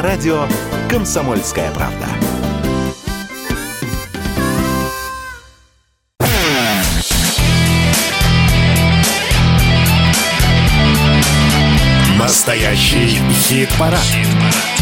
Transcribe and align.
на 0.00 0.06
радио 0.06 0.46
«Комсомольская 0.88 1.70
правда». 1.72 2.06
Настоящий 12.18 13.18
хит-парад. 13.42 14.00
Хит 14.00 14.26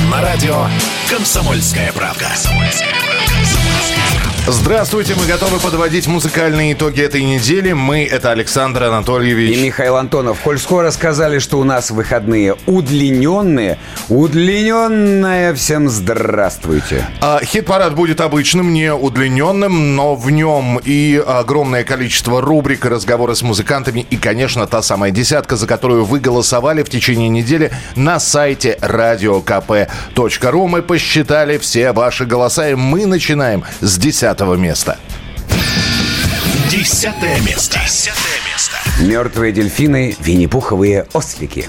на 0.09 0.21
радио 0.21 0.67
«Комсомольская 1.11 1.93
правда». 1.93 2.29
«Комсомольская 2.29 2.93
правда». 2.93 4.18
Здравствуйте, 4.51 5.15
мы 5.15 5.27
готовы 5.27 5.59
подводить 5.61 6.07
музыкальные 6.07 6.73
итоги 6.73 7.03
этой 7.03 7.23
недели. 7.23 7.75
Мы— 7.75 8.05
это 8.11 8.31
Александр 8.31 8.85
Анатольевич. 8.85 9.55
И 9.55 9.61
Михаил 9.63 9.97
Антонов. 9.97 10.39
Коль 10.41 10.59
скоро 10.59 10.91
сказали, 10.91 11.39
что 11.39 11.59
у 11.59 11.65
нас 11.65 11.91
выходные 11.91 12.57
удлиненные, 12.65 13.77
удлиненная 14.09 15.53
всем 15.53 15.91
здравствуйте. 15.91 17.07
А, 17.21 17.41
хит-парад 17.45 17.95
будет 17.95 18.23
обычным, 18.23 18.73
не 18.73 18.91
удлиненным, 18.91 19.95
но 19.97 20.15
в 20.17 20.31
нем 20.31 20.81
и 20.83 21.23
огромное 21.27 21.85
количество 21.85 22.41
рубрик, 22.41 22.87
разговоры 22.87 23.35
с 23.35 23.43
музыкантами 23.43 24.07
и, 24.09 24.17
конечно, 24.17 24.67
та 24.67 24.81
самая 24.81 25.11
десятка, 25.11 25.57
за 25.57 25.67
которую 25.67 26.07
вы 26.07 26.21
голосовали 26.21 26.83
в 26.83 26.89
течение 26.89 27.29
недели 27.29 27.71
на 27.97 28.19
сайте 28.19 28.79
radiokp.ru. 28.81 30.69
Мы 30.69 30.81
посчитали 30.81 31.59
все 31.59 31.93
ваши 31.93 32.25
голоса, 32.25 32.71
и 32.71 32.75
мы 32.75 33.05
начинаем 33.05 33.63
с 33.83 33.99
десятки 33.99 34.38
десятого 34.39 34.55
места. 34.55 34.97
Десятое 36.71 37.41
место. 37.41 37.81
Десятое 37.85 38.39
место. 38.49 38.77
Мертвые 39.01 39.53
дельфины, 39.53 40.15
винни-пуховые 40.21 41.09
ослики. 41.13 41.69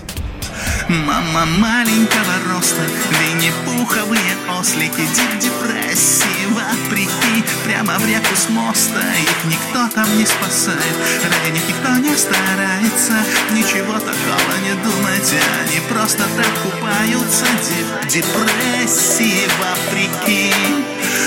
Мама 0.87 1.47
маленького 1.57 2.35
роста, 2.53 2.81
винни-пуховые 3.09 4.35
ослики, 4.59 5.01
дип 5.01 5.39
депрессии, 5.39 6.45
вопреки, 6.51 7.43
прямо 7.65 7.97
в 7.97 8.07
реку 8.07 8.35
с 8.35 8.49
моста, 8.49 9.01
их 9.19 9.51
никто 9.51 9.87
там 9.95 10.17
не 10.19 10.27
спасает, 10.27 10.95
ради 11.23 11.53
них 11.53 11.63
никто 11.67 11.89
не 11.95 12.15
старается, 12.15 13.13
ничего 13.51 13.93
такого 13.93 14.53
не 14.63 14.75
думайте, 14.83 15.39
они 15.61 15.79
просто 15.89 16.23
так 16.37 16.53
купаются, 16.61 17.45
дип 17.67 18.11
депрессии, 18.11 19.47
вопреки. 19.57 20.53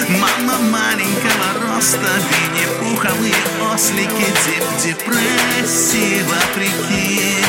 Мама 0.09 0.59
маленького 0.71 1.49
роста, 1.67 2.13
винни-пуховые 2.31 3.43
ослики, 3.73 4.29
дип 4.45 4.65
депрессии, 4.83 6.23
вопреки, 6.29 7.45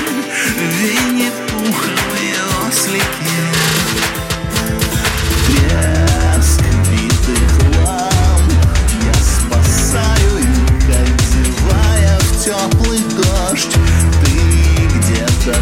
винни-пуховые 0.80 2.36
ослики. 2.68 3.34
Треск 7.24 7.64
ламп 7.86 8.52
я 9.04 9.14
спасаю 9.14 10.38
их, 10.40 10.90
одевая 10.90 12.16
в 12.20 12.44
теплый 12.44 13.02
дождь. 13.16 13.76
Ты 14.24 14.34
где-то 14.98 15.56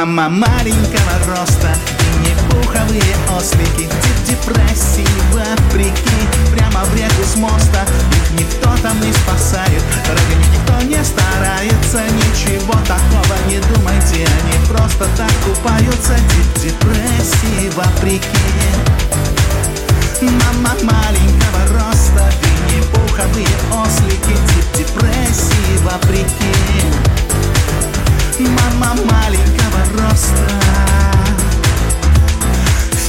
Мама 0.00 0.30
маленького 0.30 1.12
роста 1.28 1.76
и 2.24 2.32
пуховые 2.48 3.02
ослики. 3.36 3.86
Дип 4.02 4.24
депрессии 4.24 5.06
вопреки 5.30 6.20
Прямо 6.54 6.86
в 6.86 6.96
реку 6.96 7.22
с 7.22 7.36
моста. 7.36 7.84
Их 8.10 8.40
никто 8.40 8.74
там 8.82 8.98
не 9.02 9.12
спасает 9.12 9.82
Ради 10.08 10.38
них 10.38 10.48
никто 10.54 10.80
не 10.86 11.04
старается. 11.04 12.00
Ничего 12.16 12.72
такого 12.88 13.36
не 13.46 13.58
думайте 13.74 14.26
Они 14.26 14.66
просто 14.68 15.04
так 15.18 15.32
купаются. 15.44 16.14
Дип 16.14 16.62
депрессии 16.62 17.68
вопреки. 17.76 18.24
Мама 20.22 20.76
маленького 20.82 21.78
роста 21.78 22.32
Винни-пуховые 22.40 23.54
ослики. 23.70 24.34
Дип 24.48 24.78
депрессии 24.78 25.76
вопреки. 25.84 26.56
Мама 28.38 28.96
маленького 29.04 29.59
роста 29.92 30.60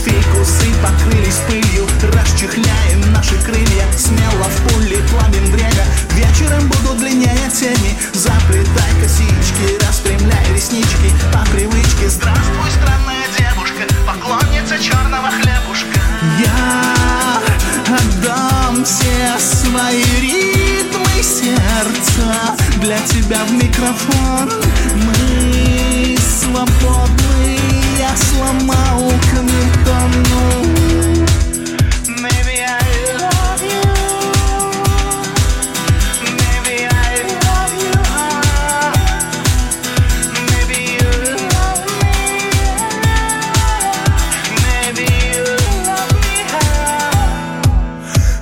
Фикусы 0.04 0.68
покрылись 0.82 1.42
пылью 1.48 1.88
Расчехляем 2.14 3.12
наши 3.14 3.36
крылья. 3.44 3.86
Смело 3.96 4.46
в 4.50 4.74
пули 4.74 4.98
плавим 5.10 5.46
время. 5.52 5.86
Вечером 6.16 6.68
будут 6.70 6.98
длиннее 7.00 7.50
тени. 7.54 7.98
Заплетай 8.14 8.92
косички 9.02 9.78
Распрямляй 9.88 10.54
реснички. 10.54 11.12
По 11.32 11.46
привычке 11.52 12.10
Здравствуй, 12.10 12.72
странная 12.72 13.26
девушка. 13.38 13.84
Поклонница 14.08 14.80
черного 14.80 15.30
хлебушка. 15.30 16.00
Я 16.40 17.42
отдам 17.88 18.84
все 18.84 19.38
свои 19.40 20.04
ритмы 20.20 21.22
сердца. 21.22 22.56
Для 22.78 22.98
тебя 23.02 23.44
в 23.46 23.52
микрофон 23.54 24.52
Мы 24.96 26.18
свободны 26.42 27.60
Я 28.00 28.16
сломал 28.18 29.12
камертону 29.32 30.72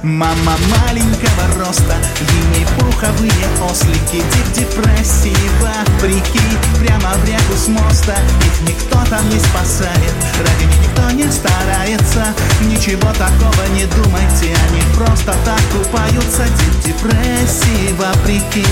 Мама 0.01 0.57
маленького 0.85 1.45
роста, 1.57 1.95
винни-пуховые 2.99 3.47
ослики, 3.69 4.23
дип 4.33 4.53
депрессии 4.53 5.35
вопреки, 5.61 6.39
прямо 6.79 7.13
в 7.13 7.25
реку 7.25 7.53
с 7.55 7.67
моста, 7.67 8.15
их 8.41 8.69
никто 8.69 8.99
там 9.09 9.27
не 9.29 9.39
спасает, 9.39 10.13
ради 10.39 10.65
них 10.65 10.79
никто 10.81 11.09
не 11.11 11.31
старается, 11.31 12.33
ничего 12.61 13.11
такого 13.13 13.67
не 13.73 13.85
думайте, 13.85 14.55
они 14.69 14.81
просто 14.95 15.33
так 15.45 15.61
купаются, 15.71 16.43
дип 16.43 16.93
депрессии 16.93 17.93
вопреки. 17.97 18.65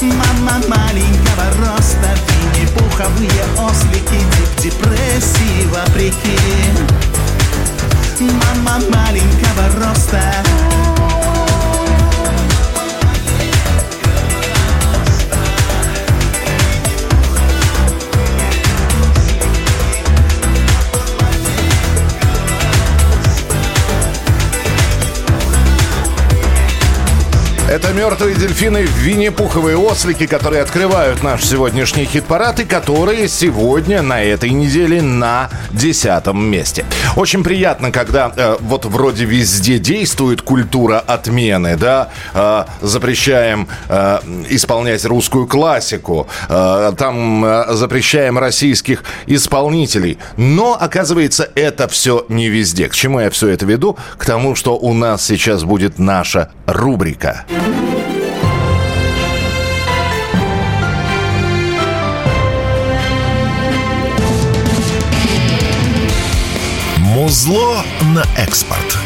Мама 0.00 0.60
маленького 0.68 1.46
роста, 1.58 2.10
винни-пуховые 2.28 3.44
ослики, 3.58 4.20
дип 4.36 4.72
депрессии 4.72 5.66
вопреки. 5.72 6.38
Мама 8.20 8.80
маленького 8.90 9.86
роста 9.86 10.93
Это 27.74 27.92
мертвые 27.92 28.36
дельфины, 28.36 28.82
винни-пуховые 28.82 29.76
ослики, 29.76 30.28
которые 30.28 30.62
открывают 30.62 31.24
наш 31.24 31.42
сегодняшний 31.42 32.04
хит-парад 32.04 32.60
и 32.60 32.64
которые 32.64 33.26
сегодня 33.26 34.00
на 34.00 34.22
этой 34.22 34.50
неделе 34.50 35.02
на 35.02 35.50
десятом 35.72 36.40
месте. 36.40 36.84
Очень 37.16 37.42
приятно, 37.42 37.90
когда 37.90 38.32
э, 38.36 38.56
вот 38.60 38.84
вроде 38.84 39.24
везде 39.24 39.80
действует 39.80 40.40
культура 40.40 41.00
отмены, 41.00 41.76
да, 41.76 42.10
э, 42.32 42.64
запрещаем 42.80 43.66
э, 43.88 44.20
исполнять 44.50 45.04
русскую 45.04 45.48
классику, 45.48 46.28
э, 46.48 46.92
там 46.96 47.44
э, 47.44 47.74
запрещаем 47.74 48.38
российских 48.38 49.02
исполнителей, 49.26 50.18
но 50.36 50.78
оказывается 50.80 51.50
это 51.56 51.88
все 51.88 52.24
не 52.28 52.48
везде. 52.50 52.88
К 52.88 52.94
чему 52.94 53.18
я 53.18 53.30
все 53.30 53.48
это 53.48 53.66
веду? 53.66 53.98
К 54.16 54.24
тому, 54.24 54.54
что 54.54 54.76
у 54.76 54.94
нас 54.94 55.26
сейчас 55.26 55.64
будет 55.64 55.98
наша 55.98 56.52
рубрика. 56.66 57.44
Музло 66.98 67.84
на 68.14 68.24
экспорт. 68.36 69.03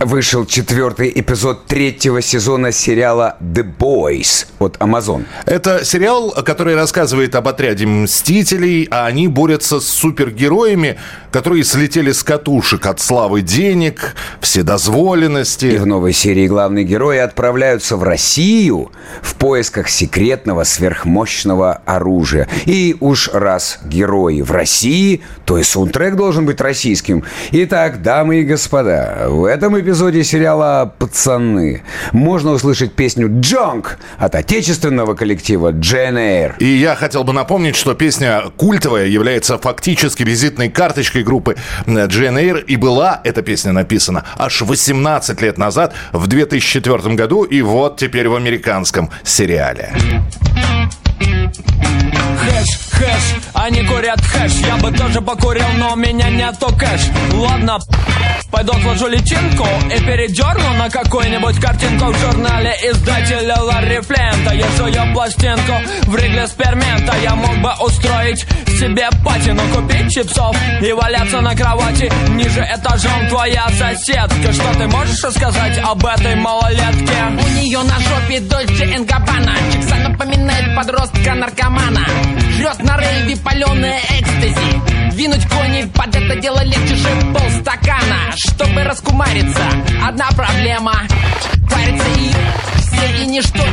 Вышел 0.00 0.46
четвертый 0.46 1.12
эпизод 1.14 1.66
третьего 1.66 2.22
сезона 2.22 2.72
сериала 2.72 3.36
The 3.38 3.62
Boys 3.62 4.46
от 4.58 4.78
Amazon. 4.78 5.26
Это 5.44 5.84
сериал, 5.84 6.30
который 6.42 6.74
рассказывает 6.74 7.34
об 7.34 7.46
отряде 7.48 7.84
мстителей, 7.84 8.88
а 8.90 9.04
они 9.04 9.28
борются 9.28 9.78
с 9.78 9.86
супергероями, 9.86 10.98
которые 11.30 11.64
слетели 11.64 12.12
с 12.12 12.22
катушек 12.22 12.86
от 12.86 12.98
славы 12.98 13.42
денег, 13.42 14.14
вседозволенности. 14.40 15.66
И 15.66 15.76
в 15.76 15.84
новой 15.84 16.14
серии 16.14 16.48
главные 16.48 16.86
герои 16.86 17.18
отправляются 17.18 17.98
в 17.98 18.02
Россию 18.02 18.92
в 19.20 19.34
поисках 19.34 19.90
секретного 19.90 20.64
сверхмощного 20.64 21.74
оружия. 21.84 22.48
И 22.64 22.96
уж 23.00 23.28
раз 23.34 23.80
герои 23.84 24.40
в 24.40 24.50
России, 24.50 25.20
то 25.44 25.58
и 25.58 25.62
саундтрек 25.62 26.16
должен 26.16 26.46
быть 26.46 26.62
российским. 26.62 27.22
Итак, 27.52 28.00
дамы 28.00 28.40
и 28.40 28.44
господа, 28.44 29.26
в 29.28 29.44
этом 29.44 29.78
эпизоде 29.78 29.89
сериала 29.94 30.92
«Пацаны» 30.98 31.82
можно 32.12 32.52
услышать 32.52 32.92
песню 32.92 33.28
«Джонг» 33.40 33.98
от 34.18 34.34
отечественного 34.34 35.14
коллектива 35.14 35.72
Джен 35.72 36.16
Эйр. 36.16 36.56
И 36.58 36.66
я 36.66 36.94
хотел 36.94 37.24
бы 37.24 37.32
напомнить, 37.32 37.76
что 37.76 37.94
песня 37.94 38.42
культовая 38.56 39.06
является 39.06 39.58
фактически 39.58 40.22
визитной 40.22 40.68
карточкой 40.68 41.22
группы 41.22 41.56
Джен 41.86 42.38
Эйр. 42.38 42.58
И 42.58 42.76
была 42.76 43.20
эта 43.24 43.42
песня 43.42 43.72
написана 43.72 44.24
аж 44.36 44.62
18 44.62 45.40
лет 45.42 45.58
назад, 45.58 45.94
в 46.12 46.26
2004 46.26 47.14
году. 47.14 47.44
И 47.44 47.62
вот 47.62 47.96
теперь 47.96 48.28
в 48.28 48.34
американском 48.34 49.10
сериале. 49.24 49.92
Хэш, 52.10 52.78
хэш, 52.92 53.24
они 53.54 53.82
курят 53.84 54.20
хэш. 54.20 54.52
Я 54.66 54.76
бы 54.76 54.90
тоже 54.92 55.20
покурил, 55.20 55.68
но 55.76 55.92
у 55.92 55.96
меня 55.96 56.28
нету 56.30 56.66
кэш. 56.76 57.02
Ладно, 57.34 57.78
пойду 58.50 58.72
отложу 58.72 59.08
личинку 59.08 59.66
И 59.94 60.00
передерну 60.00 60.74
на 60.74 60.90
какую-нибудь 60.90 61.58
картинку 61.60 62.06
В 62.06 62.18
журнале 62.18 62.74
издателя 62.90 63.56
Ларри 63.60 64.00
Флента. 64.00 64.54
Я 64.54 64.66
жую 64.76 65.12
пластинку 65.14 65.72
в 66.06 66.16
Ригле 66.16 66.46
Спермента 66.46 67.14
Я 67.22 67.34
мог 67.34 67.56
бы 67.58 67.70
устроить 67.84 68.40
себе 68.66 69.08
патину 69.24 69.62
Купить 69.74 70.12
чипсов 70.12 70.56
и 70.82 70.92
валяться 70.92 71.40
на 71.40 71.54
кровати 71.54 72.10
Ниже 72.30 72.60
этажом. 72.60 73.28
Твоя 73.28 73.66
соседка 73.78 74.52
Что 74.52 74.74
ты 74.74 74.86
можешь 74.88 75.22
рассказать 75.22 75.78
об 75.78 76.04
этой 76.04 76.34
малолетке? 76.36 77.14
У 77.30 77.48
нее 77.58 77.80
на 77.82 77.98
жопе 78.00 78.40
Дольче 78.40 78.84
Энгабана 78.94 79.54
Чикса 79.72 79.96
напоминает 79.96 80.76
подростка 80.76 81.34
наркомана 82.00 82.40
Жрет 82.56 82.82
на 82.82 82.96
рейве 82.96 83.36
паленое 83.36 84.00
экстази. 84.18 85.12
Двинуть 85.12 85.46
кони 85.48 85.90
под 85.94 86.14
это 86.14 86.36
дело 86.36 86.62
легче, 86.62 86.96
чем 86.96 87.34
полстакана. 87.34 88.32
Чтобы 88.36 88.84
раскумариться, 88.84 89.64
одна 90.06 90.28
проблема. 90.36 90.94
Парится 91.70 92.06
и 92.16 92.30
все 92.80 93.22
и 93.22 93.26
ничто. 93.26 93.64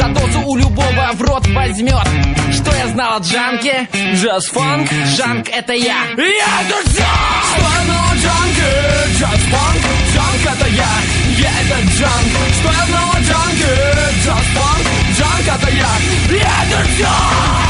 За 0.00 0.08
дозу 0.08 0.40
у 0.46 0.56
любого 0.56 1.10
в 1.14 1.22
рот 1.22 1.46
возьмет 1.48 2.06
Что 2.52 2.74
я 2.76 2.88
знал 2.88 3.16
о 3.16 3.20
Джанке? 3.20 3.88
Джаз 4.14 4.46
фанк 4.46 4.90
Джанк 5.16 5.48
это 5.48 5.72
я. 5.72 6.04
Я 6.16 6.60
это 6.60 6.90
джанк! 6.90 7.44
Стоя 7.56 7.84
джанки, 8.24 9.18
джаз 9.18 9.40
фанк 9.50 9.82
Джанк 10.14 10.56
это 10.56 10.68
я, 10.70 10.92
я 11.38 11.50
это 11.60 11.78
джанк. 11.96 12.32
Стоя 12.60 12.86
на 12.88 13.20
джанки, 13.20 14.73
джаз 15.44 15.60
фанк 17.00 17.63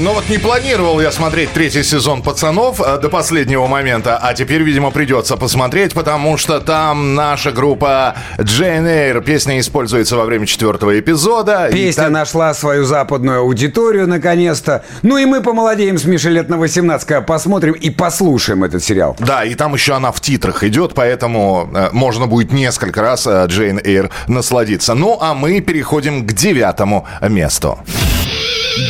Но 0.00 0.14
вот 0.14 0.28
не 0.30 0.38
планировал 0.38 1.00
я 1.00 1.12
смотреть 1.12 1.52
третий 1.52 1.82
сезон 1.82 2.22
«Пацанов» 2.22 2.80
э, 2.80 2.98
до 2.98 3.08
последнего 3.08 3.66
момента, 3.66 4.16
а 4.16 4.32
теперь, 4.34 4.62
видимо, 4.62 4.90
придется 4.90 5.36
посмотреть, 5.36 5.92
потому 5.92 6.38
что 6.38 6.60
там 6.60 7.14
наша 7.14 7.52
группа 7.52 8.16
Джейн 8.40 8.86
Эйр. 8.86 9.20
Песня 9.20 9.60
используется 9.60 10.16
во 10.16 10.24
время 10.24 10.46
четвертого 10.46 10.98
эпизода. 10.98 11.68
Песня 11.70 12.04
так- 12.04 12.12
нашла 12.12 12.54
свою 12.54 12.84
западную 12.84 13.40
аудиторию 13.40 14.08
наконец-то. 14.08 14.82
Ну 15.02 15.18
и 15.18 15.26
мы 15.26 15.42
помолодеем 15.42 15.98
с 15.98 16.04
Мишей 16.04 16.32
лет 16.32 16.48
на 16.48 16.56
18, 16.56 17.06
когда 17.06 17.20
посмотрим 17.20 17.74
и 17.74 17.90
послушаем 17.90 18.64
этот 18.64 18.82
сериал. 18.82 19.14
Да, 19.20 19.44
и 19.44 19.54
там 19.54 19.74
еще 19.74 19.92
она 19.94 20.10
в 20.10 20.20
титрах 20.20 20.64
идет, 20.64 20.94
поэтому 20.94 21.70
э, 21.72 21.90
можно 21.92 22.26
будет 22.26 22.50
несколько 22.52 23.02
раз 23.02 23.26
э, 23.26 23.44
Джейн 23.46 23.78
Эйр 23.84 24.10
насладиться. 24.26 24.94
Ну, 24.94 25.18
а 25.20 25.34
мы 25.34 25.60
переходим 25.60 26.26
к 26.26 26.32
девятому 26.32 27.06
месту. 27.20 27.78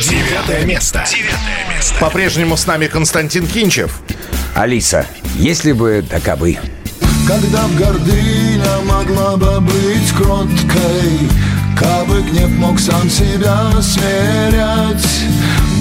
Девятое 0.09 0.63
место. 0.63 0.92
Девятое 0.93 1.75
место. 1.75 1.95
По-прежнему 1.99 2.55
с 2.55 2.67
нами 2.67 2.87
Константин 2.87 3.47
Кинчев. 3.47 3.99
Алиса, 4.55 5.07
если 5.35 5.71
бы 5.71 6.05
да 6.07 6.19
кабы. 6.19 6.57
Когда 7.27 7.67
б 7.67 7.75
гордыня 7.77 8.79
могла 8.85 9.37
бы 9.37 9.61
быть 9.61 10.11
кроткой 10.15 11.29
Кабы 11.77 12.21
гнев 12.21 12.49
мог 12.51 12.79
сам 12.79 13.09
себя 13.09 13.71
смирять 13.81 15.07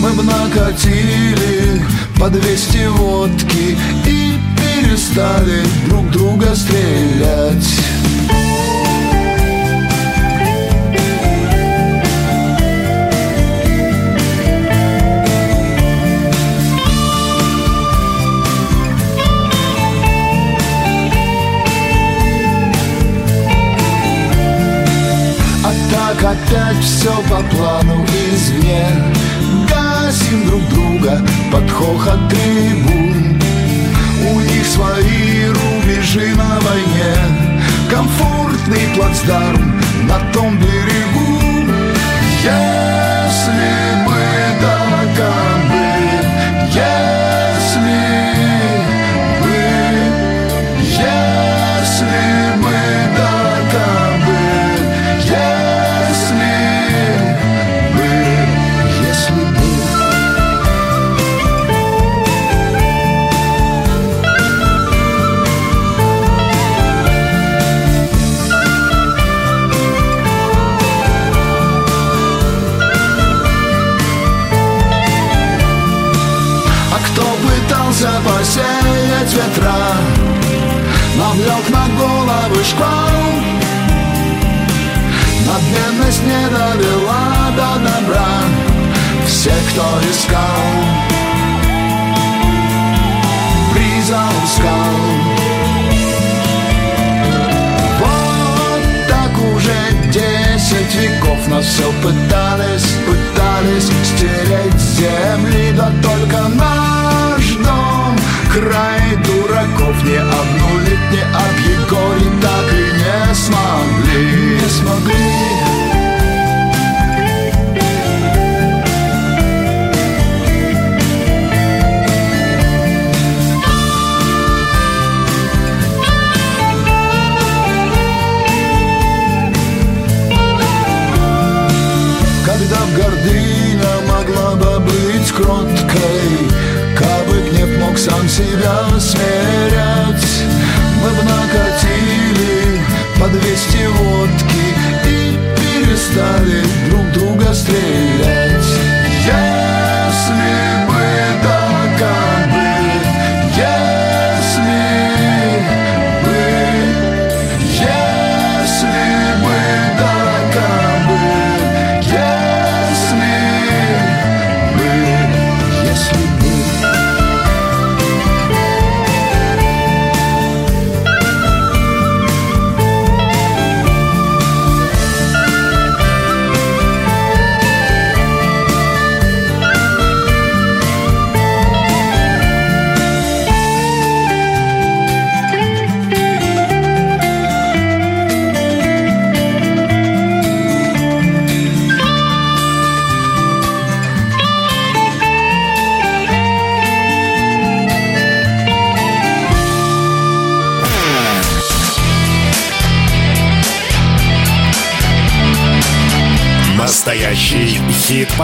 Мы 0.01 0.13
б 0.13 0.23
накатили 0.23 1.83
по 2.19 2.29
200 2.29 2.87
водки 2.97 3.77
И 4.07 4.39
перестали 4.57 5.65
друг 5.89 6.11
друга 6.13 6.55
стрелять 6.55 7.92
по 27.29 27.43
плану 27.55 28.05
извне 28.33 28.87
Гасим 29.69 30.47
друг 30.47 30.63
друга 30.69 31.21
под 31.51 31.71
хохот 31.71 32.29
трибун. 32.29 33.41
У 34.31 34.41
них 34.41 34.67
свои 34.67 35.47
рубежи 35.47 36.35
на 36.35 36.61
войне. 36.61 37.15
Комфортный 37.91 38.95
плацдарм 38.97 39.52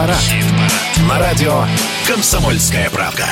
хит-парад. 0.07 0.17
На 1.07 1.19
радио 1.19 1.65
«Комсомольская 2.07 2.89
правда». 2.89 3.27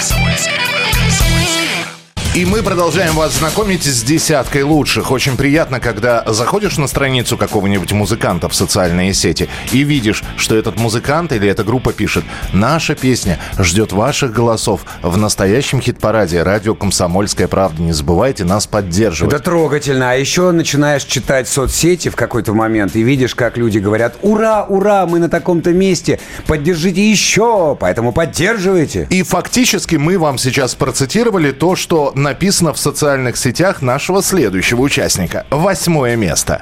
И 2.37 2.45
мы 2.45 2.61
продолжаем 2.61 3.15
вас 3.15 3.39
знакомить 3.39 3.83
с 3.83 4.03
десяткой 4.03 4.61
лучших. 4.61 5.09
Очень 5.09 5.37
приятно, 5.37 5.79
когда 5.79 6.23
заходишь 6.27 6.77
на 6.77 6.85
страницу 6.85 7.35
какого-нибудь 7.35 7.93
музыканта 7.93 8.47
в 8.47 8.53
социальные 8.53 9.15
сети 9.15 9.49
и 9.71 9.79
видишь, 9.79 10.23
что 10.37 10.55
этот 10.55 10.77
музыкант 10.77 11.31
или 11.31 11.49
эта 11.49 11.63
группа 11.63 11.93
пишет 11.93 12.23
«Наша 12.53 12.93
песня 12.93 13.39
ждет 13.57 13.91
ваших 13.91 14.33
голосов 14.33 14.81
в 15.01 15.17
настоящем 15.17 15.81
хит-параде 15.81 16.43
радио 16.43 16.75
«Комсомольская 16.75 17.47
правда». 17.47 17.81
Не 17.81 17.91
забывайте 17.91 18.43
нас 18.43 18.67
поддерживать». 18.67 19.33
Это 19.33 19.43
трогательно. 19.43 20.11
А 20.11 20.13
еще 20.13 20.51
начинаешь 20.51 21.05
читать 21.05 21.47
соцсети 21.47 22.09
в 22.09 22.15
какой-то 22.15 22.53
момент 22.53 22.95
и 22.95 23.01
видишь, 23.01 23.33
как 23.33 23.57
люди 23.57 23.79
говорят 23.79 24.15
«Ура, 24.21 24.63
ура, 24.63 25.07
мы 25.07 25.17
на 25.17 25.27
таком-то 25.27 25.71
месте, 25.71 26.19
поддержите 26.45 27.09
еще, 27.09 27.75
поэтому 27.79 28.11
поддерживайте». 28.11 29.07
И 29.09 29.23
фактически 29.23 29.95
мы 29.95 30.19
вам 30.19 30.37
сейчас 30.37 30.75
процитировали 30.75 31.49
то, 31.49 31.75
что 31.75 32.11
написано 32.27 32.73
в 32.73 32.77
социальных 32.77 33.37
сетях 33.37 33.81
нашего 33.81 34.21
следующего 34.21 34.81
участника. 34.81 35.45
Восьмое 35.49 36.17
место. 36.17 36.61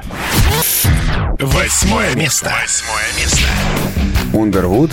Восьмое 1.39 2.13
место. 2.13 2.53
Восьмое 2.61 3.09
место. 3.17 3.47
Ундервуд, 4.31 4.91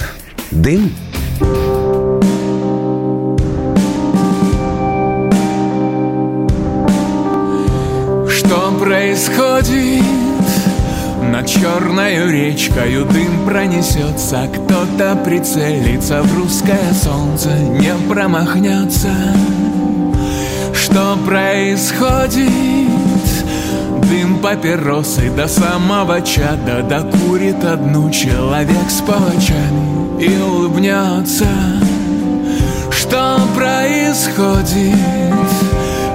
дым. 0.51 0.95
Что 8.31 8.73
происходит? 8.81 10.03
Над 11.23 11.47
черною 11.47 12.31
речкою 12.31 13.05
дым 13.05 13.47
пронесется 13.47 14.49
Кто-то 14.53 15.17
прицелится 15.25 16.23
в 16.23 16.39
русское 16.39 16.93
солнце 16.93 17.51
Не 17.59 17.95
промахнется 18.09 19.11
Что 20.93 21.17
происходит? 21.27 22.51
Дым 24.11 24.41
папиросы 24.41 25.31
до 25.31 25.49
самого 25.49 26.21
чада 26.21 26.83
Докурит 26.83 27.65
одну 27.65 28.11
человек 28.11 28.91
с 28.91 29.01
палачами 29.01 30.23
И 30.23 30.37
улыбнется 30.37 31.47
Что 32.91 33.41
происходит? 33.57 34.99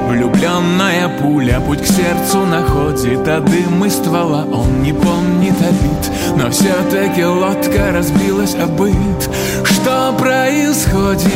Влюбленная 0.10 1.10
пуля 1.24 1.60
путь 1.60 1.81
к 1.81 1.88
сердцу 1.88 2.46
находит 2.46 3.27
А 3.27 3.39
дым 3.41 3.84
из 3.84 3.93
ствола 3.93 4.46
он 4.46 4.84
не 4.84 4.93
помнит 4.93 5.55
обид 5.60 6.12
Но 6.36 6.51
все-таки 6.51 7.25
лодка 7.25 7.91
разбилась 7.93 8.53
о 8.53 8.67
быт 8.67 9.27
Что 9.65 10.13
происходит? 10.19 11.34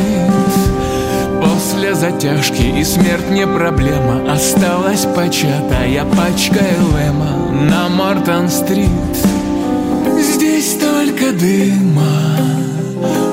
После 1.82 1.96
затяжки 1.96 2.80
и 2.80 2.84
смерть 2.84 3.32
не 3.32 3.48
проблема. 3.48 4.32
Осталась 4.32 5.08
початая 5.16 6.06
пачка 6.16 6.60
Элэма 6.60 7.52
На 7.72 7.90
Мортон-стрит 7.90 8.88
Здесь 10.20 10.78
только 10.78 11.32
дыма. 11.32 12.38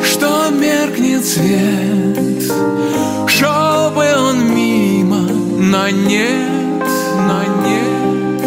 Что 0.02 0.48
меркнет 0.48 1.26
свет? 1.26 2.50
Шел 3.28 3.90
бы 3.90 4.06
он 4.16 4.54
мимо 4.54 5.28
Но 5.58 5.90
нет, 5.90 6.88
но 7.28 7.42
нет. 7.68 8.42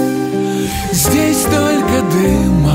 Здесь 0.94 1.44
только 1.44 2.02
дыма 2.12 2.71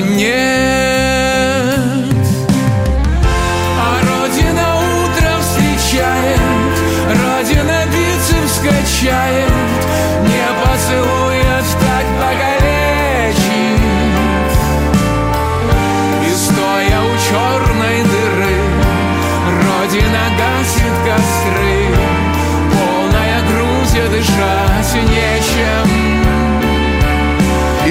Но 0.00 0.49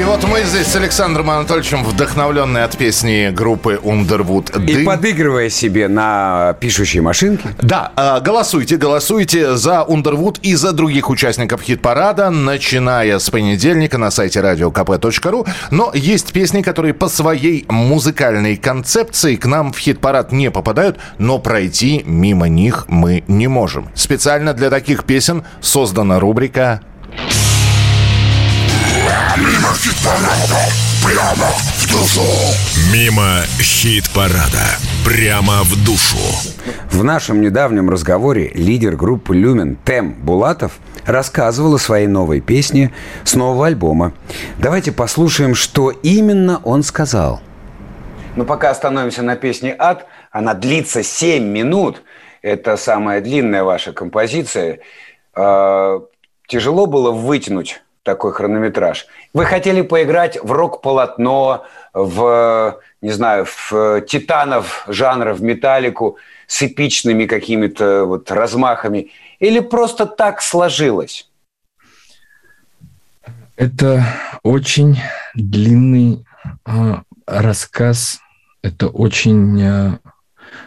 вот 0.10 0.28
мы 0.28 0.42
здесь 0.42 0.66
с 0.66 0.75
Александром 0.75 1.30
Анатольевичем, 1.30 1.84
вдохновленные 1.84 2.63
от 2.63 2.75
песни 2.75 3.30
группы 3.30 3.80
Underwood 3.84 4.60
И 4.68 4.74
«Дым». 4.74 4.86
подыгрывая 4.88 5.50
себе 5.50 5.88
на 5.88 6.56
пишущей 6.60 7.00
машинке. 7.00 7.50
Да, 7.62 7.92
э, 7.96 8.20
голосуйте, 8.20 8.78
голосуйте 8.78 9.56
за 9.56 9.86
Underwood 9.88 10.39
и 10.42 10.56
за 10.56 10.72
других 10.72 11.12
участников 11.12 11.62
хит-парада, 11.62 12.32
начиная 12.32 13.20
с 13.20 13.30
понедельника 13.30 14.00
на 14.00 14.10
сайте 14.10 14.39
radiokp.ru. 14.39 15.48
Но 15.70 15.92
есть 15.94 16.34
песни, 16.34 16.63
которые 16.63 16.96
по 16.96 17.08
своей 17.08 17.68
музыкальной 17.70 18.58
концепции 18.58 19.36
к 19.36 19.46
нам 19.46 19.72
в 19.72 19.78
хит-парад 19.78 20.32
не 20.32 20.50
попадают, 20.50 20.98
но 21.20 21.38
пройти 21.38 22.01
мимо 22.04 22.48
них 22.48 22.86
мы 22.88 23.24
не 23.28 23.48
можем. 23.48 23.89
Специально 23.94 24.56
для 24.56 24.72
таких 24.72 25.04
песен 25.04 25.44
создана 25.62 26.20
рубрика 26.20 26.82
Мимо 32.94 33.44
хит-парада. 33.62 34.78
Прямо 35.06 35.64
в 35.64 35.86
душу. 35.86 36.18
В 36.92 37.04
нашем 37.04 37.42
недавнем 37.42 37.90
разговоре 37.90 38.50
лидер 38.54 38.96
группы 38.96 39.36
«Люмен» 39.36 39.78
Тем 39.86 40.14
Булатов 40.14 40.80
рассказывал 41.06 41.76
о 41.76 41.80
своей 41.80 42.08
новой 42.08 42.42
песне 42.42 42.94
с 43.24 43.36
нового 43.36 43.68
альбома. 43.68 44.14
Давайте 44.58 44.92
послушаем, 44.92 45.54
что 45.54 45.92
именно 45.92 46.62
он 46.64 46.84
сказал. 46.84 47.42
Но 48.36 48.46
пока 48.46 48.70
остановимся 48.70 49.22
на 49.22 49.36
песне 49.36 49.76
«Ад», 49.78 50.06
она 50.32 50.54
длится 50.54 51.04
7 51.04 51.44
минут. 51.44 52.04
Это 52.42 52.78
самая 52.78 53.22
длинная 53.22 53.64
ваша 53.64 53.92
композиция. 53.92 54.80
А, 55.34 56.02
тяжело 56.48 56.86
было 56.86 57.12
вытянуть 57.12 57.82
такой 58.10 58.32
хронометраж. 58.34 59.06
Вы 59.34 59.46
хотели 59.46 59.82
поиграть 59.82 60.44
в 60.44 60.51
рок-полотно, 60.51 61.66
в, 61.94 62.80
не 63.01 63.12
знаю, 63.12 63.46
в 63.46 64.01
титанов 64.01 64.84
жанра, 64.88 65.34
в 65.34 65.44
металлику 65.44 66.18
с 66.48 66.63
эпичными 66.63 67.25
какими-то 67.25 68.06
вот 68.06 68.32
размахами? 68.32 69.12
Или 69.39 69.60
просто 69.60 70.08
так 70.08 70.42
сложилось? 70.42 71.30
Это 73.56 74.04
очень 74.42 74.98
длинный 75.36 76.25
э, 76.66 76.96
рассказ, 77.28 78.20
это 78.63 78.88
очень 78.88 79.62
э, 79.62 80.00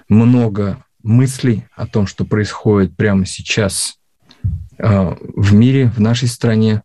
много 0.09 0.85
мыслей 1.03 1.65
о 1.75 1.87
том, 1.87 2.07
что 2.07 2.25
происходит 2.25 2.97
прямо 2.97 3.27
сейчас 3.27 3.99
э, 4.79 5.17
в 5.19 5.55
мире, 5.55 5.91
в 5.97 6.01
нашей 6.01 6.29
стране. 6.29 6.83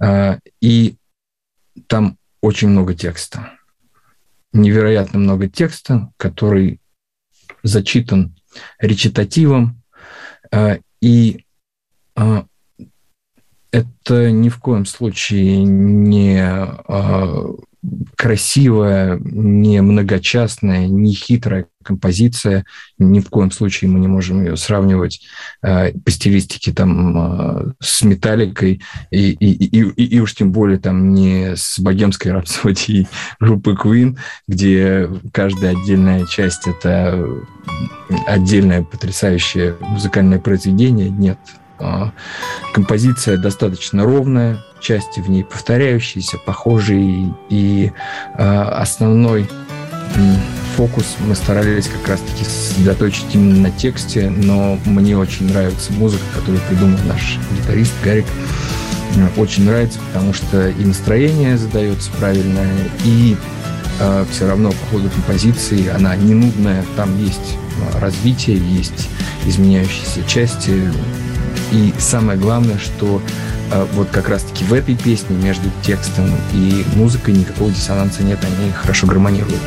Э, 0.00 0.38
и 0.60 0.96
там 1.86 2.18
очень 2.40 2.68
много 2.68 2.94
текста. 2.94 3.52
Невероятно 4.52 5.18
много 5.18 5.48
текста, 5.48 6.12
который 6.16 6.80
зачитан 7.62 8.36
речитативом. 8.78 9.82
Э, 10.52 10.78
и 11.00 11.44
э, 12.16 12.42
это 13.70 14.30
ни 14.30 14.48
в 14.48 14.58
коем 14.58 14.86
случае 14.86 15.64
не 15.64 16.38
красивая, 18.16 19.18
не 19.22 19.80
многочастная, 19.82 20.86
не 20.86 21.12
хитрая 21.12 21.66
композиция. 21.82 22.64
Ни 22.98 23.20
в 23.20 23.28
коем 23.28 23.50
случае 23.50 23.90
мы 23.90 24.00
не 24.00 24.08
можем 24.08 24.42
ее 24.42 24.56
сравнивать 24.56 25.20
э, 25.62 25.92
по 25.92 26.10
стилистике 26.10 26.72
там 26.72 27.16
э, 27.16 27.72
с 27.80 28.02
металликой 28.02 28.82
и, 29.10 29.30
и, 29.32 29.52
и, 29.52 29.80
и, 29.80 30.04
и 30.16 30.20
уж 30.20 30.34
тем 30.34 30.50
более 30.50 30.78
там 30.78 31.12
не 31.12 31.54
с 31.56 31.78
богемской 31.78 32.32
рапсодией 32.32 33.06
группы 33.38 33.72
Queen, 33.72 34.18
где 34.48 35.08
каждая 35.32 35.76
отдельная 35.76 36.24
часть 36.26 36.66
это 36.66 37.26
отдельное 38.26 38.82
потрясающее 38.82 39.76
музыкальное 39.80 40.38
произведение. 40.38 41.10
Нет, 41.10 41.38
композиция 42.72 43.36
достаточно 43.36 44.04
ровная, 44.04 44.58
части 44.80 45.20
в 45.20 45.30
ней 45.30 45.44
повторяющиеся, 45.44 46.38
похожие, 46.38 47.34
и 47.48 47.92
э, 48.36 48.62
основной 48.62 49.48
фокус 50.76 51.16
мы 51.20 51.34
старались 51.34 51.88
как 51.88 52.08
раз-таки 52.08 52.44
сосредоточить 52.44 53.26
именно 53.34 53.68
на 53.68 53.70
тексте, 53.70 54.30
но 54.30 54.78
мне 54.84 55.16
очень 55.16 55.48
нравится 55.48 55.92
музыка, 55.92 56.24
которую 56.34 56.60
придумал 56.68 56.98
наш 57.06 57.38
гитарист 57.56 57.92
Гарик. 58.02 58.26
Очень 59.36 59.66
нравится, 59.66 60.00
потому 60.12 60.34
что 60.34 60.68
и 60.68 60.84
настроение 60.84 61.56
задается 61.56 62.10
правильное, 62.18 62.72
и 63.04 63.36
э, 64.00 64.24
все 64.30 64.48
равно 64.48 64.70
по 64.70 64.86
ходу 64.86 65.08
композиции 65.08 65.88
она 65.88 66.16
не 66.16 66.34
нудная, 66.34 66.84
там 66.96 67.16
есть 67.22 67.56
развитие, 68.00 68.56
есть 68.56 69.08
изменяющиеся 69.46 70.26
части, 70.26 70.90
и 71.72 71.94
самое 71.98 72.38
главное, 72.38 72.78
что 72.78 73.20
а 73.70 73.88
вот 73.94 74.08
как 74.10 74.28
раз-таки 74.28 74.64
в 74.64 74.72
этой 74.72 74.94
песне 74.94 75.36
между 75.36 75.70
текстом 75.82 76.30
и 76.52 76.84
музыкой 76.94 77.34
никакого 77.34 77.70
диссонанса 77.70 78.22
нет, 78.22 78.38
они 78.44 78.70
хорошо 78.72 79.06
гармонируют. 79.06 79.60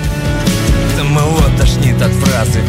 Самого 0.96 1.44
тошнит 1.58 2.02
от 2.02 2.12
фразы. 2.12 2.60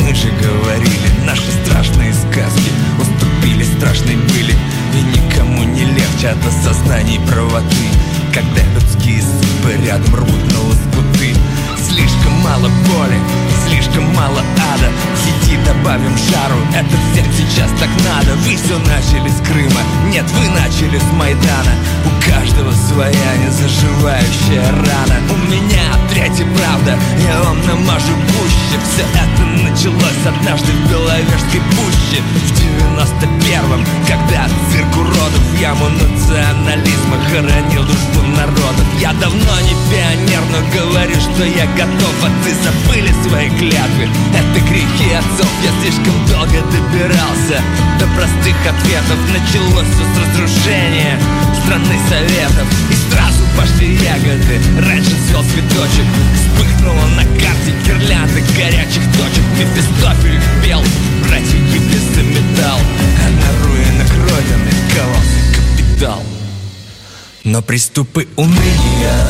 Мы 0.00 0.14
же 0.14 0.28
говорили, 0.42 1.08
наши 1.24 1.50
страшные 1.64 2.12
сказки 2.12 2.70
Уступили 2.98 3.64
страшной 3.76 4.16
были. 4.16 4.54
И 4.94 5.18
никому 5.18 5.64
не 5.64 5.84
легче 5.84 6.28
от 6.28 6.38
осознаний 6.46 7.20
правоты 7.28 7.86
Когда 8.32 8.62
людские 8.74 9.20
судьбы 9.20 9.84
рядом 9.84 10.14
рвут 10.14 10.52
на 10.52 10.60
лоскуты. 10.60 11.34
Слишком 11.88 12.32
мало 12.42 12.68
боли, 12.88 13.18
слишком 13.96 14.14
мало 14.14 14.40
ада. 14.40 14.90
Сиди, 15.16 15.56
добавим 15.64 16.16
жару, 16.16 16.58
это 16.74 16.96
всем 17.12 17.26
сейчас 17.32 17.70
так 17.80 17.88
надо. 18.04 18.34
Вы 18.36 18.56
все 18.56 18.78
начали 18.78 19.28
с 19.28 19.40
Крыма, 19.46 19.80
нет, 20.10 20.24
вы 20.32 20.48
начали 20.50 20.98
с 20.98 21.12
Майдана. 21.12 21.72
У 22.04 22.30
каждого 22.30 22.72
своя 22.72 23.36
незаживающая 23.44 24.70
рана. 24.70 25.16
У 25.30 25.50
меня 25.50 25.85
третья 26.26 26.46
правда, 26.56 26.98
я 27.24 27.42
вам 27.42 27.58
намажу 27.66 28.14
гуще. 28.14 28.76
Все 28.82 29.02
это 29.02 29.42
началось 29.62 30.26
однажды 30.26 30.72
в 30.72 30.90
Беловежской 30.90 31.60
пуще. 31.70 32.22
В 32.34 32.58
девяносто 32.58 33.28
первом, 33.46 33.84
когда 34.08 34.48
цирк 34.70 34.96
уродов 34.96 35.60
яму 35.60 35.88
национализма 35.88 37.16
Хоронил 37.30 37.84
дружбу 37.84 38.22
народов. 38.36 38.86
Я 39.00 39.12
давно 39.14 39.60
не 39.62 39.74
пионер, 39.90 40.42
но 40.50 40.58
говорю, 40.78 41.14
что 41.20 41.44
я 41.44 41.66
готов 41.76 42.14
а 42.22 42.30
ты 42.44 42.54
забыли 42.54 43.12
свои 43.28 43.48
клятвы. 43.50 44.08
Это 44.34 44.60
грехи 44.66 45.12
отцов, 45.12 45.50
я 45.62 45.70
слишком 45.82 46.14
долго 46.26 46.58
добирался. 46.72 47.62
До 48.00 48.06
простых 48.16 48.56
ответов 48.66 49.18
началось 49.32 49.86
все 49.94 50.04
с 50.04 50.18
разрушения 50.22 51.18
Страны 51.62 51.98
советов. 52.08 52.66
И 52.90 52.94
сразу 53.10 53.42
пошли 53.56 53.94
ягоды. 53.94 54.60
Раньше 54.78 55.10
свел 55.26 55.42
цветочек 55.42 56.06
Вспыхнула 56.34 57.06
на 57.16 57.24
карте 57.40 57.72
гирлянды 57.84 58.42
горячих 58.56 59.02
точек 59.16 59.44
Мефистофель 59.58 60.40
пел 60.62 60.82
Братья 61.26 61.58
Ебисы 61.58 62.22
металл. 62.22 62.78
А 63.24 63.30
на 63.30 63.64
руинах 63.64 64.10
родины 64.28 64.72
ковался 64.94 65.40
капитал. 65.54 66.22
Но 67.44 67.62
приступы 67.62 68.26
уныния 68.36 69.26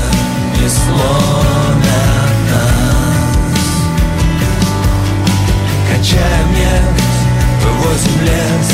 не 0.60 0.68
сломят 0.68 2.26
Качаем 5.96 6.52
нефть, 6.52 7.04
вывозим 7.64 8.20
лес, 8.22 8.68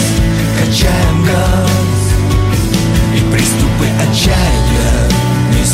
качаем 0.59 1.25
газ. 1.25 1.71
И 3.17 3.33
приступы 3.33 3.87
отчаяния 4.03 5.09
не 5.51 5.65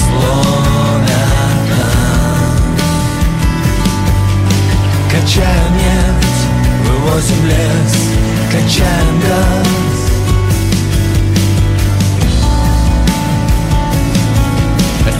Качаем 5.10 5.74
нефть, 5.74 6.46
вывозим 6.84 7.46
лес, 7.46 7.94
качаем 8.52 9.20
газ. 9.20 9.68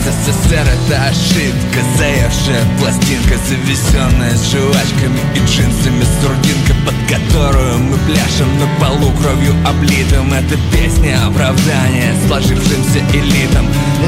СССР 0.09 0.67
это 0.67 1.05
ошибка 1.05 1.81
Заевшая 1.97 2.65
пластинка, 2.79 3.37
завезенная 3.47 4.37
с 4.37 4.51
жвачками 4.51 5.21
и 5.35 5.39
джинсами 5.41 6.05
Сурдинка, 6.21 6.68
под 6.89 6.97
которую 7.07 7.79
мы 7.81 7.99
пляшем 8.07 8.49
на 8.59 8.67
полу 8.81 9.13
кровью 9.21 9.55
облитым. 9.67 10.33
Это 10.33 10.57
песня 10.73 11.19
оправдания 11.27 12.15
сложившимся 12.27 13.01
элитам. 13.13 13.67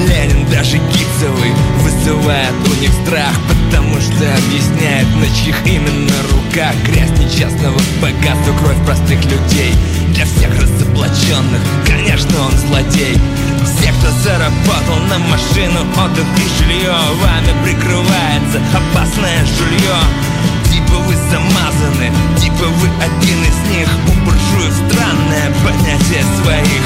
Ленин 0.08 0.48
даже 0.50 0.78
Гипсовый 0.78 1.52
вызывает 1.82 2.54
у 2.64 2.80
них 2.80 2.90
страх 3.04 3.34
Потому 3.48 4.00
что 4.00 4.24
объясняет, 4.32 5.06
на 5.16 5.26
чьих 5.28 5.56
именно 5.66 6.14
руках 6.32 6.74
Грязь 6.86 7.10
нечестного 7.18 7.78
богатства, 8.00 8.56
кровь 8.62 8.82
простых 8.86 9.22
людей 9.26 9.74
Для 10.14 10.24
всех 10.24 10.50
разоблаченных, 10.58 11.60
конечно 11.84 12.32
он 12.40 12.52
злодей. 12.52 13.18
Все, 13.62 13.92
кто 13.92 14.10
заработал 14.22 14.96
на 15.10 15.18
машину, 15.18 15.80
отдых 16.02 16.24
и 16.38 16.64
жилье 16.64 16.96
Вами 17.20 17.52
прикрывается 17.62 18.58
опасное 18.72 19.44
жулье 19.44 20.30
Типа 20.70 20.96
вы 21.06 21.14
замазаны, 21.30 22.12
типа 22.38 22.66
вы 22.66 22.88
один 23.02 23.38
из 23.44 23.58
них. 23.70 23.88
У 24.08 24.12
буржуев 24.24 24.72
странное 24.72 25.50
понятие 25.64 26.24
своих. 26.42 26.82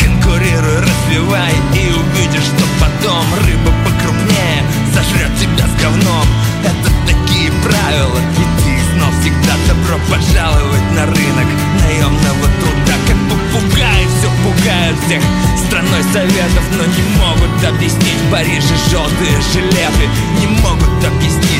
Конкурируй, 0.00 0.80
развивай 0.80 1.54
и 1.74 1.92
увидишь, 1.92 2.44
что 2.44 2.64
потом 2.80 3.24
Рыба 3.44 3.72
покрупнее 3.84 4.64
сожрет 4.94 5.32
тебя 5.38 5.66
с 5.66 5.82
говном. 5.82 6.26
Это 6.64 6.90
такие 7.06 7.50
правила, 7.62 8.18
и 8.18 8.44
ты 8.62 8.72
знал 8.94 9.10
всегда 9.20 9.54
добро 9.68 9.98
пожаловать 10.08 10.92
на 10.94 11.06
рынок 11.06 11.48
Наемного 11.82 12.46
труда, 12.60 12.96
как 13.06 13.16
попугай, 13.28 14.06
все 14.18 14.30
пугают 14.42 14.98
всех. 15.06 15.22
Страной 15.66 16.02
советов, 16.12 16.64
но 16.76 16.84
не 16.84 17.04
могут 17.18 17.64
объяснить. 17.64 18.20
В 18.26 18.30
Париже 18.32 18.74
желтые 18.90 19.40
жилеты 19.52 20.08
Не 20.40 20.46
могут 20.62 21.04
объяснить 21.04 21.59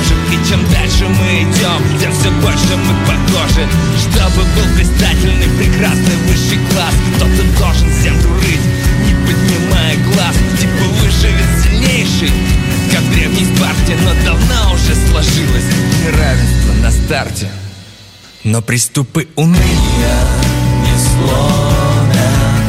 прожит 0.00 0.16
И 0.32 0.48
чем 0.48 0.60
дальше 0.70 1.06
мы 1.08 1.42
идем, 1.42 1.98
тем 2.00 2.12
все 2.12 2.30
больше 2.42 2.76
мы 2.76 2.94
похожи. 3.06 3.68
Чтобы 3.98 4.44
был 4.54 4.74
блистательный, 4.74 5.48
прекрасный 5.58 6.16
высший 6.26 6.58
класс 6.70 6.94
То 7.18 7.24
ты 7.26 7.42
должен 7.58 7.90
всем 8.00 8.20
дурить, 8.22 8.60
не 9.06 9.14
поднимая 9.26 9.96
глаз? 10.12 10.36
Типа 10.58 10.84
выживет 11.00 11.62
сильнейший, 11.62 12.32
как 12.92 13.00
в 13.00 13.12
древней 13.12 13.46
Спарте 13.56 13.96
Но 14.04 14.14
давно 14.24 14.74
уже 14.74 14.94
сложилось. 15.08 15.64
Неравенство 16.04 16.72
на 16.82 16.90
старте 16.90 17.48
Но 18.44 18.62
приступы 18.62 19.28
уныния 19.36 20.24
не 20.82 20.98
сломят 20.98 22.16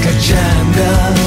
Качаем 0.02 0.72
газ. 0.76 1.18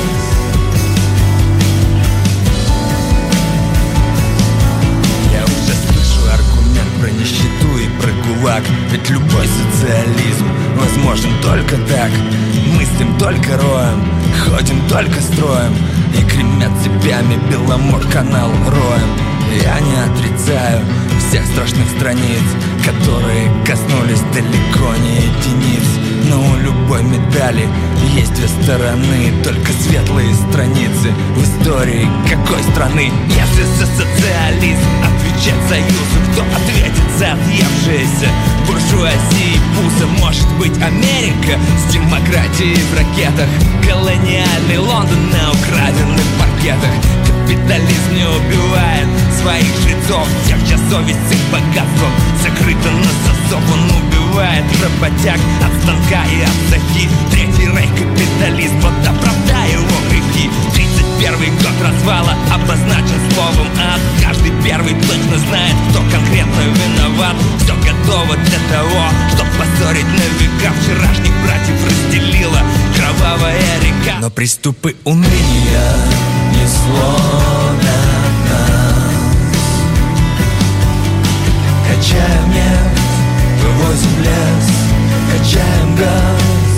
Я 5.34 5.44
уже 5.46 5.74
слышу 5.88 6.22
аргумент 6.32 6.92
про 7.02 7.10
нищету 7.10 7.72
и 7.80 7.88
про 8.00 8.12
гулаг 8.22 8.64
Ведь 8.92 9.10
любой 9.10 9.48
социализм 9.48 10.48
возможен 10.76 11.32
только 11.42 11.76
так. 11.88 12.12
Мыслим 12.76 13.18
только 13.18 13.58
роем, 13.58 14.27
ходим 14.38 14.82
только 14.88 15.20
строем 15.22 15.76
И 16.18 16.24
кремят 16.24 16.72
цепями 16.84 17.40
Беломор-канал 17.50 18.50
роем. 18.68 19.10
Я 19.64 19.80
не 19.80 19.96
отрицаю 19.96 20.86
всех 21.20 21.46
страшных 21.46 21.88
страниц 21.98 22.44
Которые 22.86 23.50
коснулись 23.66 24.22
далеко 24.34 24.96
не 25.02 25.16
единиц 25.16 26.07
Но 26.30 26.42
у 26.42 26.56
любой 26.58 27.04
медали 27.04 27.68
есть 28.14 28.34
две 28.34 28.48
стороны 28.48 29.32
Только 29.44 29.72
светлые 29.72 30.34
страницы 30.36 31.14
в 31.36 31.44
истории 31.44 32.08
какой 32.30 32.62
страны? 32.72 33.12
Если 33.30 33.64
за 33.64 33.86
социализм 33.86 34.88
отвечать 35.04 35.70
союзу 35.70 36.18
Кто 36.34 36.42
ответит 36.56 37.04
за 37.18 37.34
отъевшиеся 37.34 38.30
буржуазии? 38.68 39.60
Пузо 39.76 40.08
Может 40.20 40.48
быть 40.60 40.78
Америка 40.82 41.58
с 41.78 41.94
демократией 41.94 42.76
в 42.76 42.94
ракетах? 42.98 43.48
Колониальный 43.88 44.80
Лондон 44.80 45.30
на 45.32 45.52
украденных 45.52 46.26
паркетах 46.40 47.17
Капитализм 47.48 48.14
не 48.14 48.26
убивает 48.26 49.08
своих 49.40 49.64
жрецов. 49.80 50.28
Тех, 50.46 50.60
чья 50.68 50.78
совесть 50.92 51.32
их 51.32 51.40
богатством 51.50 52.12
закрыта 52.44 52.92
на 52.92 53.08
засов. 53.24 53.64
Он 53.72 53.84
убивает 54.04 54.66
работяг 54.84 55.40
от 55.64 55.72
станка 55.82 56.26
и 56.28 56.42
от 56.42 56.58
захи 56.70 57.08
Третий 57.32 57.72
рейх 57.72 57.90
капитализм, 57.96 58.76
вот 58.82 58.92
оправдай 59.00 59.72
его 59.72 59.98
грехи 60.10 60.50
31 60.74 61.56
год 61.56 61.88
развала 61.88 62.36
обозначен 62.52 63.32
словом 63.32 63.68
ад. 63.80 64.02
Каждый 64.22 64.52
первый 64.62 64.94
точно 65.08 65.38
знает, 65.48 65.76
кто 65.90 66.00
конкретно 66.12 66.62
виноват. 66.68 67.36
Все 67.64 67.74
готово 67.76 68.36
для 68.36 68.60
того, 68.76 69.04
чтобы 69.34 69.52
поссорить 69.52 70.04
на 70.04 70.28
века. 70.36 70.74
Вчерашних 70.82 71.32
братьев 71.46 71.80
разделила 71.86 72.60
кровавая 72.94 73.80
река. 73.80 74.20
Но 74.20 74.30
приступы 74.30 74.98
уныния 75.06 76.27
не 76.68 76.74
сломят 76.74 78.34
нас. 78.50 79.14
Качаем 81.88 82.50
нефть, 82.50 83.02
вывозим 83.64 84.16
лес, 84.20 84.68
качаем 85.32 85.96
газ. 85.96 86.76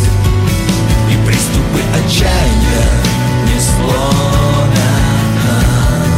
И 1.12 1.16
приступы 1.26 1.82
отчаяния 1.98 2.88
не 3.48 3.60
сломят 3.60 5.28
нас. 5.38 6.10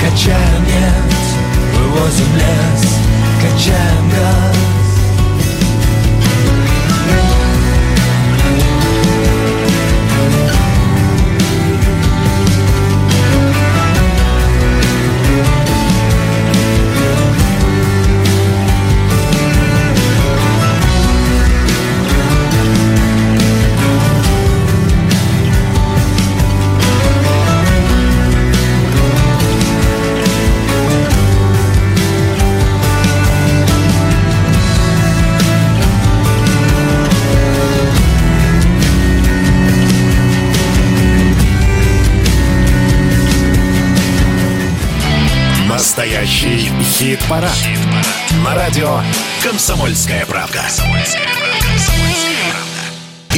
Качаем 0.00 0.62
нефть, 0.64 1.32
вывозим 1.74 2.32
лес, 2.36 2.82
качаем 3.42 4.10
газ 4.10 4.79
хит-парад. 47.30 47.50
На 48.44 48.54
радио 48.54 49.00
«Комсомольская 49.42 50.26
правда». 50.26 50.64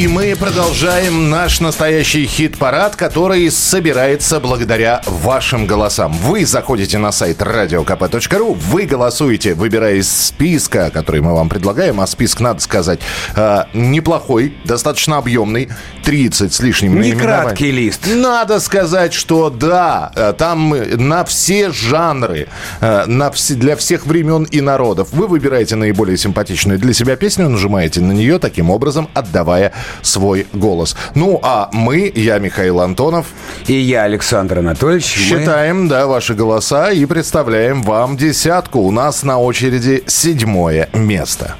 И 0.02 0.08
мы 0.08 0.34
продолжаем 0.34 1.30
наш 1.30 1.60
настоящий 1.60 2.26
хит-парад, 2.26 2.96
который 2.96 3.48
собирается 3.52 4.40
благодаря 4.40 5.00
вашим 5.06 5.64
голосам. 5.64 6.12
Вы 6.12 6.44
заходите 6.44 6.98
на 6.98 7.12
сайт 7.12 7.40
radiokp.ru, 7.40 8.52
вы 8.52 8.86
голосуете, 8.86 9.54
выбирая 9.54 9.94
из 9.94 10.10
списка, 10.10 10.90
который 10.92 11.20
мы 11.20 11.32
вам 11.32 11.48
предлагаем, 11.48 12.00
а 12.00 12.08
список, 12.08 12.40
надо 12.40 12.60
сказать, 12.60 12.98
э, 13.36 13.62
неплохой, 13.74 14.56
достаточно 14.64 15.18
объемный, 15.18 15.68
30 16.02 16.52
с 16.52 16.58
лишним 16.58 17.00
Не 17.00 17.12
краткий 17.12 17.70
лист. 17.70 18.04
Надо 18.12 18.58
сказать, 18.58 19.12
что 19.12 19.50
да, 19.50 20.10
э, 20.16 20.34
там 20.36 20.74
на 20.96 21.24
все 21.24 21.70
жанры, 21.70 22.48
э, 22.80 23.04
на 23.06 23.30
все, 23.30 23.54
для 23.54 23.76
всех 23.76 24.04
времен 24.04 24.48
и 24.50 24.60
народов. 24.60 25.10
Вы 25.12 25.28
выбираете 25.28 25.76
наиболее 25.76 26.16
симпатичную 26.16 26.80
для 26.80 26.92
себя 26.92 27.14
песню, 27.14 27.48
нажимаете 27.48 28.00
на 28.00 28.10
нее, 28.10 28.40
таким 28.40 28.68
образом 28.68 29.08
отдавая 29.14 29.72
свой 30.02 30.46
голос. 30.52 30.96
Ну, 31.14 31.38
а 31.42 31.68
мы, 31.72 32.10
я 32.14 32.38
Михаил 32.38 32.80
Антонов, 32.80 33.26
И 33.66 33.74
я, 33.74 34.04
Александр 34.04 34.58
Анатольевич. 34.58 35.16
мы- 35.16 35.22
считаем, 35.40 35.88
да, 35.88 36.06
ваши 36.06 36.34
голоса 36.34 36.90
и 36.90 37.04
представляем 37.04 37.82
вам 37.82 38.16
десятку. 38.16 38.80
У 38.80 38.90
нас 38.90 39.22
на 39.22 39.38
очереди 39.38 40.02
седьмое 40.06 40.88
место. 40.94 41.56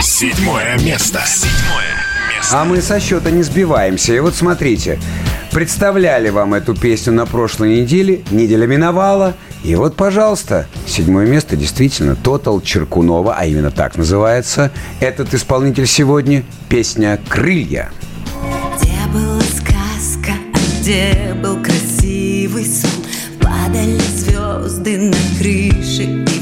Седьмое 0.00 0.78
место. 0.78 1.20
Седьмое 1.26 1.84
место. 2.34 2.60
А 2.60 2.64
мы 2.64 2.80
со 2.80 3.00
счета 3.00 3.30
не 3.30 3.42
сбиваемся. 3.42 4.14
И 4.14 4.20
вот 4.20 4.34
смотрите, 4.34 4.98
представляли 5.52 6.30
вам 6.30 6.54
эту 6.54 6.74
песню 6.74 7.12
на 7.12 7.26
прошлой 7.26 7.80
неделе, 7.80 8.22
неделя 8.30 8.66
миновала, 8.66 9.34
и 9.64 9.74
вот, 9.74 9.96
пожалуйста, 9.96 10.66
седьмое 10.86 11.26
место 11.26 11.56
действительно 11.56 12.16
Тотал 12.16 12.60
Черкунова, 12.60 13.34
а 13.36 13.44
именно 13.44 13.70
так 13.70 13.96
называется 13.96 14.70
этот 15.00 15.34
исполнитель 15.34 15.86
сегодня, 15.86 16.44
песня 16.68 17.18
«Крылья». 17.28 17.90
Где 18.76 18.94
была 19.12 19.40
сказка, 19.40 20.32
а 20.54 20.80
где 20.80 21.34
был 21.42 21.62
красивый 21.62 22.64
сон? 22.64 22.90
Падали 23.40 23.98
звезды 23.98 24.98
на 24.98 25.16
крыши 25.38 26.24
и 26.24 26.37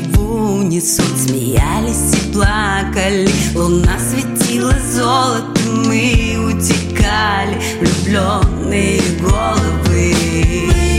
унисон 0.46 1.06
Смеялись 1.16 2.14
и 2.14 2.32
плакали, 2.32 3.28
луна 3.54 3.98
светила 3.98 4.74
золотом 4.92 5.88
Мы 5.88 6.36
утекали, 6.38 7.60
влюбленные 7.80 9.00
головы. 9.20 9.76
Мы 9.88 10.95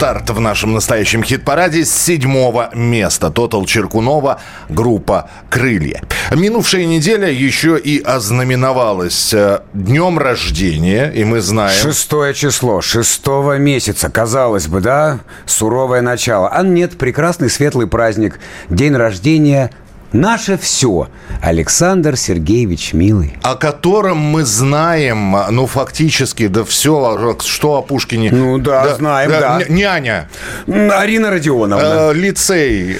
старт 0.00 0.30
в 0.30 0.40
нашем 0.40 0.72
настоящем 0.72 1.22
хит-параде 1.22 1.84
с 1.84 1.94
седьмого 1.94 2.70
места. 2.72 3.30
Тотал 3.30 3.66
Черкунова, 3.66 4.40
группа 4.70 5.28
«Крылья». 5.50 6.00
Минувшая 6.34 6.86
неделя 6.86 7.30
еще 7.30 7.78
и 7.78 8.00
ознаменовалась 8.00 9.34
э, 9.34 9.60
днем 9.74 10.18
рождения, 10.18 11.10
и 11.10 11.22
мы 11.24 11.42
знаем... 11.42 11.76
Шестое 11.78 12.32
число, 12.32 12.80
шестого 12.80 13.58
месяца, 13.58 14.08
казалось 14.08 14.68
бы, 14.68 14.80
да? 14.80 15.20
Суровое 15.44 16.00
начало. 16.00 16.48
А 16.48 16.62
нет, 16.62 16.96
прекрасный 16.96 17.50
светлый 17.50 17.86
праздник. 17.86 18.40
День 18.70 18.96
рождения 18.96 19.70
Наше 20.12 20.58
все. 20.58 21.08
Александр 21.40 22.16
Сергеевич 22.16 22.92
Милый. 22.92 23.34
О 23.42 23.54
котором 23.54 24.18
мы 24.18 24.44
знаем, 24.44 25.36
ну, 25.50 25.66
фактически, 25.66 26.48
да 26.48 26.64
все, 26.64 27.36
что 27.44 27.76
о 27.76 27.82
Пушкине. 27.82 28.30
Ну 28.32 28.58
да, 28.58 28.94
знаем, 28.96 29.30
да. 29.30 29.60
н- 29.62 29.72
Няня, 29.74 30.28
Арина 30.66 31.30
Родионовна. 31.30 32.10
э, 32.10 32.12
лицей, 32.14 32.98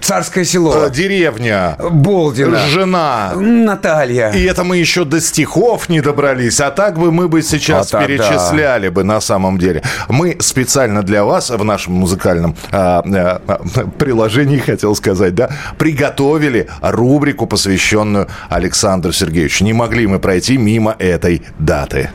Царское 0.00 0.44
село. 0.44 0.86
э, 0.86 0.90
деревня, 0.90 1.76
Болдина. 1.78 2.58
жена. 2.68 3.32
Наталья. 3.36 4.30
И 4.30 4.42
это 4.44 4.64
мы 4.64 4.78
еще 4.78 5.04
до 5.04 5.20
стихов 5.20 5.88
не 5.90 6.00
добрались, 6.00 6.60
а 6.60 6.70
так 6.70 6.98
бы 6.98 7.12
мы 7.12 7.28
бы 7.28 7.42
сейчас 7.42 7.92
А 7.94 8.00
перечисляли 8.02 8.88
бы 8.88 9.04
на 9.04 9.20
самом 9.20 9.58
деле. 9.58 9.82
Мы 10.08 10.36
специально 10.40 11.02
для 11.02 11.24
вас 11.24 11.50
в 11.50 11.62
нашем 11.64 11.92
музыкальном 11.94 12.56
а, 12.72 13.02
а, 13.04 13.42
а, 13.46 13.58
приложении, 13.98 14.58
хотел 14.58 14.96
сказать, 14.96 15.34
да, 15.34 15.50
приготовили 15.78 16.45
рубрику, 16.80 17.46
посвященную 17.46 18.28
Александру 18.48 19.12
Сергеевичу. 19.12 19.64
Не 19.64 19.72
могли 19.72 20.06
мы 20.06 20.18
пройти 20.18 20.56
мимо 20.56 20.96
этой 20.98 21.42
даты. 21.58 22.10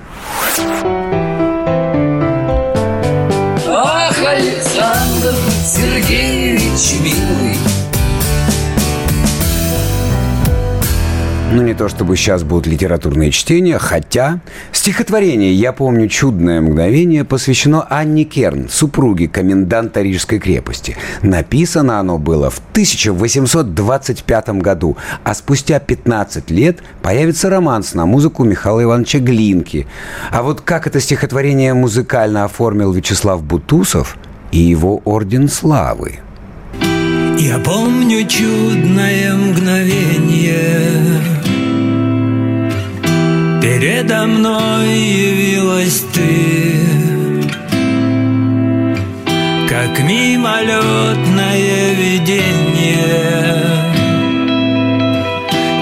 Ах, 3.68 4.16
Александр 4.26 5.36
Сергеевич 5.64 7.02
милый 7.02 7.51
Ну, 11.54 11.64
не 11.64 11.74
то 11.74 11.90
чтобы 11.90 12.16
сейчас 12.16 12.44
будут 12.44 12.66
литературные 12.66 13.30
чтения, 13.32 13.78
хотя 13.78 14.40
стихотворение 14.72 15.54
«Я 15.54 15.74
помню 15.74 16.08
чудное 16.08 16.62
мгновение» 16.62 17.26
посвящено 17.26 17.86
Анне 17.90 18.24
Керн, 18.24 18.70
супруге 18.70 19.28
коменданта 19.28 20.02
Рижской 20.02 20.40
крепости. 20.40 20.96
Написано 21.22 22.00
оно 22.00 22.18
было 22.18 22.50
в 22.50 22.60
1825 22.72 24.50
году, 24.62 24.96
а 25.26 25.34
спустя 25.34 25.80
15 25.80 26.50
лет 26.52 26.80
появится 27.02 27.50
романс 27.50 27.96
на 27.96 28.06
музыку 28.06 28.46
Михаила 28.46 28.84
Ивановича 28.84 29.20
Глинки. 29.20 29.88
А 30.32 30.44
вот 30.44 30.62
как 30.62 30.88
это 30.88 31.02
стихотворение 31.02 31.74
музыкально 31.74 32.46
оформил 32.46 32.94
Вячеслав 32.94 33.44
Бутусов 33.44 34.18
и 34.54 34.60
его 34.60 35.02
Орден 35.04 35.50
Славы– 35.50 36.20
Я 37.42 37.58
помню 37.58 38.28
чудное 38.28 39.34
мгновение 39.34 41.41
Передо 43.62 44.26
мной 44.26 44.90
явилась 44.90 46.04
ты. 46.14 46.80
Как 49.70 50.00
мимолетное 50.00 51.94
видение. 51.94 52.98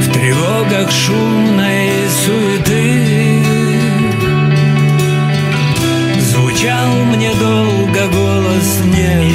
В 0.00 0.12
тревогах 0.12 0.92
шумной 0.92 1.90
суеты 2.24 2.57
долго 7.98 8.16
голос 8.16 8.80
нежный. 8.84 9.32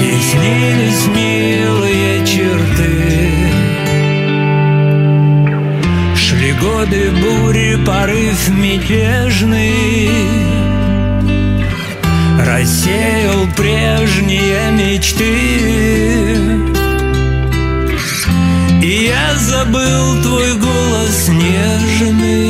И 0.00 0.20
снились 0.20 1.06
милые 1.14 2.26
черты. 2.26 3.30
Шли 6.16 6.52
годы 6.52 7.10
бури, 7.10 7.78
порыв 7.84 8.48
мятежный. 8.48 10.10
Рассеял 12.44 13.46
прежние 13.56 14.70
мечты. 14.72 15.34
И 18.82 19.06
я 19.06 19.34
забыл 19.36 20.22
твой 20.22 20.54
голос 20.54 21.28
нежный 21.28 22.45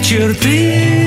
черты 0.00 1.01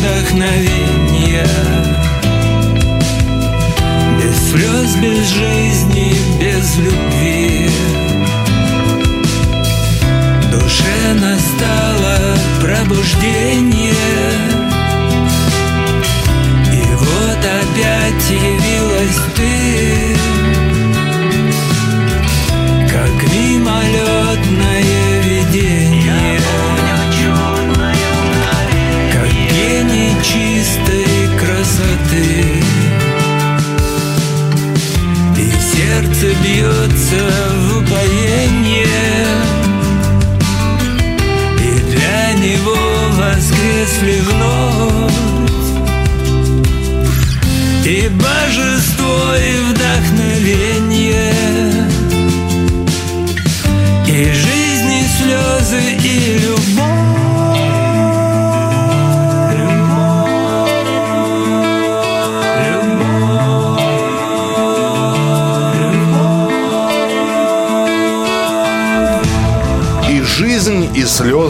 вдохновения 0.00 1.46
Без 4.18 4.50
слез, 4.50 4.96
без 4.96 5.28
жизни, 5.28 5.59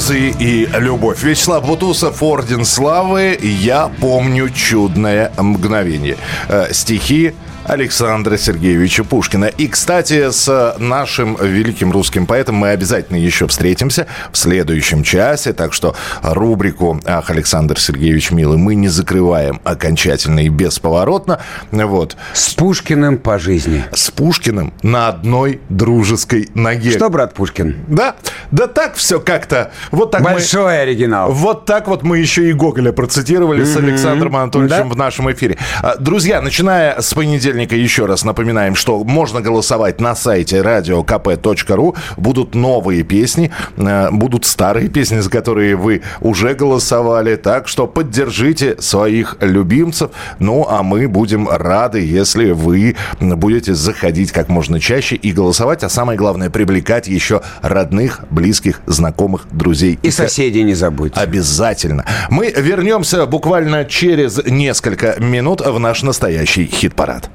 слезы, 0.00 0.34
и 0.38 0.68
любовь. 0.78 1.22
Вячеслав 1.22 1.66
Бутусов, 1.66 2.22
Орден 2.22 2.64
Славы. 2.64 3.38
Я 3.40 3.90
помню 4.00 4.50
чудное 4.50 5.32
мгновение. 5.36 6.16
Э, 6.48 6.72
стихи 6.72 7.34
Александра 7.70 8.37
Сергеевича 8.37 9.04
Пушкина. 9.04 9.44
И, 9.44 9.68
кстати, 9.68 10.33
с 10.33 10.74
нашим 10.78 11.37
великим 11.40 11.92
русским 11.92 12.26
поэтом 12.26 12.56
мы 12.56 12.70
обязательно 12.70 13.16
еще 13.16 13.46
встретимся 13.46 14.09
в 14.33 14.37
следующем 14.37 15.04
часе. 15.04 15.52
Так 15.52 15.72
что 15.72 15.94
рубрику 16.20 17.00
«Ах, 17.06 17.30
Александр 17.30 17.78
Сергеевич 17.78 18.33
милый» 18.33 18.59
мы 18.59 18.74
не 18.74 18.88
закрываем 18.88 19.61
окончательно 19.62 20.40
и 20.40 20.48
бесповоротно. 20.48 21.38
Вот. 21.70 22.16
С 22.33 22.54
Пушкиным 22.54 23.18
по 23.18 23.38
жизни. 23.38 23.85
С 23.92 24.11
Пушкиным 24.11 24.74
на 24.83 25.06
одной 25.06 25.61
дружеской 25.68 26.48
ноге. 26.54 26.90
Что, 26.90 27.09
брат 27.09 27.35
Пушкин? 27.35 27.76
Да, 27.87 28.16
да 28.50 28.66
так 28.66 28.96
все 28.96 29.20
как-то. 29.20 29.70
Вот 29.92 30.11
так 30.11 30.22
Большой 30.22 30.64
мы, 30.64 30.78
оригинал. 30.78 31.30
Вот 31.30 31.66
так 31.66 31.87
вот 31.87 32.02
мы 32.02 32.18
еще 32.18 32.50
и 32.50 32.52
Гоголя 32.52 32.90
процитировали 32.90 33.62
с 33.62 33.76
Мгм. 33.76 33.85
Александром 33.87 34.35
Анатольевичем 34.35 34.88
Да. 34.88 34.94
в 34.94 34.96
нашем 34.96 35.30
эфире. 35.30 35.56
А, 35.83 35.94
Друзья, 36.00 36.42
начиная 36.42 37.00
с 37.00 37.14
понедельника, 37.14 37.60
еще 37.77 38.07
раз 38.07 38.25
напоминаем, 38.25 38.75
что 38.75 39.03
можно 39.05 39.40
голосовать 39.40 40.01
на 40.01 40.14
сайте 40.14 40.59
radiokp.ru. 40.59 41.96
Будут 42.16 42.55
новые 42.55 43.03
песни, 43.03 43.51
э, 43.77 44.11
будут 44.11 44.44
старые 44.44 44.88
песни, 44.88 45.20
за 45.20 45.31
которые 45.31 45.77
вы 45.77 46.03
уже 46.20 46.55
голосовали. 46.55 47.37
Так 47.37 47.68
что 47.68 47.87
поддержите 47.87 48.77
своих 48.81 49.37
любимцев. 49.40 50.11
Ну, 50.38 50.66
а 50.68 50.83
мы 50.83 51.09
будем 51.09 51.49
рады, 51.49 52.05
если 52.05 52.53
вы 52.53 52.96
будете 53.20 53.75
заходить 53.75 54.33
как 54.33 54.49
можно 54.49 54.81
чаще 54.81 55.16
и 55.16 55.33
голосовать. 55.33 55.85
А 55.85 55.88
самое 55.88 56.18
главное, 56.18 56.51
привлекать 56.51 57.09
еще 57.09 57.42
родных, 57.62 58.20
близких, 58.31 58.81
знакомых, 58.87 59.46
друзей. 59.51 59.99
И 60.03 60.11
соседей 60.11 60.62
не 60.62 60.75
забудь. 60.75 61.12
Обязательно. 61.16 62.05
Мы 62.29 62.51
вернемся 62.57 63.27
буквально 63.27 63.85
через 63.85 64.44
несколько 64.44 65.16
минут 65.18 65.61
в 65.61 65.79
наш 65.79 66.03
настоящий 66.03 66.66
хит-парад. 66.66 67.31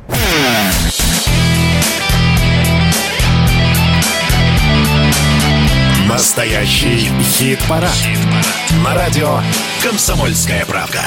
Настоящий 6.16 7.12
хит-парад. 7.22 7.92
На 8.82 8.96
радио 8.96 9.42
«Комсомольская 9.84 10.66
правда». 10.66 11.02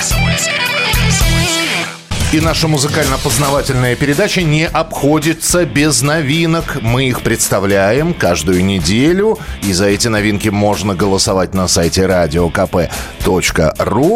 И 2.30 2.40
наша 2.40 2.68
музыкально-познавательная 2.68 3.96
передача 3.96 4.42
не 4.42 4.66
обходится 4.66 5.64
без 5.64 6.02
новинок. 6.02 6.82
Мы 6.82 7.08
их 7.08 7.22
представляем 7.22 8.12
каждую 8.12 8.62
неделю. 8.62 9.38
И 9.62 9.72
за 9.72 9.86
эти 9.86 10.08
новинки 10.08 10.50
можно 10.50 10.94
голосовать 10.94 11.54
на 11.54 11.68
сайте 11.68 12.02
radiokp.ru. 12.02 12.60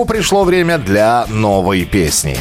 Пришло 0.04 0.44
время 0.44 0.76
для 0.76 1.24
новой 1.30 1.86
песни. 1.86 2.36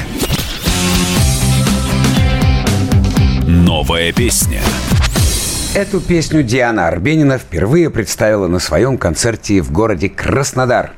Новая 3.47 4.11
песня. 4.11 4.59
Эту 5.73 6.01
песню 6.01 6.43
Диана 6.43 6.87
Арбенина 6.87 7.37
впервые 7.37 7.89
представила 7.89 8.47
на 8.47 8.59
своем 8.59 8.97
концерте 8.97 9.61
в 9.61 9.71
городе 9.71 10.09
Краснодар. 10.09 10.91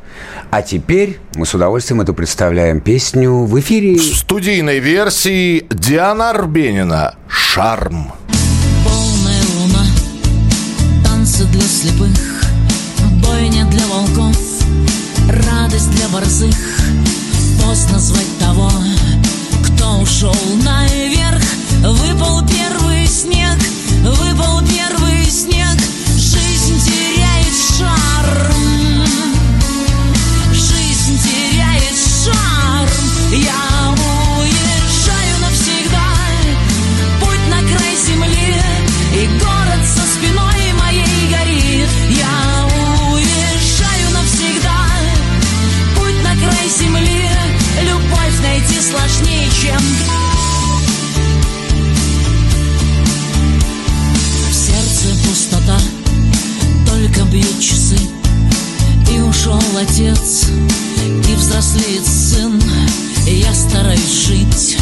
А 0.49 0.63
теперь 0.63 1.19
мы 1.35 1.45
с 1.45 1.53
удовольствием 1.53 2.01
эту 2.01 2.15
представляем 2.15 2.81
песню 2.81 3.45
в 3.45 3.59
эфире. 3.59 3.97
В 3.97 4.03
студийной 4.03 4.79
версии 4.79 5.67
Диана 5.69 6.31
Арбенина 6.31 7.13
«Шарм». 7.27 8.13
Полная 8.83 9.43
луна, 9.59 9.85
танцы 11.05 11.45
для 11.45 11.61
слепых, 11.61 12.43
бойня 13.21 13.65
для 13.65 13.85
волков, 13.85 14.35
радость 15.51 15.91
для 15.91 16.07
борзых. 16.07 16.55
Поздно 17.63 17.99
звать 17.99 18.39
того, 18.39 18.71
кто 19.67 19.99
ушел 19.99 20.35
наверх. 20.63 21.43
Выпал 21.83 22.41
отец, 59.83 60.45
и 61.29 61.35
взрослеет 61.35 62.05
сын. 62.05 62.61
Я 63.25 63.53
стараюсь 63.53 64.27
жить 64.27 64.77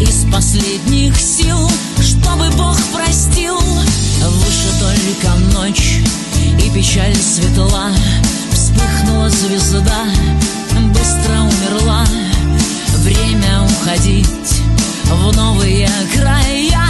из 0.00 0.30
последних 0.30 1.18
сил, 1.18 1.70
чтобы 2.00 2.50
Бог 2.56 2.76
простил. 2.92 3.58
Выше 3.58 4.70
только 4.80 5.34
ночь, 5.54 6.00
и 6.62 6.70
печаль 6.70 7.16
светла. 7.16 7.90
Вспыхнула 8.52 9.30
звезда, 9.30 10.04
быстро 10.92 11.40
умерла. 11.40 12.04
Время 12.98 13.62
уходить 13.62 14.62
в 15.04 15.36
новые 15.36 15.88
края. 16.14 16.87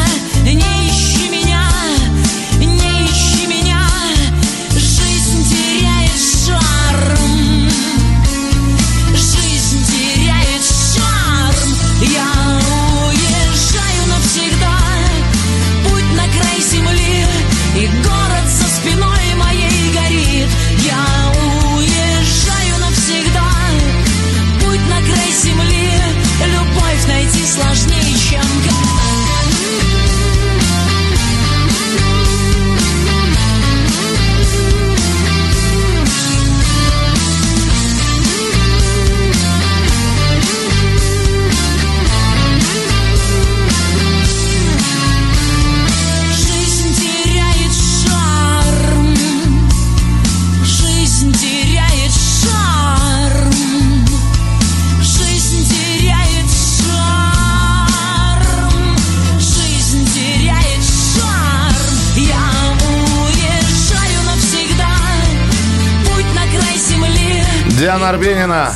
Диана 67.98 68.10
Арбенина. 68.10 68.72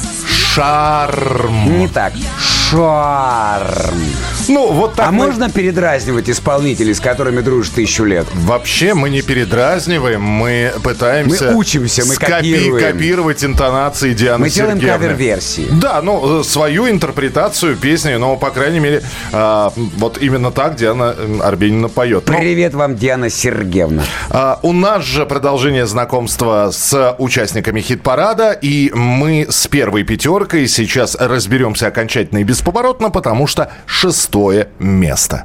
Шарм. 0.52 1.78
Не 1.78 1.86
так. 1.86 2.12
Шарм. 2.72 4.00
Ну, 4.48 4.72
вот 4.72 4.94
так 4.94 5.08
А 5.08 5.12
мы- 5.12 5.26
можно 5.26 5.50
передразнивать 5.50 6.30
исполнителей, 6.30 6.94
с 6.94 7.00
которыми 7.00 7.40
дружишь 7.42 7.68
тысячу 7.74 8.04
лет? 8.04 8.26
Вообще 8.34 8.94
мы 8.94 9.10
не 9.10 9.20
передразниваем, 9.22 10.22
мы 10.22 10.72
пытаемся... 10.82 11.50
Мы 11.50 11.56
учимся, 11.56 12.04
мы 12.06 12.14
скопи- 12.14 12.26
копируем. 12.30 12.84
копировать 12.92 13.44
интонации 13.44 14.14
Дианы 14.14 14.38
Мы 14.44 14.50
делаем 14.50 14.78
Сергеевны. 14.80 14.98
кавер-версии. 15.06 15.66
Да, 15.70 16.00
ну, 16.02 16.40
э, 16.40 16.44
свою 16.44 16.88
интерпретацию 16.88 17.76
песни, 17.76 18.14
но, 18.14 18.36
по 18.36 18.50
крайней 18.50 18.80
мере, 18.80 19.02
а, 19.32 19.70
вот 19.76 20.16
именно 20.22 20.50
так 20.50 20.74
Диана 20.76 21.14
Арбенина 21.42 21.88
поет. 21.88 22.24
Ну, 22.26 22.38
Привет 22.38 22.72
вам, 22.74 22.96
Диана 22.96 23.28
Сергеевна. 23.28 24.02
а, 24.30 24.58
у 24.62 24.72
нас 24.72 25.04
же 25.04 25.26
продолжение 25.26 25.86
знакомства 25.86 26.70
с 26.72 27.14
участниками 27.18 27.80
хит-парада, 27.82 28.52
и 28.52 28.90
мы 28.94 29.46
с 29.50 29.66
первой 29.68 30.04
пятеркой 30.04 30.66
сейчас 30.68 31.14
разберемся 31.20 31.86
окончательно 31.88 32.38
и 32.38 32.44
бесповоротно, 32.62 33.10
потому 33.10 33.48
что 33.48 33.72
шестое 33.86 34.68
место. 34.78 35.44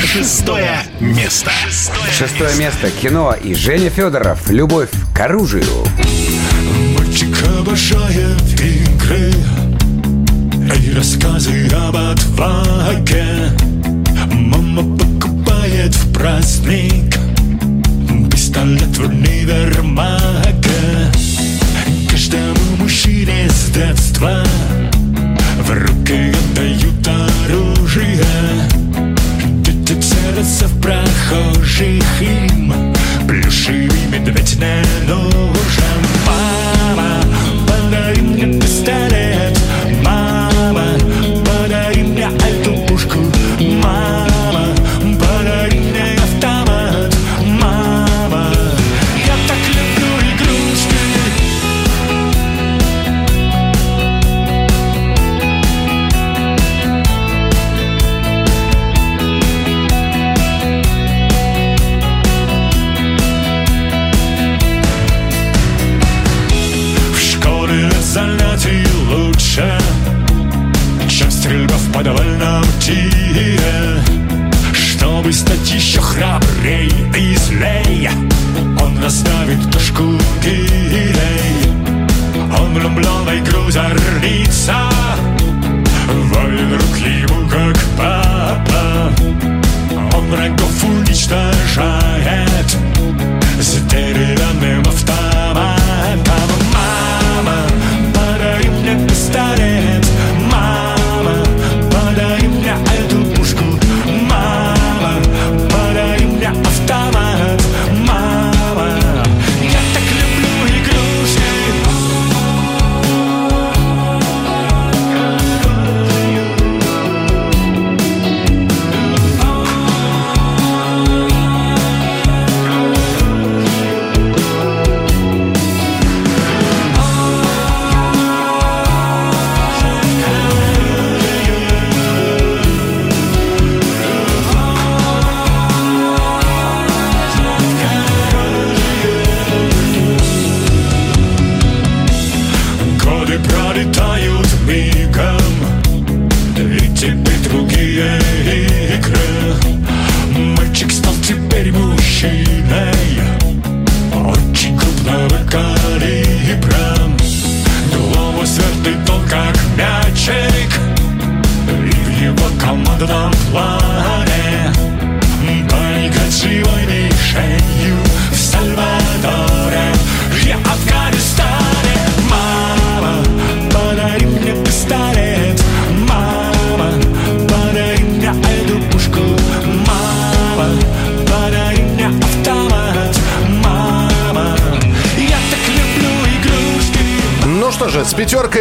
Шестое 0.00 0.78
место. 1.00 1.50
Шестое 2.16 2.54
место. 2.56 2.90
Кино 3.02 3.34
и 3.42 3.52
Женя 3.54 3.90
Федоров. 3.90 4.48
Любовь 4.48 4.90
к 5.12 5.20
оружию. 5.20 5.64
Мальчик 6.96 7.36
обожает 7.58 8.60
игры 8.60 9.32
И 10.84 10.94
рассказы 10.94 11.68
об 11.68 11.96
отваге 11.96 13.50
Мама 14.32 14.96
покупает 14.96 15.94
в 15.94 16.12
праздник 16.12 17.12
Пистолет 18.30 18.96
в 18.96 19.04
универмаге 19.08 20.62
Каждому 22.08 22.76
мужчине 22.78 23.48
с 23.50 23.70
детства 23.70 24.44
В 25.68 25.70
руки 25.70 26.32
отдают 26.32 27.06
оружие 27.06 28.24
Дети 29.62 30.00
целятся 30.00 30.66
в 30.66 30.80
прохожих 30.80 31.68
Плюшевый 32.18 32.87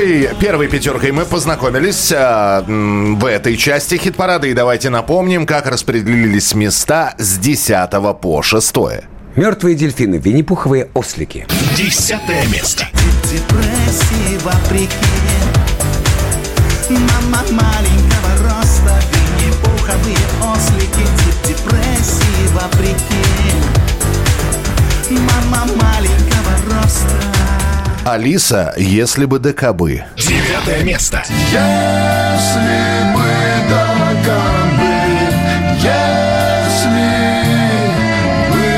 пятеркой, 0.08 0.40
первой 0.40 0.68
пятеркой 0.68 1.12
мы 1.12 1.26
познакомились 1.26 2.12
а, 2.16 2.64
в 2.68 3.26
этой 3.26 3.58
части 3.58 3.96
хит-парада. 3.96 4.48
И 4.48 4.54
давайте 4.54 4.90
напомним, 4.90 5.46
как 5.46 5.68
распределились 5.68 6.54
места 6.54 7.14
с 7.18 7.38
10 7.38 7.90
по 8.22 8.42
6. 8.42 8.76
Мертвые 9.36 9.76
дельфины, 9.76 10.16
винни-пуховые 10.16 10.90
ослики. 10.94 11.46
Десятое 11.76 12.46
место. 12.48 12.88
депрессии 13.24 14.38
вопреки 14.44 14.90
Мама 16.90 17.44
маленького 17.52 18.32
роста 18.44 19.00
Винни-пуховые 19.12 20.18
ослики 20.42 21.06
депрессии 21.46 22.48
вопреки 22.54 23.26
Мама 25.10 25.66
маленького 25.76 26.80
роста 26.82 27.37
Алиса, 28.10 28.74
если 28.78 29.26
бы 29.26 29.38
до 29.38 29.52
кобы. 29.52 30.06
Девятое 30.16 30.82
место. 30.86 31.22
Если 31.28 31.60
мы 33.14 33.26
до 33.68 33.86
кобы, 34.24 34.96
если 35.76 36.88
мы, 38.50 38.70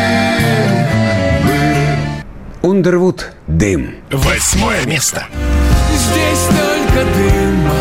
мы 2.62 2.70
Ундервуд. 2.70 3.32
Дым. 3.48 3.96
Восьмое 4.12 4.86
место. 4.86 5.26
Здесь 5.92 6.46
только 6.46 7.06
дыма, 7.16 7.74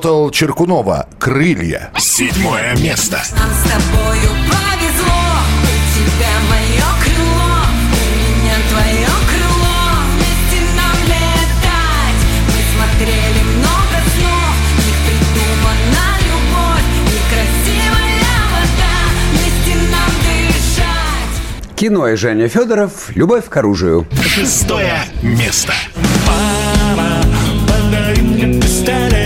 Работал 0.00 0.30
Черкунова. 0.30 1.06
Крылья. 1.18 1.90
Седьмое 1.98 2.74
место. 2.76 3.20
Нам 3.36 3.50
с 3.50 3.62
тобою 3.68 4.30
повезло. 4.48 5.20
У 5.62 5.76
тебя 5.92 6.32
мое 6.48 6.88
крыло, 7.04 7.52
у 7.92 8.04
меня 8.16 8.56
твое 8.70 9.12
крыло. 9.28 9.80
Вместе 10.14 10.60
нам 10.74 10.96
летать. 11.04 12.20
Мы 12.48 12.60
смотрели 12.72 13.42
много 13.58 13.96
снов. 14.16 14.56
Их 14.88 14.98
придумана 15.04 16.06
любовь 16.30 16.90
и 17.04 17.20
красивая 17.28 18.24
вода. 18.54 18.96
Вместе 19.32 19.74
нам 19.92 20.12
дышать. 20.24 21.76
Кино 21.76 22.08
и 22.08 22.16
Женя 22.16 22.48
Федоров. 22.48 23.10
Любовь 23.14 23.50
к 23.50 23.56
оружию. 23.58 24.06
Шестое 24.26 25.04
место. 25.20 25.74
Пора 26.26 27.22
подарим 27.68 28.28
мне 28.28 28.60
пистолет. 28.62 29.19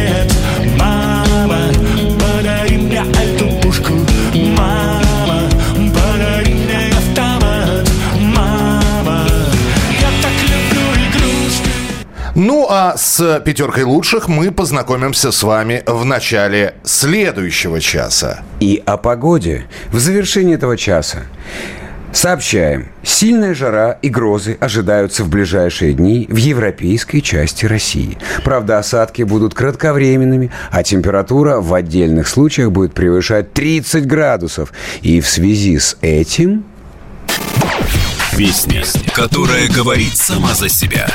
А 12.86 12.98
с 12.98 13.40
пятеркой 13.40 13.84
лучших 13.84 14.28
мы 14.28 14.50
познакомимся 14.50 15.32
с 15.32 15.42
вами 15.42 15.82
в 15.86 16.04
начале 16.04 16.74
следующего 16.84 17.80
часа. 17.80 18.42
И 18.60 18.82
о 18.84 18.98
погоде 18.98 19.64
в 19.90 19.98
завершении 19.98 20.54
этого 20.54 20.76
часа. 20.76 21.20
Сообщаем, 22.12 22.88
сильная 23.02 23.54
жара 23.54 23.92
и 24.02 24.10
грозы 24.10 24.58
ожидаются 24.60 25.24
в 25.24 25.30
ближайшие 25.30 25.94
дни 25.94 26.26
в 26.28 26.36
европейской 26.36 27.20
части 27.20 27.64
России. 27.64 28.18
Правда, 28.44 28.78
осадки 28.78 29.22
будут 29.22 29.54
кратковременными, 29.54 30.52
а 30.70 30.82
температура 30.82 31.60
в 31.60 31.72
отдельных 31.72 32.28
случаях 32.28 32.70
будет 32.70 32.92
превышать 32.92 33.54
30 33.54 34.06
градусов. 34.06 34.74
И 35.00 35.22
в 35.22 35.26
связи 35.26 35.78
с 35.78 35.96
этим... 36.02 36.66
Песня, 38.36 38.82
которая 39.14 39.68
говорит 39.68 40.16
сама 40.16 40.52
за 40.54 40.68
себя. 40.68 41.08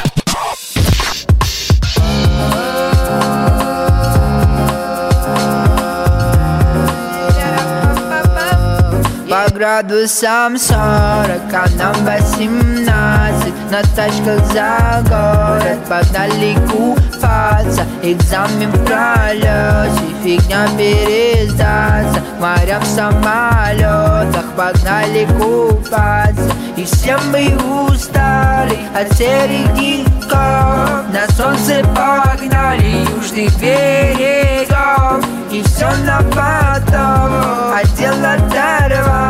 Градусам 9.59 10.57
40, 10.57 10.77
а 10.77 11.65
нам 11.75 11.93
18 12.05 13.53
На 13.69 13.81
тачках 13.93 14.45
за 14.53 15.03
город 15.09 15.79
Погнали 15.89 16.55
купаться. 16.69 17.83
Экзамен 18.01 18.71
в 18.71 18.85
пролете 18.85 19.91
Фигня 20.23 20.65
пересдаться. 20.77 22.21
К 22.21 22.39
морям 22.39 22.81
в 22.81 22.87
самолетах 22.87 24.45
Погнали 24.55 25.27
купаться. 25.37 26.53
И 26.77 26.85
все 26.85 27.17
мы 27.33 27.53
устали 27.89 28.79
От 28.95 29.11
серых 29.17 29.73
деньков 29.73 31.03
На 31.11 31.27
солнце 31.35 31.83
погнали 31.89 33.05
Южных 33.13 33.59
берегов 33.59 35.25
И 35.51 35.61
все 35.63 35.89
на 36.05 36.19
потом. 36.29 37.33
А 37.73 37.81
дело 37.97 38.37
дорваться 38.49 39.28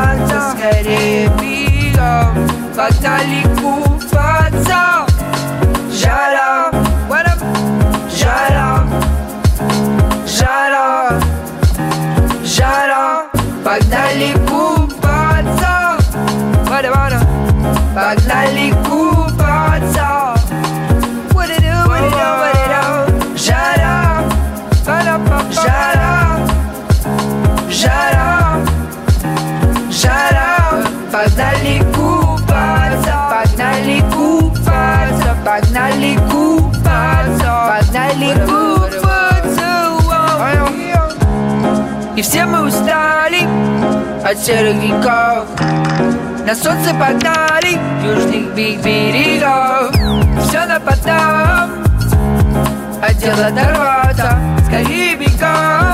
Скорее 0.59 1.29
бегом 1.39 2.35
Погнали 2.75 3.43
купаться 3.61 5.05
Жара 5.89 6.69
What 7.07 7.27
up? 7.27 7.41
Жара 8.13 8.83
Жара 10.27 11.21
Жара 12.43 13.29
Погнали 13.63 14.33
От 44.29 44.37
серых 44.37 44.75
веков. 44.75 45.47
На 46.45 46.53
солнце 46.53 46.91
погнали 46.91 47.79
Южных 48.05 48.53
бе- 48.53 48.75
берегов. 48.77 49.91
Все 50.47 50.65
на 50.67 50.79
потом 50.79 51.83
А 53.01 53.13
дело 53.15 53.49
дорваться 53.49 54.37
Скорее 54.67 55.15
бегом 55.15 55.88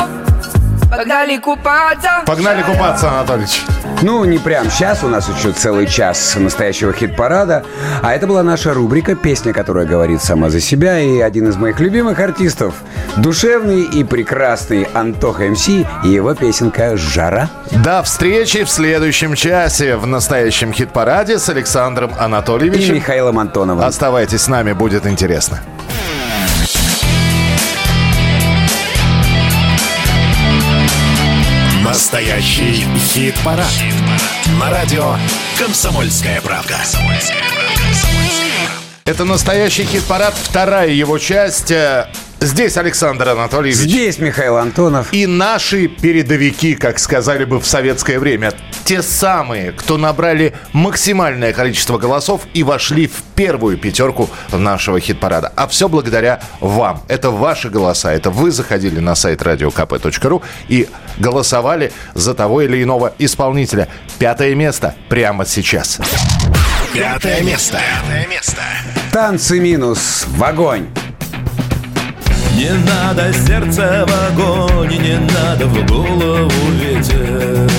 Погнали 0.96 1.38
купаться 1.38 2.10
Погнали 2.26 2.62
купаться, 2.62 3.10
Анатольевич. 3.10 3.62
Ну, 4.02 4.24
не 4.24 4.38
прям 4.38 4.70
сейчас, 4.70 5.04
у 5.04 5.08
нас 5.08 5.28
еще 5.30 5.52
целый 5.52 5.88
час 5.88 6.36
настоящего 6.38 6.94
хит-парада. 6.94 7.64
А 8.02 8.14
это 8.14 8.28
была 8.28 8.44
наша 8.44 8.74
рубрика 8.74 9.16
«Песня, 9.16 9.52
которая 9.52 9.86
говорит 9.86 10.22
сама 10.22 10.50
за 10.50 10.62
себя». 10.62 11.00
И 11.00 11.20
один 11.20 11.50
из 11.50 11.58
моих 11.58 11.80
любимых 11.80 12.20
артистов, 12.20 12.76
душевный 13.18 13.82
и 13.84 14.04
прекрасный 14.04 14.84
Антоха 14.94 15.44
МС 15.44 15.68
и 15.68 15.86
его 16.04 16.34
песенка 16.34 16.96
«Жара». 16.96 17.50
До 17.84 18.02
встречи 18.04 18.64
в 18.64 18.70
следующем 18.70 19.36
часе 19.36 19.98
в 19.98 20.08
настоящем 20.08 20.72
хит-параде 20.72 21.40
с 21.40 21.50
Александром 21.50 22.12
И 22.12 22.20
Анатольевичем. 22.20 22.96
Михаилом 22.96 23.40
Антоновым. 23.40 23.84
Оставайтесь 23.84 24.44
с 24.44 24.48
нами, 24.48 24.74
будет 24.74 25.06
интересно. 25.06 25.60
Настоящий 31.96 32.86
хит-парад. 32.98 33.72
На 34.60 34.70
радио 34.70 35.16
«Комсомольская 35.58 36.42
правда». 36.42 36.78
Это 39.06 39.24
настоящий 39.24 39.86
хит-парад, 39.86 40.34
вторая 40.36 40.90
его 40.90 41.18
часть. 41.20 41.72
Здесь 42.40 42.78
Александр 42.78 43.30
Анатольевич. 43.30 43.78
Здесь 43.78 44.20
Михаил 44.20 44.58
Антонов. 44.58 45.12
И 45.14 45.26
наши 45.26 45.88
передовики, 45.88 46.76
как 46.76 47.00
сказали 47.00 47.46
бы 47.46 47.60
в 47.60 47.66
советское 47.66 48.20
время, 48.20 48.54
те 48.84 49.02
самые, 49.02 49.72
кто 49.72 49.98
набрали 49.98 50.54
максимальное 50.74 51.54
количество 51.54 51.98
голосов 51.98 52.42
и 52.54 52.64
вошли 52.64 53.08
в 53.08 53.24
первую 53.36 53.78
пятерку 53.78 54.30
нашего 54.52 55.00
хит-парада. 55.00 55.52
А 55.56 55.68
все 55.68 55.90
благодаря 55.90 56.42
вам. 56.60 57.02
Это 57.08 57.32
ваши 57.32 57.70
голоса. 57.70 58.14
Это 58.14 58.30
вы 58.30 58.52
заходили 58.52 59.00
на 59.00 59.16
сайт 59.16 59.42
radiokp.ru 59.42 60.44
и 60.68 60.88
голосовали 61.18 61.92
за 62.14 62.34
того 62.34 62.62
или 62.62 62.84
иного 62.84 63.14
исполнителя. 63.18 63.88
Пятое 64.20 64.56
место 64.56 64.94
прямо 65.10 65.46
сейчас. 65.46 66.00
Пятое 66.94 67.42
место. 67.42 67.80
Пятое 67.80 68.28
место. 68.28 68.62
Танцы 69.12 69.60
минус 69.60 70.26
в 70.28 70.44
огонь. 70.44 70.88
Не 72.56 72.72
надо 72.72 73.34
сердце 73.34 74.06
в 74.08 74.12
огонь, 74.30 74.98
не 74.98 75.18
надо 75.18 75.68
в 75.68 75.86
голову 75.86 76.50
ветер. 76.80 77.70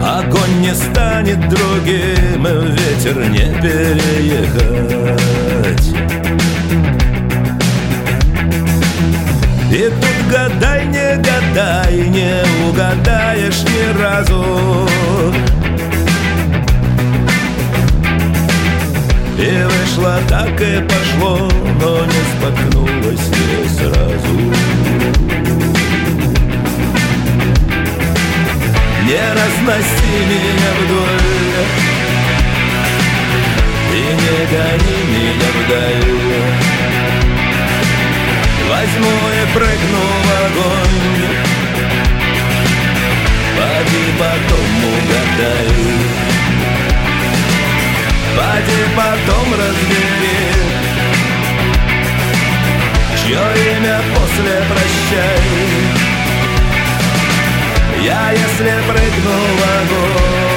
Огонь 0.00 0.60
не 0.60 0.74
станет 0.74 1.40
другим, 1.48 2.46
ветер 2.72 3.28
не 3.30 3.52
переехать. 3.60 5.08
И 9.72 9.90
тут 10.00 10.18
гадай, 10.30 10.86
не 10.86 11.16
гадай, 11.16 12.08
не 12.08 12.42
угадаешь 12.68 13.62
ни 13.64 14.00
разу. 14.00 14.86
И 19.38 19.62
вышло 19.62 20.18
так 20.28 20.60
и 20.60 20.82
пошло, 20.82 21.48
но 21.80 22.04
не 22.04 22.22
споткнулось 22.34 23.28
не 23.28 23.68
сразу. 23.68 24.68
Не 29.08 29.32
разноси 29.32 30.16
меня 30.28 30.70
вдоль 30.80 31.64
И 33.94 34.02
не 34.20 34.38
гони 34.52 34.98
меня 35.08 35.50
вдаль 35.56 36.12
Возьму 38.68 39.14
и 39.32 39.54
прыгну 39.54 40.04
в 40.24 40.28
огонь 40.44 41.26
Поди 43.56 44.04
потом 44.18 44.70
угадай 44.92 46.27
Поди 48.48 48.82
потом 48.96 49.52
разбери 49.52 50.48
Чье 53.16 53.36
имя 53.36 54.00
после 54.14 54.62
прощай? 54.70 55.38
Я 58.02 58.30
если 58.32 58.74
прыгну 58.88 59.36
в 59.54 59.62
огонь 59.82 60.47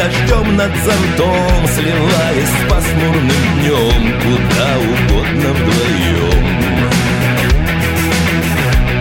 дождем 0.00 0.56
над 0.56 0.72
зонтом 0.76 1.66
Сливаясь 1.74 2.48
с 2.48 2.70
пасмурным 2.70 3.42
днем. 3.56 4.02
Куда 4.22 4.78
угодно 4.78 5.48
вдвоем. 5.52 6.46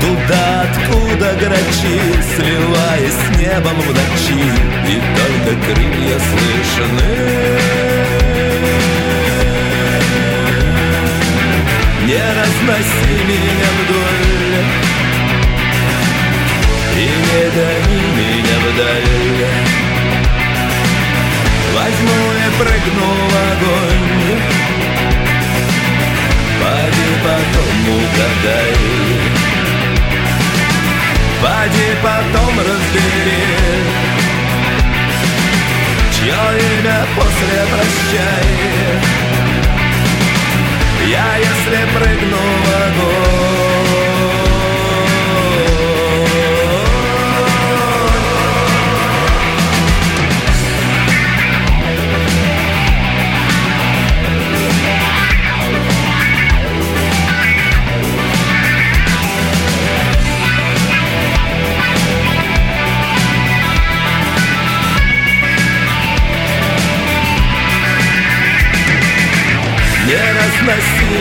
Туда, 0.01 0.65
откуда 0.65 1.33
грачи 1.35 1.99
Сливаясь 2.35 3.13
с 3.13 3.37
небом 3.37 3.79
в 3.79 3.87
ночи. 3.87 4.43
И 4.87 5.01
только 5.15 5.51
крылья 5.65 6.19
слышны. 6.19 7.11
Не 12.05 12.23
разноси 12.37 13.15
меня 13.29 13.69
вдоль. 13.79 14.65
И 16.95 17.01
не 17.01 17.43
гони 17.55 18.01
меня 18.17 18.57
вдаль 18.65 19.88
Возьму 21.89 22.31
и 22.33 22.49
в 22.55 23.35
огонь. 23.49 24.41
Поди 26.61 27.09
потом 27.23 27.77
угадай 27.95 28.75
Поди 31.41 31.89
потом 32.03 32.53
разбери 32.59 33.45
Чье 36.13 36.41
имя 36.77 36.99
после 37.15 37.59
прощай. 37.71 38.49
Я 41.07 41.37
если 41.37 41.79
прыгну 41.95 42.37
в 42.37 42.67
огонь 42.85 43.28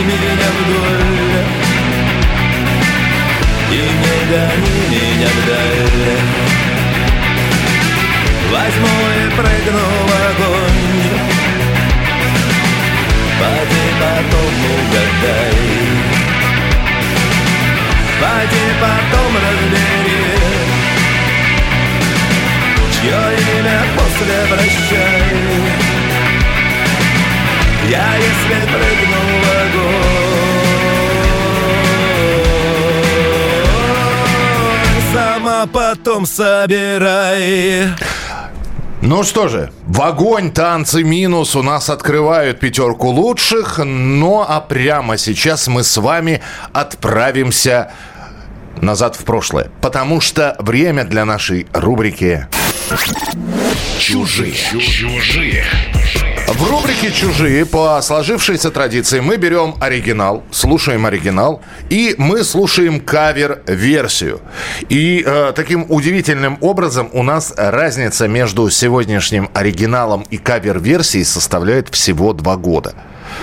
меня 0.03 0.49
вдоль. 0.55 1.43
И 3.71 3.81
не 4.01 4.17
гони 4.29 4.79
меня 4.91 5.29
вдаль. 5.37 6.19
Возьму 8.51 8.93
и 9.15 9.29
прыгну 9.35 9.85
в 10.07 10.11
огонь. 10.29 11.09
Поди 13.39 13.83
потом 13.99 14.53
угадай. 14.75 15.59
Поди 18.19 18.65
потом 18.81 19.33
разбери 19.33 20.39
Чье 22.91 23.21
имя 23.59 23.81
после 23.95 24.39
прощай 24.49 25.98
я 27.89 28.15
если 28.15 28.61
прыгну 28.67 29.17
в 29.41 29.49
огонь 29.61 30.09
Сама 35.11 35.65
потом 35.65 36.25
собирай 36.27 37.87
Ну 39.01 39.23
что 39.23 39.47
же, 39.47 39.71
в 39.87 40.01
огонь, 40.01 40.51
танцы, 40.51 41.03
минус 41.03 41.55
у 41.55 41.63
нас 41.63 41.89
открывают 41.89 42.59
пятерку 42.59 43.07
лучших. 43.07 43.79
Ну 43.83 44.45
а 44.47 44.61
прямо 44.61 45.17
сейчас 45.17 45.67
мы 45.67 45.83
с 45.83 45.97
вами 45.97 46.41
отправимся 46.73 47.91
назад 48.81 49.15
в 49.15 49.23
прошлое. 49.23 49.71
Потому 49.81 50.21
что 50.21 50.55
время 50.59 51.05
для 51.05 51.25
нашей 51.25 51.65
рубрики 51.73 52.47
Чужие. 53.99 54.53
Чужие. 54.53 55.65
В 56.51 56.67
рубрике 56.67 57.11
«Чужие» 57.11 57.63
по 57.63 58.01
сложившейся 58.01 58.71
традиции 58.71 59.19
мы 59.19 59.37
берем 59.37 59.75
оригинал, 59.79 60.43
слушаем 60.49 61.05
оригинал, 61.05 61.61
и 61.91 62.15
мы 62.17 62.43
слушаем 62.43 63.01
кавер-версию. 63.01 64.41
И 64.89 65.23
э, 65.23 65.53
таким 65.55 65.85
удивительным 65.89 66.57
образом 66.61 67.11
у 67.13 67.21
нас 67.21 67.53
разница 67.55 68.27
между 68.27 68.67
сегодняшним 68.71 69.51
оригиналом 69.53 70.25
и 70.31 70.39
кавер-версией 70.39 71.23
составляет 71.23 71.89
всего 71.89 72.33
два 72.33 72.57
года. 72.57 72.95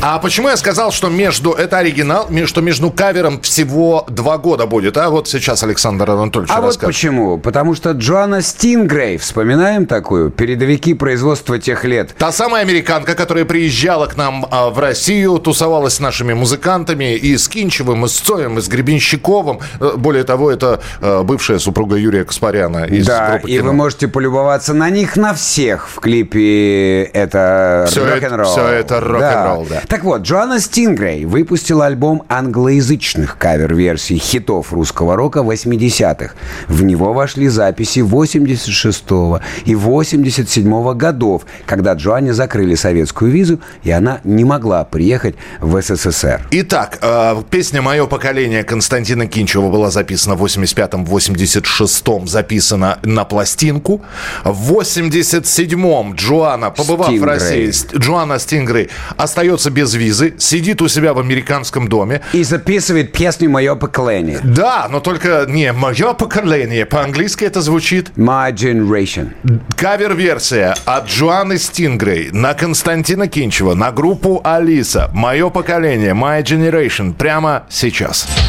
А 0.00 0.18
почему 0.18 0.48
я 0.48 0.56
сказал, 0.56 0.92
что 0.92 1.08
между 1.08 1.52
это 1.52 1.78
оригинал, 1.78 2.28
что 2.46 2.60
между 2.60 2.90
кавером 2.90 3.40
всего 3.40 4.04
два 4.08 4.38
года 4.38 4.66
будет? 4.66 4.96
А 4.98 5.10
вот 5.10 5.26
сейчас 5.26 5.62
Александр 5.64 6.10
Анатольевич 6.10 6.52
А 6.54 6.60
вот 6.60 6.68
расскажет. 6.68 6.94
почему? 6.94 7.38
Потому 7.38 7.74
что 7.74 7.90
Джоанна 7.92 8.40
Стингрей, 8.40 9.16
вспоминаем 9.16 9.86
такую? 9.86 10.30
Передовики 10.30 10.94
производства 10.94 11.58
тех 11.58 11.84
лет. 11.84 12.14
Та 12.18 12.30
самая 12.30 12.62
американка, 12.62 13.14
которая 13.14 13.44
приезжала 13.44 14.06
к 14.06 14.16
нам 14.16 14.46
а, 14.50 14.70
в 14.70 14.78
Россию, 14.78 15.38
тусовалась 15.38 15.94
с 15.94 16.00
нашими 16.00 16.34
музыкантами 16.34 17.14
и 17.16 17.36
с 17.36 17.48
Кинчевым, 17.48 18.04
и 18.04 18.08
с 18.08 18.12
Цоем, 18.12 18.58
и 18.58 18.60
с 18.60 18.68
Гребенщиковым. 18.68 19.58
Э, 19.80 19.92
Более 19.96 20.24
того, 20.24 20.52
это 20.52 20.80
э, 21.00 21.22
бывшая 21.24 21.58
супруга 21.58 21.96
Юрия 21.96 22.24
Каспаряна 22.24 22.84
из 22.98 23.06
да, 23.06 23.30
группы 23.30 23.50
и 23.50 23.56
«Кино». 23.56 23.66
вы 23.66 23.72
можете 23.72 24.08
полюбоваться 24.08 24.74
на 24.74 24.90
них 24.90 25.16
на 25.16 25.34
всех 25.34 25.88
в 25.88 26.00
клипе 26.00 27.04
«Это 27.04 27.88
рок-н-ролл». 27.94 28.50
всё 28.50 28.66
это 28.66 29.00
рок-н-ролл, 29.00 29.66
да. 29.68 29.82
Так 29.88 30.04
вот, 30.04 30.22
Джоанна 30.22 30.60
Стингрей 30.60 31.24
выпустила 31.24 31.86
альбом 31.86 32.24
англоязычных 32.28 33.38
кавер-версий 33.38 34.18
хитов 34.18 34.72
русского 34.72 35.16
рока 35.16 35.40
80-х. 35.40 36.34
В 36.68 36.82
него 36.82 37.12
вошли 37.12 37.48
записи 37.48 38.00
86-го 38.00 39.40
и 39.64 39.74
87-го 39.74 40.94
годов, 40.94 41.42
когда 41.66 41.94
Джоанне 41.94 42.32
закрыли 42.32 42.74
советскую 42.74 43.30
визу, 43.30 43.60
и 43.82 43.90
она 43.90 44.20
не 44.24 44.44
могла 44.44 44.84
приехать 44.84 45.36
в 45.60 45.80
СССР. 45.80 46.40
Итак, 46.50 46.98
э, 47.00 47.42
песня 47.50 47.82
«Мое 47.82 48.06
поколение» 48.06 48.64
Константина 48.64 49.26
Кинчева 49.26 49.70
была 49.70 49.90
записана 49.90 50.34
в 50.34 50.44
85-м, 50.44 51.04
86-м, 51.04 52.26
записана 52.26 52.87
на 53.02 53.24
пластинку. 53.24 54.00
В 54.44 54.72
87-м 54.80 56.14
Джоанна, 56.14 56.70
побывав 56.70 57.08
в 57.08 57.10
Стингрей. 57.10 57.34
России, 57.34 57.70
Ст- 57.70 57.96
Джоанна 57.96 58.38
Стингрей 58.38 58.88
остается 59.16 59.70
без 59.70 59.94
визы, 59.94 60.34
сидит 60.38 60.82
у 60.82 60.88
себя 60.88 61.12
в 61.14 61.18
американском 61.18 61.88
доме. 61.88 62.20
И 62.32 62.42
записывает 62.44 63.12
песню 63.12 63.50
«Мое 63.50 63.74
поколение». 63.74 64.40
Да, 64.42 64.88
но 64.90 65.00
только 65.00 65.44
не 65.48 65.72
«Мое 65.72 66.12
поколение», 66.14 66.86
по-английски 66.86 67.44
это 67.44 67.60
звучит 67.60 68.10
My 68.16 68.52
Generation. 68.52 69.32
Кавер-версия 69.76 70.74
от 70.84 71.08
Джоанны 71.08 71.58
Стингрей 71.58 72.30
на 72.32 72.54
Константина 72.54 73.28
Кинчева, 73.28 73.74
на 73.74 73.92
группу 73.92 74.40
Алиса. 74.44 75.10
Мое 75.12 75.50
поколение, 75.50 76.12
My 76.12 76.42
Generation. 76.42 77.12
Прямо 77.14 77.64
сейчас. 77.68 78.26
Too 78.26 78.47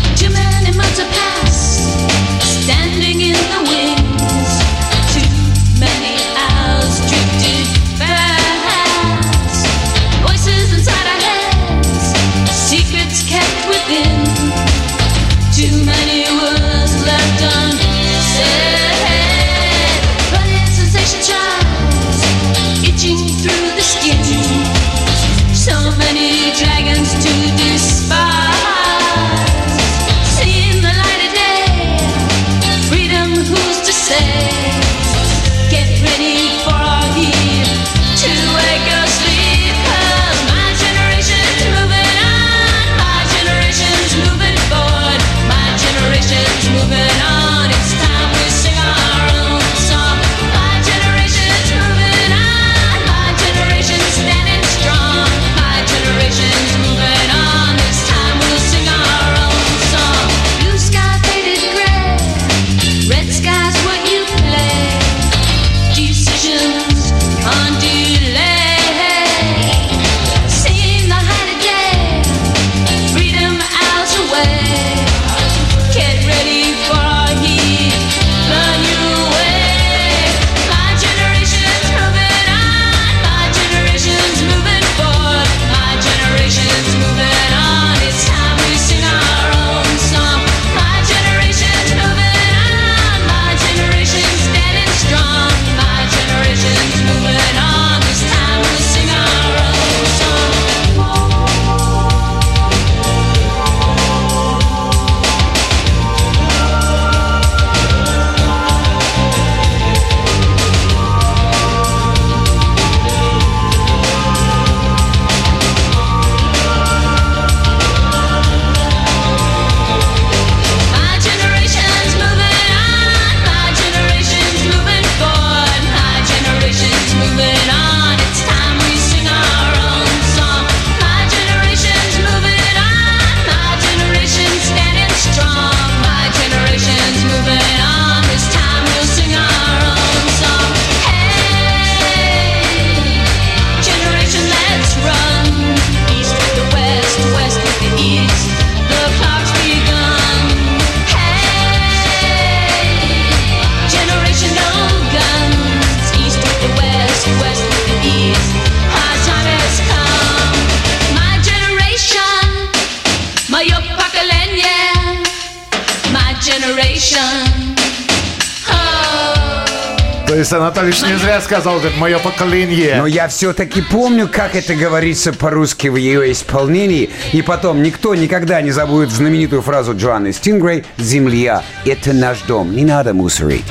сказал, 171.50 171.80
говорит, 171.80 171.98
мое 171.98 172.20
поколение. 172.20 172.98
Но 172.98 173.08
я 173.08 173.28
все-таки 173.28 173.82
помню, 173.82 174.30
как 174.32 174.56
это 174.56 174.76
говорится 174.76 175.34
по-русски 175.34 175.88
в 175.88 175.96
ее 175.96 176.32
исполнении. 176.32 177.10
И 177.34 177.42
потом, 177.42 177.82
никто 177.82 178.14
никогда 178.14 178.62
не 178.62 178.70
забудет 178.70 179.10
знаменитую 179.10 179.64
фразу 179.64 179.96
Джоанны 179.96 180.32
Стингрей 180.32 180.86
«Земля– 180.98 181.64
это 181.86 182.14
наш 182.14 182.42
дом, 182.44 182.76
не 182.76 182.86
надо 182.86 183.16
мусорить». 183.16 183.66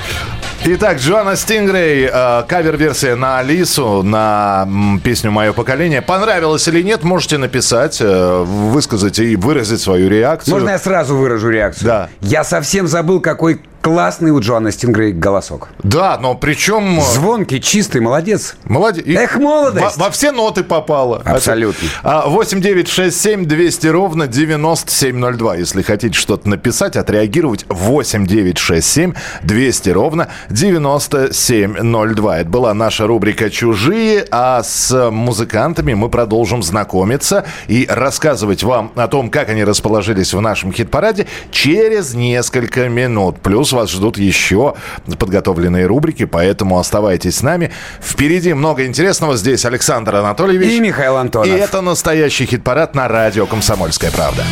Итак, 0.64 0.98
Джоанна 0.98 1.36
Стингрей, 1.36 2.10
э, 2.12 2.42
кавер-версия 2.48 3.14
на 3.14 3.38
Алису, 3.38 4.02
на 4.02 4.64
м, 4.66 4.98
песню 4.98 5.30
«Мое 5.30 5.52
поколение». 5.52 6.02
Понравилось 6.02 6.66
или 6.66 6.82
нет, 6.82 7.04
можете 7.04 7.38
написать, 7.38 7.98
э, 8.00 8.42
высказать 8.44 9.20
и 9.20 9.36
выразить 9.36 9.80
свою 9.80 10.08
реакцию. 10.08 10.54
Можно 10.54 10.70
я 10.70 10.78
сразу 10.80 11.16
выражу 11.16 11.48
реакцию? 11.48 11.86
Да. 11.86 12.08
Я 12.22 12.42
совсем 12.42 12.88
забыл, 12.88 13.20
какой 13.20 13.60
классный 13.80 14.30
у 14.30 14.40
Джоанны 14.40 14.72
Стингрей 14.72 15.12
голосок. 15.12 15.68
Да, 15.82 16.18
но 16.18 16.34
причем... 16.34 17.00
Звонкий, 17.00 17.60
чистый, 17.60 18.00
молодец. 18.00 18.56
Молодец. 18.64 19.04
Эх, 19.06 19.36
молодость! 19.36 19.96
Во, 19.96 20.04
во 20.04 20.10
все 20.10 20.32
ноты 20.32 20.64
попало. 20.64 21.22
Абсолютно. 21.24 21.88
А, 22.02 22.28
8 22.28 22.60
9 22.60 22.88
6 22.88 23.20
7 23.20 23.44
200 23.46 23.86
ровно 23.88 24.26
9702. 24.26 25.56
Если 25.56 25.82
хотите 25.82 26.18
что-то 26.18 26.48
написать, 26.48 26.96
отреагировать, 26.96 27.64
8 27.68 28.26
9 28.26 28.58
6 28.58 28.86
7 28.86 29.12
200 29.42 29.90
ровно 29.90 30.28
9702. 30.50 32.38
Это 32.38 32.48
была 32.48 32.74
наша 32.74 33.06
рубрика 33.06 33.50
«Чужие», 33.50 34.26
а 34.30 34.62
с 34.62 35.10
музыкантами 35.10 35.94
мы 35.94 36.08
продолжим 36.08 36.62
знакомиться 36.62 37.44
и 37.68 37.86
рассказывать 37.88 38.62
вам 38.62 38.92
о 38.96 39.08
том, 39.08 39.30
как 39.30 39.48
они 39.48 39.64
расположились 39.64 40.34
в 40.34 40.40
нашем 40.40 40.72
хит-параде 40.72 41.26
через 41.50 42.14
несколько 42.14 42.88
минут. 42.88 43.40
Плюс 43.40 43.67
вас 43.72 43.90
ждут 43.90 44.18
еще 44.18 44.74
подготовленные 45.18 45.86
рубрики, 45.86 46.24
поэтому 46.24 46.78
оставайтесь 46.78 47.36
с 47.36 47.42
нами. 47.42 47.70
Впереди 48.00 48.54
много 48.54 48.86
интересного. 48.86 49.36
Здесь 49.36 49.64
Александр 49.64 50.16
Анатольевич. 50.16 50.72
И 50.72 50.80
Михаил 50.80 51.16
Антонов. 51.16 51.48
И 51.48 51.50
это 51.50 51.80
настоящий 51.80 52.46
хит-парад 52.46 52.94
на 52.94 53.08
радио 53.08 53.46
«Комсомольская 53.46 54.10
правда». 54.10 54.44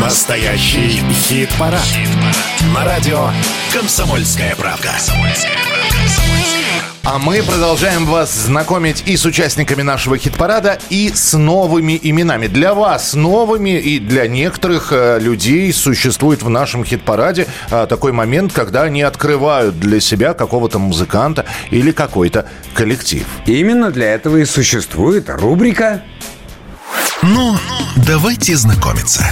Настоящий 0.00 1.02
хит-парад. 1.12 1.86
На 2.74 2.84
радио 2.84 3.28
«Комсомольская 3.72 4.56
правда». 4.56 4.90
А 7.02 7.18
мы 7.18 7.42
продолжаем 7.42 8.04
вас 8.04 8.34
знакомить 8.34 9.02
и 9.06 9.16
с 9.16 9.24
участниками 9.24 9.80
нашего 9.80 10.18
хит-парада, 10.18 10.78
и 10.90 11.10
с 11.14 11.36
новыми 11.36 11.98
именами. 12.00 12.46
Для 12.46 12.74
вас 12.74 13.14
новыми 13.14 13.70
и 13.70 13.98
для 13.98 14.28
некоторых 14.28 14.92
э, 14.92 15.18
людей 15.18 15.72
существует 15.72 16.42
в 16.42 16.50
нашем 16.50 16.84
хит-параде 16.84 17.46
э, 17.70 17.86
такой 17.88 18.12
момент, 18.12 18.52
когда 18.52 18.82
они 18.82 19.00
открывают 19.00 19.80
для 19.80 19.98
себя 20.00 20.34
какого-то 20.34 20.78
музыканта 20.78 21.46
или 21.70 21.90
какой-то 21.90 22.46
коллектив. 22.74 23.24
Именно 23.46 23.90
для 23.90 24.14
этого 24.14 24.36
и 24.36 24.44
существует 24.44 25.30
рубрика 25.30 26.02
Ну, 27.22 27.56
давайте 27.96 28.56
знакомиться. 28.56 29.24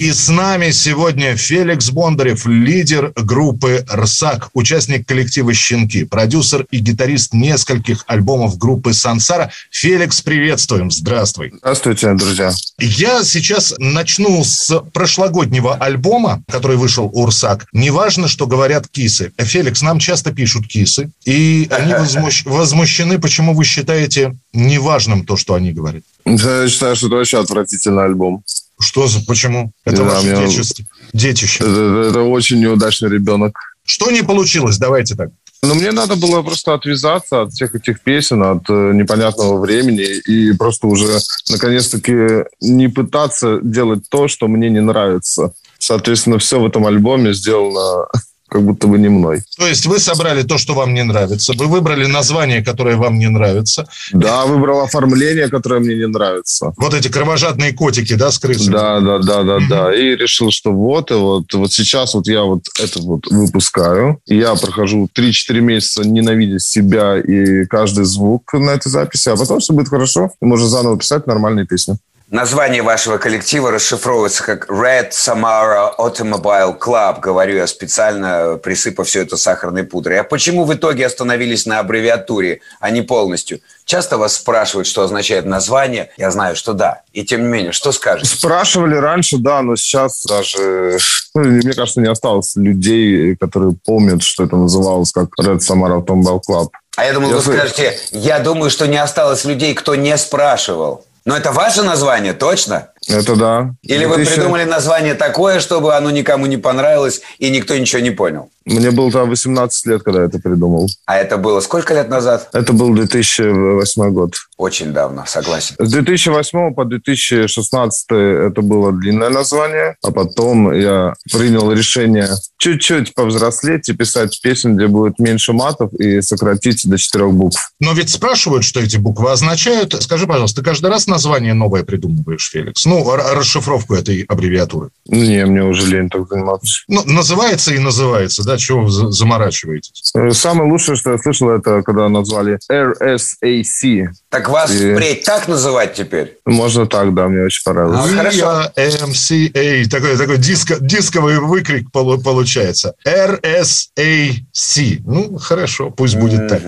И 0.00 0.12
с 0.12 0.30
нами 0.30 0.70
сегодня 0.70 1.36
Феликс 1.36 1.90
Бондарев, 1.90 2.46
лидер 2.46 3.12
группы 3.14 3.84
«РСАК», 3.86 4.48
участник 4.54 5.06
коллектива 5.06 5.52
«Щенки», 5.52 6.04
продюсер 6.04 6.66
и 6.70 6.78
гитарист 6.78 7.34
нескольких 7.34 8.04
альбомов 8.06 8.56
группы 8.56 8.94
«Сансара». 8.94 9.50
Феликс, 9.70 10.22
приветствуем, 10.22 10.90
здравствуй. 10.90 11.52
Здравствуйте, 11.58 12.14
друзья. 12.14 12.50
Я 12.78 13.22
сейчас 13.24 13.74
начну 13.76 14.42
с 14.42 14.80
прошлогоднего 14.94 15.74
альбома, 15.74 16.42
который 16.48 16.78
вышел 16.78 17.10
у 17.12 17.26
«РСАК». 17.26 17.66
Неважно, 17.74 18.26
что 18.26 18.46
говорят 18.46 18.88
кисы. 18.88 19.32
Феликс, 19.36 19.82
нам 19.82 19.98
часто 19.98 20.32
пишут 20.32 20.66
кисы, 20.66 21.10
и 21.26 21.68
они 21.70 21.92
возмущ- 21.92 22.44
возмущены, 22.48 23.18
почему 23.18 23.52
вы 23.52 23.66
считаете 23.66 24.34
неважным 24.54 25.26
то, 25.26 25.36
что 25.36 25.52
они 25.52 25.72
говорят. 25.72 26.04
Я 26.24 26.68
считаю, 26.68 26.96
что 26.96 27.08
это 27.08 27.16
вообще 27.16 27.38
отвратительный 27.38 28.04
альбом. 28.04 28.42
Что 28.80 29.06
за, 29.06 29.20
почему? 29.26 29.72
Это 29.84 30.02
Не 30.02 30.08
ваше 30.08 30.26
мне- 30.26 30.46
детище. 30.48 30.84
детище. 31.12 31.62
Это, 31.64 31.70
это- 31.70 32.08
это 32.10 32.20
очень 32.22 32.60
неудачный 32.60 33.10
ребенок. 33.10 33.58
Что 33.84 34.10
не 34.10 34.22
получилось? 34.22 34.78
Давайте 34.78 35.14
так. 35.14 35.30
Но 35.62 35.74
мне 35.74 35.92
надо 35.92 36.16
было 36.16 36.40
просто 36.42 36.72
отвязаться 36.72 37.42
от 37.42 37.52
всех 37.52 37.74
этих 37.74 38.00
песен, 38.00 38.42
от 38.42 38.70
э, 38.70 38.92
непонятного 38.94 39.60
времени 39.60 40.06
и 40.26 40.52
просто 40.54 40.86
уже 40.86 41.18
наконец-таки 41.50 42.44
не 42.62 42.88
пытаться 42.88 43.58
делать 43.62 44.04
то, 44.08 44.26
что 44.28 44.48
мне 44.48 44.70
не 44.70 44.80
нравится. 44.80 45.52
Соответственно, 45.78 46.38
все 46.38 46.58
в 46.60 46.66
этом 46.66 46.86
альбоме 46.86 47.34
сделано 47.34 48.06
как 48.50 48.62
будто 48.62 48.86
бы 48.86 48.98
не 48.98 49.08
мной. 49.08 49.42
То 49.56 49.66
есть 49.66 49.86
вы 49.86 49.98
собрали 49.98 50.42
то, 50.42 50.58
что 50.58 50.74
вам 50.74 50.92
не 50.92 51.04
нравится, 51.04 51.52
вы 51.56 51.66
выбрали 51.66 52.06
название, 52.06 52.64
которое 52.64 52.96
вам 52.96 53.18
не 53.18 53.28
нравится. 53.28 53.86
Да, 54.12 54.44
выбрал 54.44 54.80
оформление, 54.80 55.48
которое 55.48 55.80
мне 55.80 55.94
не 55.94 56.06
нравится. 56.06 56.72
Вот 56.76 56.94
эти 56.94 57.08
кровожадные 57.08 57.72
котики, 57.72 58.14
да, 58.14 58.30
с 58.30 58.38
крысами? 58.38 58.72
Да, 58.72 59.00
да, 59.00 59.18
да, 59.18 59.42
да, 59.42 59.58
да. 59.68 59.94
И 59.94 60.16
решил, 60.16 60.50
что 60.50 60.72
вот, 60.72 61.10
и 61.10 61.14
вот, 61.14 61.52
вот 61.54 61.72
сейчас 61.72 62.14
вот 62.14 62.26
я 62.26 62.42
вот 62.42 62.64
это 62.78 63.00
вот 63.00 63.26
выпускаю. 63.30 64.20
Я 64.26 64.54
прохожу 64.54 65.08
3-4 65.16 65.60
месяца 65.60 66.06
ненавидя 66.06 66.58
себя 66.58 67.18
и 67.18 67.64
каждый 67.66 68.04
звук 68.04 68.52
на 68.54 68.70
этой 68.70 68.90
записи, 68.90 69.28
а 69.28 69.36
потом 69.36 69.60
все 69.60 69.72
будет 69.72 69.88
хорошо, 69.88 70.30
и 70.40 70.44
можно 70.44 70.66
заново 70.66 70.98
писать 70.98 71.26
нормальные 71.26 71.66
песни. 71.66 71.96
Название 72.30 72.82
вашего 72.82 73.18
коллектива 73.18 73.72
расшифровывается 73.72 74.44
как 74.44 74.70
Red 74.70 75.10
Samara 75.10 75.90
Automobile 75.98 76.78
Club. 76.78 77.18
Говорю 77.18 77.56
я 77.56 77.66
специально, 77.66 78.56
присыпав 78.56 79.08
все 79.08 79.22
это 79.22 79.36
сахарной 79.36 79.82
пудрой. 79.82 80.20
А 80.20 80.22
почему 80.22 80.64
в 80.64 80.72
итоге 80.72 81.06
остановились 81.06 81.66
на 81.66 81.80
аббревиатуре, 81.80 82.60
а 82.78 82.90
не 82.92 83.02
полностью? 83.02 83.58
Часто 83.84 84.16
вас 84.16 84.34
спрашивают, 84.36 84.86
что 84.86 85.02
означает 85.02 85.44
название. 85.44 86.10
Я 86.16 86.30
знаю, 86.30 86.54
что 86.54 86.72
да. 86.72 87.02
И 87.12 87.24
тем 87.24 87.42
не 87.42 87.48
менее, 87.48 87.72
что 87.72 87.90
скажете? 87.90 88.30
Спрашивали 88.30 88.94
раньше, 88.94 89.38
да, 89.38 89.60
но 89.62 89.74
сейчас 89.74 90.22
даже, 90.24 90.98
ну, 91.34 91.42
мне 91.42 91.72
кажется, 91.72 92.00
не 92.00 92.08
осталось 92.08 92.54
людей, 92.54 93.34
которые 93.34 93.74
помнят, 93.84 94.22
что 94.22 94.44
это 94.44 94.54
называлось 94.54 95.10
как 95.10 95.30
Red 95.40 95.58
Samara 95.58 96.00
Automobile 96.00 96.40
Club. 96.48 96.68
А 96.96 97.04
я 97.04 97.12
думал, 97.12 97.30
Я 97.30 97.36
вы 97.36 97.42
скажете, 97.42 97.98
я 98.12 98.38
думаю, 98.38 98.70
что 98.70 98.86
не 98.86 98.98
осталось 98.98 99.44
людей, 99.44 99.74
кто 99.74 99.96
не 99.96 100.16
спрашивал. 100.16 101.04
Но 101.30 101.36
это 101.36 101.52
ваше 101.52 101.84
название, 101.84 102.32
точно? 102.32 102.88
Это 103.08 103.34
да. 103.34 103.74
Или 103.82 104.04
вы 104.04 104.16
2000 104.16 104.34
придумали 104.34 104.64
название 104.64 105.14
такое, 105.14 105.60
чтобы 105.60 105.94
оно 105.94 106.10
никому 106.10 106.46
не 106.46 106.58
понравилось 106.58 107.22
и 107.38 107.50
никто 107.50 107.76
ничего 107.76 108.02
не 108.02 108.10
понял? 108.10 108.50
Мне 108.66 108.90
было 108.90 109.10
там 109.10 109.30
18 109.30 109.86
лет, 109.86 110.02
когда 110.02 110.20
я 110.20 110.26
это 110.26 110.38
придумал. 110.38 110.88
А 111.06 111.16
это 111.16 111.38
было 111.38 111.60
сколько 111.60 111.94
лет 111.94 112.08
назад? 112.08 112.50
Это 112.52 112.72
был 112.72 112.94
2008 112.94 114.10
год. 114.10 114.34
Очень 114.58 114.92
давно, 114.92 115.24
согласен. 115.26 115.76
С 115.78 115.90
2008 115.90 116.74
по 116.74 116.84
2016 116.84 118.06
это 118.10 118.60
было 118.60 118.92
длинное 118.92 119.30
название, 119.30 119.96
а 120.04 120.12
потом 120.12 120.72
я 120.72 121.14
принял 121.32 121.72
решение 121.72 122.28
чуть-чуть 122.58 123.14
повзрослеть 123.14 123.88
и 123.88 123.94
писать 123.94 124.38
песню, 124.42 124.74
где 124.74 124.86
будет 124.86 125.18
меньше 125.18 125.54
матов 125.54 125.92
и 125.94 126.20
сократить 126.20 126.86
до 126.88 126.98
четырех 126.98 127.32
букв. 127.32 127.72
Но 127.80 127.94
ведь 127.94 128.10
спрашивают, 128.10 128.64
что 128.64 128.80
эти 128.80 128.98
буквы 128.98 129.32
означают. 129.32 130.00
Скажи, 130.02 130.26
пожалуйста, 130.26 130.60
ты 130.60 130.66
каждый 130.66 130.90
раз 130.90 131.06
название 131.06 131.54
новое 131.54 131.82
придумываешь, 131.82 132.50
Феликс? 132.50 132.84
Ну, 132.90 133.08
расшифровку 133.16 133.94
этой 133.94 134.22
аббревиатуры. 134.22 134.88
Не, 135.06 135.46
мне 135.46 135.62
уже 135.62 135.86
лень 135.86 136.08
так 136.10 136.28
заниматься. 136.28 136.82
Ну, 136.88 137.04
называется 137.04 137.72
и 137.72 137.78
называется, 137.78 138.42
да? 138.44 138.58
Чего 138.58 138.80
вы 138.82 138.90
за- 138.90 139.10
заморачиваетесь? 139.12 140.10
Э, 140.16 140.32
Самое 140.32 140.68
лучшее, 140.68 140.96
что 140.96 141.12
я 141.12 141.18
слышал, 141.18 141.50
это 141.50 141.82
когда 141.82 142.08
назвали 142.08 142.58
RSAC. 142.68 144.08
Так 144.28 144.48
вас 144.48 144.72
И 144.72 144.92
впредь 144.94 145.22
так 145.22 145.46
называть 145.46 145.94
теперь? 145.94 146.38
Можно 146.46 146.86
так, 146.86 147.14
да, 147.14 147.28
мне 147.28 147.44
очень 147.44 147.62
понравилось. 147.64 148.10
хорошо. 148.12 148.72
MCA. 148.76 149.88
Такой, 149.88 150.16
такой 150.16 150.38
диско, 150.38 150.76
дисковый 150.80 151.38
выкрик 151.38 151.92
полу- 151.92 152.20
получается. 152.20 152.94
RSAC. 153.06 155.00
Ну, 155.06 155.38
хорошо, 155.38 155.90
пусть 155.90 156.16
будет 156.16 156.48
так. 156.48 156.62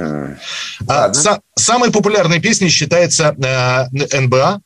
А, 0.87 1.12
са- 1.12 1.41
самой 1.57 1.91
популярной 1.91 2.41
песней 2.41 2.68
считается 2.68 3.35
э, 3.37 4.20
НБА. 4.20 4.61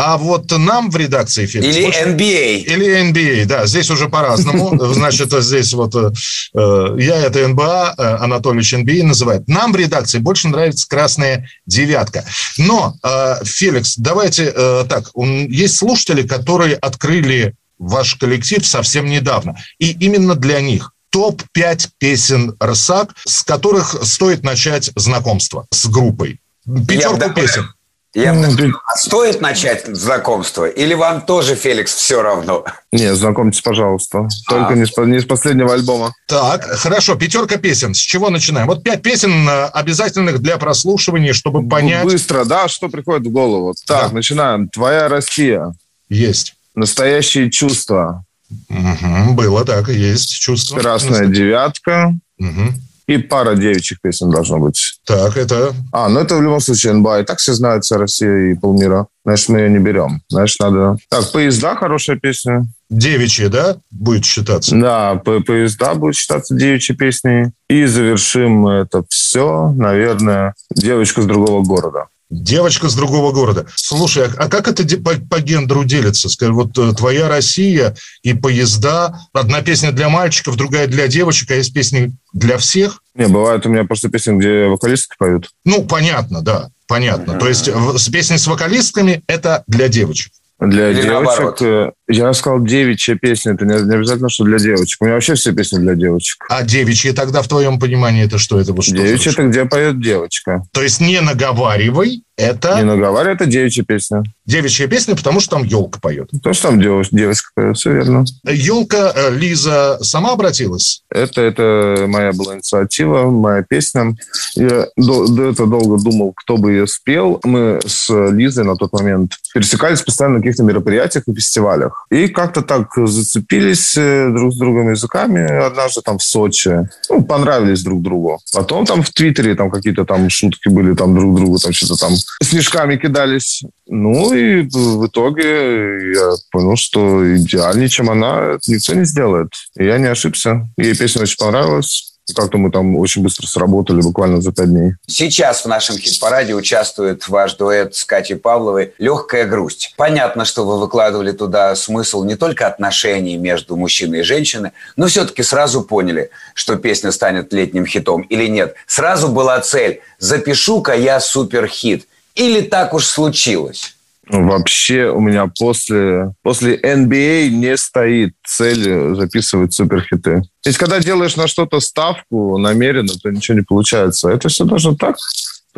А 0.00 0.16
вот 0.16 0.48
нам 0.56 0.90
в 0.90 0.96
редакции 0.96 1.44
Феликс, 1.46 1.76
Или 1.76 1.84
больше- 1.84 2.04
NBA. 2.04 2.58
Или 2.58 3.10
NBA, 3.10 3.46
да, 3.46 3.66
здесь 3.66 3.90
уже 3.90 4.08
по-разному. 4.08 4.78
Значит, 4.94 5.32
здесь 5.42 5.72
вот 5.72 5.92
э, 5.96 6.12
э, 6.54 6.96
я 7.00 7.16
это 7.16 7.48
НБА, 7.48 7.94
э, 7.98 8.02
Анатольевич 8.20 8.74
NBA 8.74 9.02
называет. 9.02 9.48
Нам 9.48 9.72
в 9.72 9.76
редакции 9.76 10.20
больше 10.20 10.46
нравится 10.46 10.86
красная 10.88 11.48
девятка. 11.66 12.24
Но, 12.58 12.94
Феликс, 13.42 13.96
давайте 13.96 14.52
так, 14.88 15.10
есть 15.16 15.76
слушатели, 15.76 16.22
которые 16.22 16.76
открыли 16.76 17.54
ваш 17.78 18.14
коллектив 18.14 18.64
совсем 18.64 19.06
недавно. 19.06 19.56
И 19.80 19.90
именно 19.90 20.36
для 20.36 20.60
них 20.60 20.92
топ-5 21.10 21.88
песен 21.98 22.56
РСАК, 22.62 23.16
с 23.26 23.42
которых 23.42 23.96
стоит 24.04 24.44
начать 24.44 24.92
знакомство 24.94 25.66
с 25.72 25.86
группой. 25.86 26.40
Пятерку 26.86 27.32
песен. 27.32 27.68
Я 28.14 28.32
бы 28.32 28.42
так- 28.56 28.70
А 28.86 28.96
стоит 28.96 29.40
начать 29.40 29.86
знакомство? 29.86 30.64
Или 30.66 30.94
вам 30.94 31.20
тоже, 31.20 31.54
Феликс, 31.54 31.94
все 31.94 32.22
равно? 32.22 32.64
Не, 32.90 33.14
знакомьтесь, 33.14 33.60
пожалуйста. 33.60 34.28
Только 34.48 34.68
А. 34.72 34.74
не, 34.74 34.86
с, 34.86 34.96
не 34.96 35.20
с 35.20 35.24
последнего 35.24 35.74
альбома. 35.74 36.14
Так, 36.26 36.64
хорошо, 36.64 37.16
пятерка 37.16 37.56
песен. 37.58 37.94
С 37.94 37.98
чего 37.98 38.30
начинаем? 38.30 38.66
Вот 38.66 38.82
пять 38.82 39.02
песен 39.02 39.46
э, 39.48 39.66
обязательных 39.66 40.40
для 40.40 40.56
прослушивания, 40.56 41.34
чтобы 41.34 41.68
понять. 41.68 42.04
Быстро, 42.04 42.44
да, 42.44 42.66
что 42.68 42.88
приходит 42.88 43.26
в 43.26 43.30
голову. 43.30 43.74
Так, 43.86 44.12
начинаем. 44.12 44.68
Твоя 44.68 45.08
Россия. 45.08 45.74
Есть. 46.08 46.54
Настоящие 46.74 47.50
чувства. 47.50 48.24
Мгм, 48.70 49.36
было 49.36 49.64
так, 49.66 49.88
есть 49.88 50.32
чувство. 50.38 50.78
Красная 50.78 51.26
девятка. 51.26 52.14
Мгм. 52.38 52.74
И 53.08 53.16
пара 53.16 53.54
девичьих 53.56 54.00
песен 54.02 54.30
должно 54.30 54.58
быть. 54.58 55.00
Так, 55.06 55.36
это... 55.38 55.72
А, 55.92 56.10
ну 56.10 56.20
это 56.20 56.36
в 56.36 56.42
любом 56.42 56.60
случае 56.60 56.92
НБА. 56.92 57.20
И 57.20 57.24
так 57.24 57.38
все 57.38 57.54
знают 57.54 57.84
вся 57.84 57.96
Россия 57.96 58.52
и 58.52 58.54
полмира. 58.54 59.06
Значит, 59.24 59.48
мы 59.48 59.60
ее 59.60 59.70
не 59.70 59.78
берем. 59.78 60.20
Значит, 60.28 60.60
надо... 60.60 60.98
Так, 61.08 61.32
«Поезда» 61.32 61.74
хорошая 61.74 62.16
песня. 62.16 62.66
Девичьи, 62.90 63.48
да, 63.48 63.78
будет 63.90 64.26
считаться? 64.26 64.76
Да, 64.76 65.14
по- 65.16 65.40
«Поезда» 65.40 65.94
будет 65.94 66.16
считаться 66.16 66.54
девичьей 66.54 66.96
песней. 66.96 67.52
И 67.70 67.86
завершим 67.86 68.68
это 68.68 69.02
все, 69.08 69.72
наверное, 69.74 70.54
«Девочка 70.74 71.22
с 71.22 71.26
другого 71.26 71.64
города». 71.64 72.08
Девочка 72.30 72.88
с 72.90 72.94
другого 72.94 73.32
города. 73.32 73.66
Слушай, 73.74 74.26
а 74.26 74.44
а 74.44 74.48
как 74.48 74.68
это 74.68 74.84
по, 74.98 75.14
по 75.14 75.40
гендеру 75.40 75.84
делится? 75.84 76.28
Скажи, 76.28 76.52
вот 76.52 76.76
э, 76.78 76.92
твоя 76.92 77.26
Россия 77.28 77.96
и 78.22 78.34
поезда. 78.34 79.18
Одна 79.32 79.62
песня 79.62 79.92
для 79.92 80.08
мальчиков, 80.10 80.56
другая 80.56 80.86
для 80.88 81.08
девочек, 81.08 81.50
а 81.50 81.54
есть 81.54 81.72
песни 81.72 82.12
для 82.34 82.58
всех? 82.58 83.02
Не, 83.14 83.28
бывает 83.28 83.64
у 83.64 83.70
меня 83.70 83.84
просто 83.84 84.10
песни, 84.10 84.36
где 84.36 84.66
вокалистки 84.66 85.14
поют. 85.18 85.48
Ну, 85.64 85.84
понятно, 85.84 86.42
да, 86.42 86.68
понятно. 86.86 87.38
То 87.38 87.48
есть 87.48 87.68
в- 87.68 87.96
с 87.98 88.08
песней 88.10 88.36
с 88.38 88.46
вокалистками 88.46 89.22
это 89.26 89.64
для 89.66 89.88
девочек. 89.88 90.32
Для 90.60 90.90
Или 90.90 91.02
девочек... 91.02 91.22
наоборот? 91.26 91.62
э, 91.62 91.90
Я 92.08 92.32
сказал 92.32 92.64
девичья 92.64 93.14
песня. 93.14 93.52
Это 93.52 93.64
не, 93.64 93.74
не 93.80 93.94
обязательно, 93.94 94.28
что 94.28 94.44
для 94.44 94.58
девочек. 94.58 95.00
У 95.00 95.04
меня 95.04 95.14
вообще 95.14 95.34
все 95.34 95.52
песни 95.52 95.78
для 95.78 95.94
девочек. 95.94 96.44
А 96.48 96.62
девичьи 96.64 97.12
тогда, 97.12 97.42
в 97.42 97.48
твоем 97.48 97.78
понимании, 97.78 98.24
это 98.24 98.38
что? 98.38 98.58
Это 98.60 98.72
вот 98.72 98.84
что? 98.84 98.96
Девичья– 98.96 99.30
это 99.32 99.44
где 99.44 99.64
поет 99.66 100.00
девочка. 100.00 100.62
То 100.72 100.82
есть 100.82 101.00
не 101.00 101.20
наговаривай, 101.20 102.22
это... 102.38 102.76
Не 102.76 102.84
наговаривай, 102.84 103.34
это 103.34 103.46
девичья 103.46 103.84
песня. 103.84 104.22
Девичья 104.46 104.86
песня, 104.86 105.14
потому 105.16 105.40
что 105.40 105.56
там 105.56 105.64
елка 105.64 105.98
поет. 106.00 106.30
То, 106.42 106.52
что 106.52 106.68
там 106.68 106.80
дев- 106.80 107.08
девочка 107.10 107.50
поет, 107.54 107.76
все 107.76 107.92
верно. 107.92 108.24
Елка, 108.44 109.12
э, 109.14 109.30
Лиза 109.34 109.98
сама 110.00 110.32
обратилась? 110.32 111.02
Это, 111.10 111.42
это 111.42 112.04
моя 112.06 112.32
была 112.32 112.54
инициатива, 112.54 113.28
моя 113.28 113.62
песня. 113.62 114.16
Я 114.54 114.86
до, 114.96 115.26
до 115.26 115.50
этого 115.50 115.68
долго 115.68 116.02
думал, 116.02 116.32
кто 116.34 116.56
бы 116.56 116.72
ее 116.72 116.86
спел. 116.86 117.40
Мы 117.44 117.80
с 117.84 118.08
Лизой 118.08 118.64
на 118.64 118.76
тот 118.76 118.92
момент 118.92 119.32
пересекались 119.52 120.00
постоянно 120.02 120.36
на 120.36 120.40
каких-то 120.40 120.62
мероприятиях 120.62 121.24
и 121.26 121.34
фестивалях. 121.34 122.06
И 122.10 122.28
как-то 122.28 122.62
так 122.62 122.88
зацепились 122.96 123.96
э, 123.96 124.30
друг 124.30 124.54
с 124.54 124.56
другом 124.56 124.90
языками 124.90 125.66
однажды 125.66 126.00
там 126.02 126.18
в 126.18 126.22
Сочи. 126.22 126.88
Ну, 127.10 127.22
понравились 127.22 127.82
друг 127.82 128.02
другу. 128.02 128.40
Потом 128.52 128.86
там 128.86 129.02
в 129.02 129.10
Твиттере 129.10 129.54
там 129.54 129.70
какие-то 129.70 130.04
там 130.04 130.30
шутки 130.30 130.68
были, 130.68 130.94
там 130.94 131.14
друг 131.14 131.34
другу 131.36 131.58
там 131.58 131.72
что-то 131.72 131.96
там 131.96 132.12
снежками 132.42 132.96
кидались. 132.96 133.62
Ну 133.86 134.32
и 134.32 134.62
в 134.62 135.06
итоге 135.06 136.12
я 136.14 136.32
понял, 136.50 136.76
что 136.76 137.36
идеальнее, 137.36 137.88
чем 137.88 138.10
она, 138.10 138.58
никто 138.66 138.94
не 138.94 139.04
сделает. 139.04 139.48
И 139.76 139.84
я 139.84 139.98
не 139.98 140.06
ошибся. 140.06 140.68
Ей 140.76 140.96
песня 140.96 141.22
очень 141.22 141.38
понравилась. 141.38 142.14
Как-то 142.34 142.58
мы 142.58 142.70
там 142.70 142.96
очень 142.96 143.22
быстро 143.22 143.46
сработали, 143.46 144.02
буквально 144.02 144.42
за 144.42 144.52
пять 144.52 144.68
дней. 144.68 144.92
Сейчас 145.06 145.64
в 145.64 145.66
нашем 145.66 145.96
хит-параде 145.96 146.54
участвует 146.54 147.26
ваш 147.26 147.54
дуэт 147.54 147.94
с 147.94 148.04
Катей 148.04 148.36
Павловой 148.36 148.92
«Легкая 148.98 149.46
грусть». 149.46 149.94
Понятно, 149.96 150.44
что 150.44 150.66
вы 150.66 150.78
выкладывали 150.78 151.32
туда 151.32 151.74
смысл 151.74 152.24
не 152.24 152.36
только 152.36 152.66
отношений 152.66 153.38
между 153.38 153.76
мужчиной 153.76 154.20
и 154.20 154.22
женщиной, 154.22 154.72
но 154.96 155.06
все-таки 155.06 155.42
сразу 155.42 155.82
поняли, 155.82 156.30
что 156.52 156.76
песня 156.76 157.12
станет 157.12 157.52
летним 157.52 157.86
хитом 157.86 158.20
или 158.22 158.46
нет. 158.46 158.74
Сразу 158.86 159.28
была 159.28 159.58
цель 159.60 160.02
«Запишу-ка 160.18 160.92
я 160.92 161.20
суперхит». 161.20 162.06
Или 162.38 162.60
так 162.60 162.94
уж 162.94 163.04
случилось? 163.04 163.94
Вообще 164.30 165.08
у 165.08 165.20
меня 165.20 165.50
после, 165.58 166.34
после 166.42 166.76
NBA 166.76 167.48
не 167.48 167.76
стоит 167.76 168.34
цель 168.46 169.14
записывать 169.16 169.72
суперхиты. 169.72 170.42
Ведь 170.64 170.76
когда 170.76 171.00
делаешь 171.00 171.36
на 171.36 171.48
что-то 171.48 171.80
ставку 171.80 172.58
намеренно, 172.58 173.14
то 173.22 173.30
ничего 173.30 173.56
не 173.58 173.64
получается. 173.64 174.28
Это 174.28 174.48
все 174.48 174.64
должно 174.64 174.94
так 174.94 175.16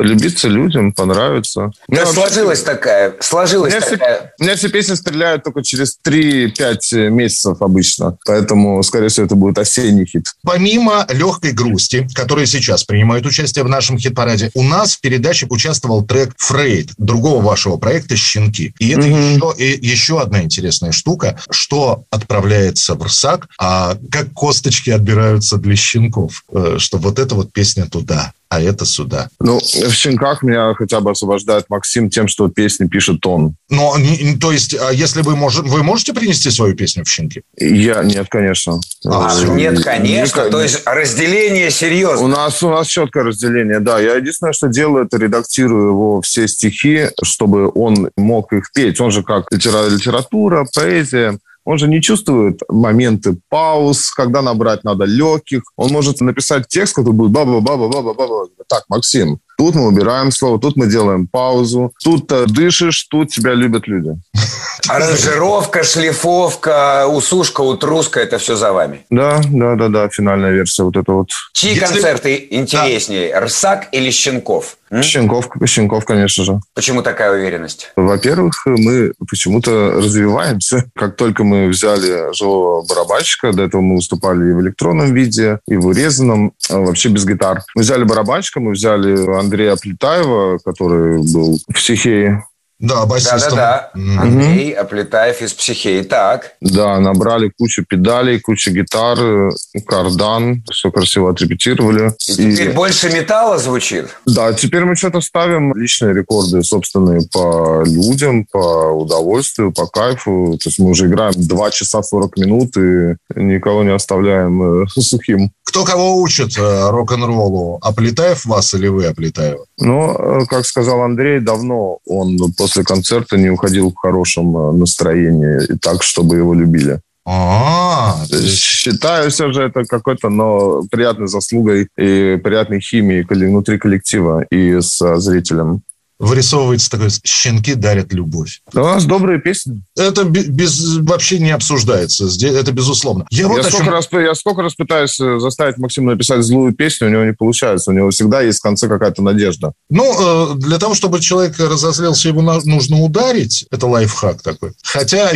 полюбиться 0.01 0.47
людям, 0.47 0.93
понравиться. 0.93 1.71
Мне 1.87 1.99
вообще- 1.99 2.13
сложилась 2.13 2.63
такая, 2.63 3.11
У 3.19 3.23
сложилась 3.23 3.71
меня, 3.71 3.81
все, 3.81 3.97
такая... 3.97 4.33
у 4.39 4.43
меня 4.43 4.55
все 4.55 4.69
песни 4.69 4.95
стреляют 4.95 5.43
только 5.43 5.61
через 5.61 5.97
3-5 6.03 7.09
месяцев 7.09 7.61
обычно. 7.61 8.17
Поэтому, 8.25 8.81
скорее 8.81 9.09
всего, 9.09 9.27
это 9.27 9.35
будет 9.35 9.59
осенний 9.59 10.05
хит. 10.05 10.33
Помимо 10.43 11.05
легкой 11.09 11.51
грусти, 11.51 12.07
которая 12.15 12.47
сейчас 12.47 12.83
принимает 12.83 13.27
участие 13.27 13.63
в 13.63 13.69
нашем 13.69 13.99
хит-параде, 13.99 14.49
у 14.55 14.63
нас 14.63 14.95
в 14.95 15.01
передаче 15.01 15.45
участвовал 15.49 16.03
трек 16.03 16.33
«Фрейд» 16.37 16.93
другого 16.97 17.43
вашего 17.43 17.77
проекта 17.77 18.15
«Щенки». 18.15 18.73
И 18.79 18.89
это 18.89 19.01
еще, 19.01 19.53
и 19.57 19.85
еще 19.87 20.19
одна 20.19 20.41
интересная 20.41 20.91
штука, 20.91 21.39
что 21.51 22.05
отправляется 22.09 22.95
в 22.95 23.03
РСАК, 23.03 23.47
а 23.59 23.97
как 24.11 24.33
косточки 24.33 24.89
отбираются 24.89 25.57
для 25.57 25.75
щенков, 25.75 26.43
э, 26.51 26.77
что 26.79 26.97
вот 26.97 27.19
эта 27.19 27.35
вот 27.35 27.53
песня 27.53 27.85
туда, 27.85 28.33
а 28.51 28.59
это 28.61 28.85
сюда. 28.85 29.29
Ну, 29.39 29.59
в 29.59 29.93
«Щенках» 29.93 30.43
меня 30.43 30.73
хотя 30.73 30.99
бы 30.99 31.11
освобождает 31.11 31.65
Максим 31.69 32.09
тем, 32.09 32.27
что 32.27 32.49
песни 32.49 32.85
пишет 32.85 33.25
он. 33.25 33.55
Но, 33.69 33.97
не- 33.97 34.35
то 34.37 34.51
есть, 34.51 34.75
а 34.75 34.91
если 34.91 35.21
вы, 35.21 35.37
может, 35.37 35.65
вы 35.65 35.83
можете 35.83 36.11
принести 36.13 36.51
свою 36.51 36.75
песню 36.75 37.05
в 37.05 37.09
«Щенки»? 37.09 37.43
Я 37.57 38.03
нет, 38.03 38.27
конечно. 38.29 38.81
А, 39.07 39.31
Э, 39.41 39.47
нет, 39.55 39.81
конечно. 39.81 40.39
никак- 40.41 40.51
То 40.51 40.61
есть 40.61 40.81
разделение 40.85 41.71
серьезно. 41.71 42.25
У 42.25 42.27
нас, 42.27 42.61
у 42.61 42.69
нас 42.69 42.87
четкое 42.87 43.23
разделение, 43.23 43.79
да. 43.79 44.01
Я 44.01 44.15
единственное, 44.15 44.51
что 44.51 44.67
делаю, 44.67 45.05
это 45.05 45.15
редактирую 45.15 45.87
его 45.87 46.21
все 46.21 46.45
стихи, 46.49 47.07
чтобы 47.23 47.71
он 47.73 48.09
мог 48.17 48.51
их 48.51 48.69
петь. 48.73 48.99
Он 48.99 49.11
же 49.11 49.23
как 49.23 49.45
литера- 49.53 49.87
литература, 49.89 50.67
поэзия. 50.75 51.39
Он 51.63 51.77
же 51.77 51.87
не 51.87 52.01
чувствует 52.01 52.61
моменты 52.69 53.37
пауз, 53.49 54.11
когда 54.11 54.41
набрать 54.41 54.83
надо 54.83 55.05
легких. 55.05 55.61
Он 55.75 55.91
может 55.91 56.19
написать 56.21 56.67
текст, 56.67 56.95
который 56.95 57.13
будет 57.13 57.31
баба-баба-баба-баба. 57.31 58.47
Так, 58.67 58.85
Максим, 58.89 59.39
тут 59.57 59.75
мы 59.75 59.87
убираем 59.87 60.31
слово, 60.31 60.59
тут 60.59 60.75
мы 60.75 60.87
делаем 60.87 61.27
паузу, 61.27 61.93
тут 62.03 62.31
э, 62.31 62.45
дышишь, 62.47 63.03
тут 63.03 63.29
тебя 63.29 63.53
любят 63.53 63.87
люди. 63.87 64.11
Аранжировка, 64.87 65.83
шлифовка, 65.83 67.07
усушка, 67.07 67.61
утруска– 67.61 68.19
это 68.21 68.39
все 68.39 68.55
за 68.55 68.73
вами. 68.73 69.05
Да, 69.09 69.41
да, 69.49 69.75
да, 69.75 69.89
да, 69.89 70.09
финальная 70.09 70.51
версия 70.51 70.83
вот 70.83 70.97
это 70.97 71.11
вот. 71.11 71.29
Чьи 71.53 71.77
концерты 71.79 72.47
интереснее, 72.49 73.37
Рсак 73.37 73.89
или 73.91 74.09
Щенков? 74.09 74.77
М? 74.91 75.01
Щенков, 75.03 75.49
Щенков, 75.65 76.05
конечно 76.05 76.43
же. 76.43 76.59
Почему 76.75 77.01
такая 77.01 77.31
уверенность? 77.31 77.91
Во-первых, 77.95 78.65
мы 78.65 79.13
почему-то 79.29 79.91
развиваемся. 79.91 80.85
Как 80.95 81.15
только 81.15 81.43
мы 81.43 81.67
взяли 81.69 82.33
живого 82.35 82.85
барабанщика, 82.85 83.53
до 83.53 83.63
этого 83.63 83.81
мы 83.81 83.95
выступали 83.95 84.49
и 84.49 84.53
в 84.53 84.61
электронном 84.61 85.13
виде, 85.13 85.59
и 85.67 85.77
в 85.77 85.87
урезанном, 85.87 86.51
а 86.69 86.79
вообще 86.79 87.09
без 87.09 87.25
гитар. 87.25 87.61
Мы 87.75 87.83
взяли 87.83 88.03
барабанщика, 88.03 88.59
мы 88.59 88.71
взяли 88.71 89.39
Андрея 89.39 89.77
Плетаева, 89.77 90.59
который 90.63 91.19
был 91.19 91.59
в 91.67 91.73
«Психее». 91.73 92.45
Да, 92.81 93.05
басистом. 93.05 93.57
Да-да-да. 93.57 94.21
Андрей 94.21 94.71
Аплетаев 94.71 95.41
из 95.41 95.53
«Психеи». 95.53 96.01
Так. 96.01 96.53
Да, 96.61 96.99
набрали 96.99 97.51
кучу 97.55 97.85
педалей, 97.87 98.39
кучу 98.39 98.71
гитар, 98.71 99.19
э, 99.19 99.49
кардан, 99.85 100.63
все 100.71 100.91
красиво 100.91 101.29
отрепетировали. 101.29 102.11
И 102.27 102.55
теперь 102.55 102.73
больше 102.73 103.11
металла 103.11 103.59
звучит? 103.59 104.07
Да, 104.25 104.51
теперь 104.53 104.83
мы 104.83 104.95
что-то 104.95 105.21
ставим 105.21 105.75
личные 105.75 106.15
рекорды 106.15 106.63
собственные 106.63 107.21
по 107.31 107.83
людям, 107.85 108.45
по 108.51 108.91
удовольствию, 108.91 109.71
по 109.71 109.85
кайфу. 109.85 110.57
То 110.61 110.69
есть 110.69 110.79
мы 110.79 110.89
уже 110.89 111.05
играем 111.05 111.33
2 111.35 111.71
часа 111.71 112.01
40 112.01 112.37
минут 112.37 112.75
и 112.77 113.15
никого 113.35 113.83
не 113.83 113.93
оставляем 113.93 114.83
э, 114.83 114.87
сухим. 114.99 115.51
Кто 115.63 115.85
кого 115.85 116.17
учит 116.17 116.57
э, 116.57 116.89
рок-н-роллу? 116.89 117.77
Аплетаев 117.81 118.43
вас 118.45 118.73
или 118.73 118.87
вы 118.87 119.05
Аплетаева? 119.05 119.65
Но, 119.81 120.15
э, 120.17 120.45
как 120.47 120.65
сказал 120.65 121.01
Андрей, 121.01 121.39
давно 121.39 121.97
он 122.05 122.37
после 122.57 122.83
концерта 122.83 123.35
не 123.37 123.49
уходил 123.49 123.91
в 123.91 123.95
хорошем 123.95 124.55
э, 124.55 124.71
настроении, 124.73 125.73
и 125.73 125.77
так, 125.77 126.03
чтобы 126.03 126.37
его 126.37 126.53
любили. 126.53 126.99
А, 127.25 128.15
Считаю 128.47 129.29
все 129.29 129.51
же 129.51 129.63
это 129.63 129.83
какой-то, 129.83 130.29
но 130.29 130.83
приятной 130.89 131.27
заслугой 131.27 131.87
и 131.97 132.39
приятной 132.43 132.79
химией 132.79 133.25
внутри 133.27 133.77
коллектива 133.77 134.43
и 134.49 134.79
с 134.79 135.17
зрителем. 135.17 135.81
Вырисовывается 136.21 136.91
такое, 136.91 137.09
щенки 137.23 137.73
дарят 137.73 138.13
любовь. 138.13 138.61
Да 138.71 138.83
у 138.83 138.85
нас 138.85 139.05
добрые 139.05 139.41
песни. 139.41 139.81
Это 139.97 140.23
бе- 140.23 140.43
без, 140.43 140.97
вообще 140.99 141.39
не 141.39 141.49
обсуждается. 141.49 142.27
Это 142.45 142.71
безусловно. 142.71 143.25
Я, 143.31 143.41
Я, 143.41 143.47
вот 143.47 143.65
сколько 143.65 143.85
чем- 143.85 143.93
раз, 143.93 144.07
я 144.11 144.35
сколько 144.35 144.61
раз 144.61 144.75
пытаюсь 144.75 145.19
э, 145.19 145.39
заставить 145.39 145.79
Максима 145.79 146.11
написать 146.11 146.43
злую 146.43 146.75
песню, 146.75 147.07
у 147.07 147.09
него 147.09 147.23
не 147.23 147.33
получается. 147.33 147.89
У 147.89 147.93
него 147.95 148.11
всегда 148.11 148.41
есть 148.41 148.59
в 148.59 148.61
конце 148.61 148.87
какая-то 148.87 149.23
надежда. 149.23 149.73
Ну, 149.89 150.51
э, 150.53 150.55
для 150.57 150.77
того, 150.77 150.93
чтобы 150.93 151.21
человек 151.21 151.59
разозлился, 151.59 152.27
его 152.27 152.43
нужно 152.43 152.99
ударить. 152.99 153.65
Это 153.71 153.87
лайфхак 153.87 154.43
такой. 154.43 154.73
Хотя 154.83 155.31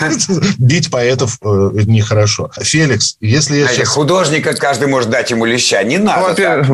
бить 0.58 0.90
поэтов 0.90 1.38
э, 1.40 1.70
нехорошо. 1.84 2.50
Феликс, 2.60 3.16
если 3.20 3.58
я 3.58 3.68
сейчас... 3.68 3.90
художника 3.90 4.54
каждый 4.54 4.88
может 4.88 5.08
дать 5.08 5.30
ему 5.30 5.44
леща. 5.44 5.84
Не 5.84 5.98
надо 5.98 6.22
во-первых, 6.22 6.68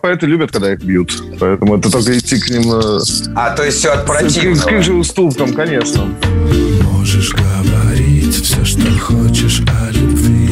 поэты 0.00 0.24
любят, 0.24 0.50
когда 0.50 0.72
их 0.72 0.82
бьют. 0.82 1.12
Поэтому 1.38 1.76
это 1.76 1.90
только 1.90 2.21
идти 2.22 2.36
к 2.40 2.50
ним... 2.50 2.72
э, 2.72 3.00
А, 3.34 3.50
то 3.50 3.64
есть 3.64 3.78
все 3.78 3.90
от 3.92 4.00
с- 4.00 4.02
К 4.02 4.06
противного. 4.06 4.70
их 4.70 4.82
же 4.84 4.94
уступкам, 4.94 5.52
конечно. 5.54 6.08
Можешь 6.92 7.32
говорить 7.34 8.34
все, 8.42 8.64
что 8.64 8.80
хочешь 9.00 9.60
о 9.66 9.90
любви. 9.92 10.50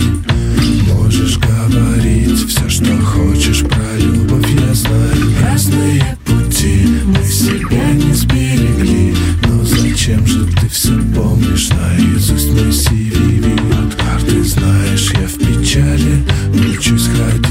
Можешь 0.92 1.38
говорить 1.38 2.48
все, 2.48 2.68
что 2.68 2.96
хочешь 3.02 3.60
про 3.60 3.96
любовь 3.98 4.46
Я 4.68 4.74
знаю. 4.74 5.34
Разные 5.42 6.18
пути 6.24 6.86
Мы 7.04 7.24
себя 7.24 7.92
не 7.92 8.12
сберегли. 8.12 9.14
Но 9.46 9.64
зачем 9.64 10.26
же 10.26 10.46
ты 10.60 10.68
все 10.68 10.92
помнишь? 11.14 11.68
Наизусть 11.70 12.50
мой 12.50 12.68
CV 12.70 13.54
От 13.72 13.94
карты 13.94 14.42
знаешь, 14.44 15.12
я 15.12 15.26
в 15.26 15.34
печали. 15.38 16.24
Учусь 16.76 17.08
ходить 17.08 17.49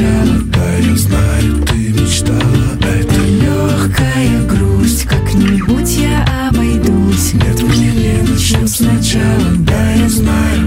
сначала 0.00 0.42
Да, 0.46 0.76
я 0.78 0.96
знаю, 0.96 1.62
ты 1.66 1.92
мечтала. 1.92 2.78
Это 2.80 3.20
Легкая 3.42 4.42
грусть, 4.48 5.04
как-нибудь 5.04 5.96
я 5.96 6.48
обойдусь. 6.48 7.34
Нет, 7.34 7.62
мы 7.62 7.76
не 7.76 8.22
начнем 8.22 8.66
сначала. 8.66 9.52
Да, 9.58 9.92
я 9.92 10.08
знаю 10.08 10.59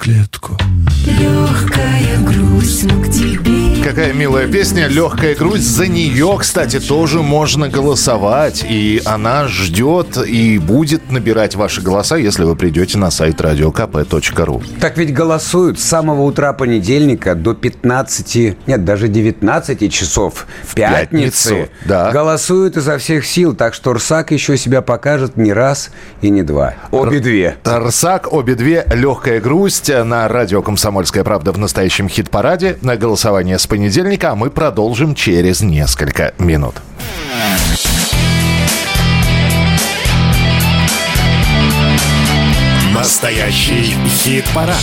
клетку. 0.00 0.56
Легкая 1.04 2.18
грусть, 2.24 2.84
но 2.84 3.02
к 3.02 3.10
тебе 3.10 3.59
Какая 3.82 4.12
милая 4.12 4.46
песня, 4.46 4.88
легкая 4.88 5.34
грусть. 5.34 5.66
За 5.66 5.86
нее, 5.86 6.36
кстати, 6.38 6.78
тоже 6.78 7.22
можно 7.22 7.66
голосовать. 7.68 8.62
И 8.68 9.00
она 9.06 9.48
ждет 9.48 10.18
и 10.18 10.58
будет 10.58 11.10
набирать 11.10 11.54
ваши 11.54 11.80
голоса, 11.80 12.16
если 12.16 12.44
вы 12.44 12.56
придете 12.56 12.98
на 12.98 13.10
сайт 13.10 13.40
radiokp.ru. 13.40 14.62
Так 14.80 14.98
ведь 14.98 15.14
голосуют 15.14 15.80
с 15.80 15.84
самого 15.84 16.22
утра 16.22 16.52
понедельника 16.52 17.34
до 17.34 17.54
15, 17.54 18.66
нет, 18.66 18.84
даже 18.84 19.08
19 19.08 19.92
часов 19.92 20.46
в 20.62 20.74
пятницу. 20.74 21.48
пятницу, 21.48 21.70
да. 21.86 22.10
Голосуют 22.10 22.76
изо 22.76 22.98
всех 22.98 23.24
сил, 23.24 23.54
так 23.54 23.72
что 23.72 23.94
Рсак 23.94 24.30
еще 24.30 24.58
себя 24.58 24.82
покажет 24.82 25.38
не 25.38 25.54
раз 25.54 25.90
и 26.20 26.28
не 26.28 26.42
два. 26.42 26.74
Обе 26.90 27.18
две. 27.20 27.56
Тарсак, 27.62 28.30
обе 28.30 28.54
две, 28.56 28.84
легкая 28.92 29.40
грусть 29.40 29.88
на 29.88 30.28
радио 30.28 30.60
«Комсомольская 30.60 31.24
правда» 31.24 31.52
в 31.52 31.58
настоящем 31.58 32.10
хит-параде. 32.10 32.76
На 32.82 32.96
голосование 32.96 33.58
с 33.58 33.69
понедельника, 33.70 34.32
а 34.32 34.34
мы 34.34 34.50
продолжим 34.50 35.14
через 35.14 35.62
несколько 35.62 36.34
минут. 36.38 36.74
Настоящий 42.92 43.94
хит-парад. 44.08 44.76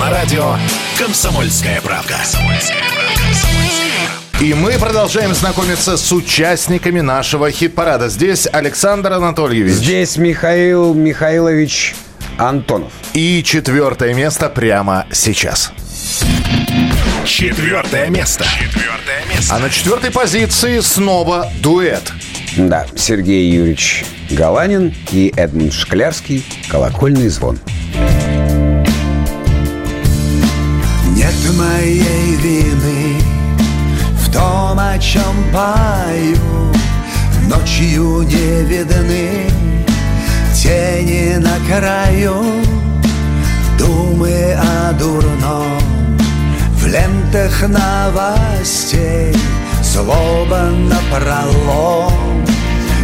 На 0.00 0.10
радио 0.10 0.56
«Комсомольская 0.98 1.80
правда». 1.82 2.16
И 4.40 4.54
мы 4.54 4.72
продолжаем 4.78 5.34
знакомиться 5.34 5.98
с 5.98 6.10
участниками 6.10 7.00
нашего 7.00 7.50
хит-парада. 7.50 8.08
Здесь 8.08 8.48
Александр 8.50 9.12
Анатольевич. 9.12 9.74
Здесь 9.74 10.16
Михаил 10.16 10.94
Михайлович 10.94 11.94
Антонов. 12.38 12.92
И 13.12 13.42
четвертое 13.44 14.14
место 14.14 14.48
прямо 14.48 15.04
сейчас. 15.12 15.72
Четвертое 17.24 18.08
место. 18.08 18.44
Четвертое 18.44 19.24
место. 19.28 19.54
А 19.54 19.58
на 19.58 19.70
четвертой 19.70 20.10
позиции 20.10 20.80
снова 20.80 21.50
дуэт. 21.62 22.12
Да, 22.56 22.86
Сергей 22.96 23.50
Юрьевич 23.50 24.04
Галанин 24.30 24.94
и 25.12 25.32
Эдмунд 25.36 25.72
Шклярский 25.72 26.44
«Колокольный 26.68 27.28
звон». 27.28 27.58
Нет 31.14 31.34
моей 31.56 32.36
вины 32.36 33.20
в 34.14 34.32
том, 34.32 34.78
о 34.78 34.98
чем 34.98 35.22
пою 35.52 36.72
Ночью 37.48 38.22
не 38.22 38.64
видны 38.64 39.50
тени 40.54 41.36
на 41.36 41.58
краю 41.68 42.42
Думы 43.78 44.54
о 44.54 44.92
дурном 44.92 45.79
в 46.80 46.86
лентах 46.86 47.68
новостей 47.68 49.34
Злоба 49.82 50.70
напролом 50.70 52.44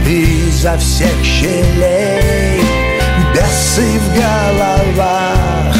изо 0.06 0.76
всех 0.78 1.16
щелей. 1.22 2.60
Бесы 3.34 3.98
в 3.98 4.14
головах 4.14 5.76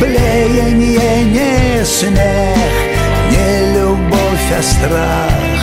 Блеяние 0.00 1.24
не 1.24 1.84
смех 1.84 2.72
Не 3.30 3.74
любовь, 3.74 4.50
а 4.58 4.62
страх 4.62 5.62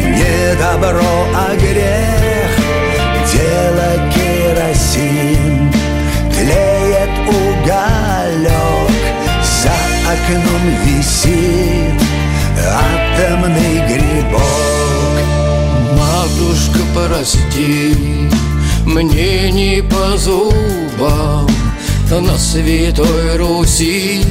Не 0.00 0.56
добро, 0.56 1.26
а 1.34 1.54
грех. 1.56 2.52
Дело 3.32 4.10
керосин 4.14 5.72
Тлеет 6.32 7.10
уголек 7.28 8.53
окном 10.14 10.62
висит 10.84 12.00
Атомный 12.56 13.86
грибок. 13.88 14.42
Матушка, 15.98 16.80
прости, 16.94 17.96
мне 18.86 19.50
не 19.50 19.82
по 19.82 20.16
зубам. 20.16 21.48
На 22.10 22.38
Святой 22.38 23.36
Руси 23.38 24.22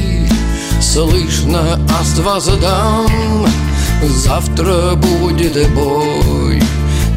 слышно 0.80 1.78
аст 2.00 2.18
воздам 2.20 3.46
Завтра 4.02 4.96
будет 4.96 5.70
бой, 5.72 6.64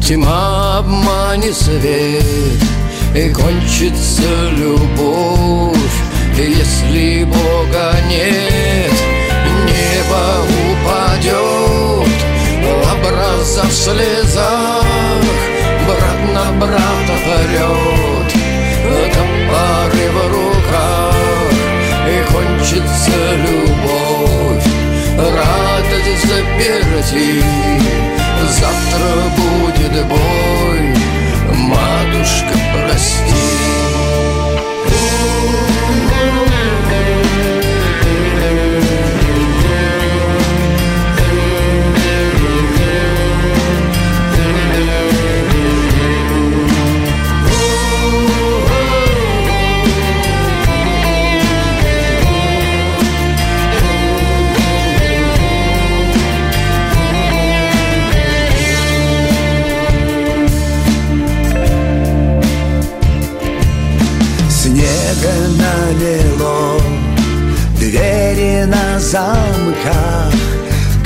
тьма 0.05 0.79
обманет 0.79 1.55
свет 1.55 2.23
И 3.15 3.29
кончится 3.29 4.49
любовь, 4.57 5.77
если 6.37 7.23
Бога 7.23 7.93
нет 8.07 8.91
Небо 9.65 10.45
упадет 10.71 12.07
образа 12.93 13.63
в 13.63 13.73
слезах 13.73 14.85
Брат 15.87 16.33
на 16.33 16.51
брата 16.59 17.15
орет 17.37 18.31
Топоры 19.13 20.09
в 20.11 20.17
руках 20.31 21.15
И 22.07 22.23
кончится 22.31 23.17
любовь. 23.35 24.67
Радость 25.17 26.27
заперти 26.27 27.43
Завтра 28.49 29.09
будет 29.35 30.05
бой. 30.05 30.95
Матушка, 31.53 32.53
прости. 32.73 33.37
Снега 34.87 35.76
замках. 69.07 70.33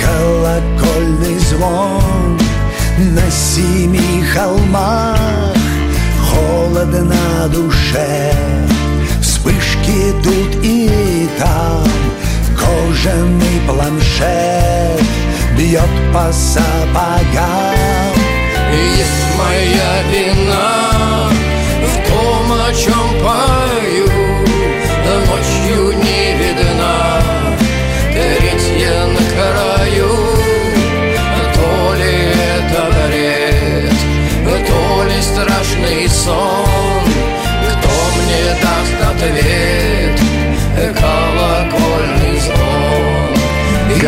Колокольный 0.03 1.37
звон 1.37 2.39
На 2.97 3.29
семи 3.29 4.23
холмах. 4.33 5.55
Холодно 6.29 7.03
на 7.03 7.47
душе 7.47 8.33
Вспышки 9.21 10.13
тут 10.23 10.63
и 10.63 11.29
там. 11.37 11.85
Кожаный 12.57 13.61
планшет 13.67 15.03
Бьет 15.57 15.93
по 16.13 16.31
сапогам. 16.31 17.75
Есть 18.71 19.37
моя 19.37 20.01
вина 20.11 20.40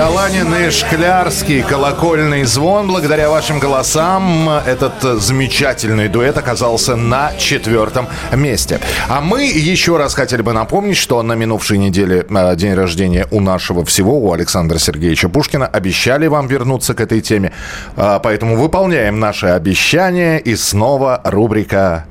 Галанин 0.03 0.53
и 0.53 0.69
Шклярский, 0.69 1.63
колокольный 1.63 2.43
звон. 2.43 2.88
Благодаря 2.88 3.30
вашим 3.30 3.57
голосам 3.57 4.49
этот 4.49 5.01
замечательный 5.21 6.09
дуэт 6.09 6.38
оказался 6.38 6.97
на 6.97 7.31
четвертом 7.38 8.09
месте. 8.34 8.81
А 9.07 9.21
мы 9.21 9.45
еще 9.45 9.95
раз 9.95 10.13
хотели 10.13 10.41
бы 10.41 10.51
напомнить, 10.51 10.97
что 10.97 11.23
на 11.23 11.35
минувшей 11.35 11.77
неделе 11.77 12.25
э, 12.30 12.55
день 12.57 12.73
рождения 12.73 13.27
у 13.31 13.39
нашего 13.39 13.85
всего, 13.85 14.19
у 14.19 14.34
Александра 14.34 14.77
Сергеевича 14.77 15.30
Пушкина, 15.30 15.67
обещали 15.67 16.27
вам 16.27 16.47
вернуться 16.47 16.93
к 16.93 16.99
этой 16.99 17.21
теме. 17.21 17.53
А, 17.95 18.19
Поэтому 18.19 18.57
выполняем 18.57 19.21
наши 19.21 19.47
обещания. 19.47 20.38
И 20.38 20.57
снова 20.57 21.21
рубрика 21.23 22.03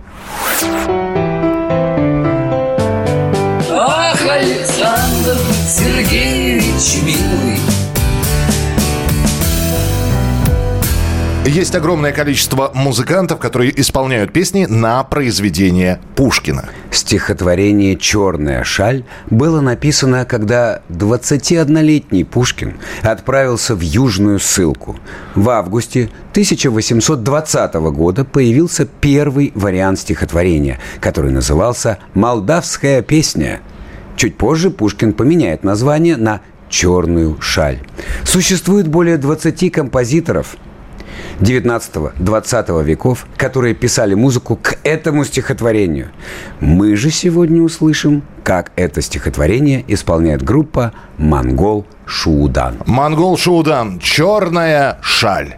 Ах, 3.70 4.18
Александр 4.30 5.36
Сергеевич, 5.68 7.02
милый 7.02 7.41
Есть 11.44 11.74
огромное 11.74 12.12
количество 12.12 12.70
музыкантов, 12.72 13.40
которые 13.40 13.78
исполняют 13.80 14.32
песни 14.32 14.66
на 14.66 15.02
произведение 15.02 16.00
Пушкина. 16.14 16.66
Стихотворение 16.92 17.96
«Черная 17.96 18.62
шаль» 18.62 19.04
было 19.28 19.60
написано, 19.60 20.24
когда 20.24 20.82
21-летний 20.88 22.22
Пушкин 22.22 22.76
отправился 23.02 23.74
в 23.74 23.80
Южную 23.80 24.38
ссылку. 24.38 24.96
В 25.34 25.50
августе 25.50 26.10
1820 26.30 27.74
года 27.74 28.24
появился 28.24 28.86
первый 28.86 29.50
вариант 29.56 29.98
стихотворения, 29.98 30.78
который 31.00 31.32
назывался 31.32 31.98
«Молдавская 32.14 33.02
песня». 33.02 33.62
Чуть 34.14 34.36
позже 34.36 34.70
Пушкин 34.70 35.12
поменяет 35.12 35.64
название 35.64 36.16
на 36.16 36.40
«Черную 36.68 37.40
шаль». 37.40 37.80
Существует 38.22 38.86
более 38.86 39.18
20 39.18 39.72
композиторов– 39.72 40.56
19-20 41.40 42.84
веков, 42.84 43.26
которые 43.36 43.74
писали 43.74 44.14
музыку 44.14 44.56
к 44.56 44.78
этому 44.84 45.24
стихотворению. 45.24 46.10
Мы 46.60 46.96
же 46.96 47.10
сегодня 47.10 47.62
услышим, 47.62 48.22
как 48.44 48.72
это 48.76 49.02
стихотворение 49.02 49.84
исполняет 49.88 50.42
группа 50.42 50.92
«Монгол 51.18 51.86
Шуудан». 52.06 52.78
Монгол 52.86 53.36
Шуудан. 53.36 54.00
Черная 54.00 54.98
шаль. 55.02 55.56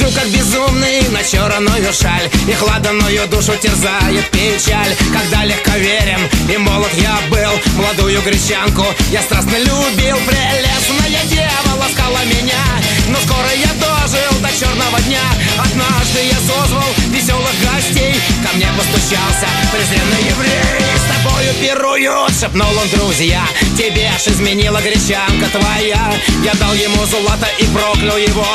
Гляжу, 0.00 0.14
как 0.14 0.28
безумный 0.28 1.02
на 1.10 1.22
черную 1.22 1.92
шаль. 1.92 2.30
И 2.48 2.52
хладную 2.52 3.28
душу 3.28 3.52
терзает 3.60 4.30
печаль. 4.30 4.94
Когда 5.12 5.44
легковерен 5.44 6.20
и 6.48 6.56
молод 6.56 6.90
я 6.94 7.18
был. 7.28 7.52
Молодую 7.76 8.20
гречанку 8.22 8.84
я 9.10 9.20
страстно 9.22 9.56
любил. 9.58 10.16
Прелестная 10.26 11.24
дева 11.28 11.74
ласкала 11.78 12.24
меня. 12.24 12.64
Но 13.08 13.18
скоро 13.26 13.50
я 13.54 13.72
дожил 13.74 14.40
до 14.40 14.48
черного 14.48 15.00
дня. 15.02 15.24
Однажды 15.58 16.20
я 16.24 16.38
созвал 16.38 16.88
веселых 17.08 17.54
гостей. 17.62 18.14
Ко 18.44 18.56
мне 18.56 18.68
постучался 18.76 19.48
презренный 19.72 20.30
еврей 20.30 21.09
тобою 21.22 21.54
пируют, 21.54 22.32
шепнул 22.38 22.76
он, 22.78 22.88
друзья 22.90 23.42
Тебе 23.76 24.10
ж 24.18 24.28
изменила 24.28 24.80
гречанка 24.80 25.46
твоя. 25.52 26.12
Я 26.44 26.54
дал 26.54 26.74
ему 26.74 27.04
золото 27.06 27.48
и 27.58 27.64
проклял 27.66 28.16
его. 28.16 28.46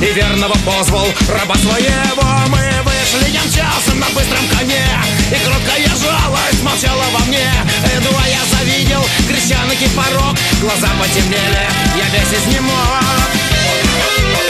И 0.00 0.12
верного 0.12 0.54
позвал 0.66 1.06
раба 1.28 1.54
своего. 1.56 2.26
Мы 2.48 2.58
вышли, 2.82 3.38
мчался 3.38 3.94
на 3.94 4.06
быстром 4.10 4.46
коне. 4.48 4.84
И 5.30 5.44
кроткая 5.44 5.88
жалость 5.96 6.62
молчала 6.62 7.04
во 7.12 7.24
мне. 7.26 7.48
Едва 7.94 8.26
я 8.26 8.40
завидел 8.58 9.04
гречанки 9.28 9.88
порог 9.94 10.36
Глаза 10.60 10.88
потемнели, 10.98 11.68
я 11.96 12.06
весь 12.12 12.38
изнемог 12.38 12.74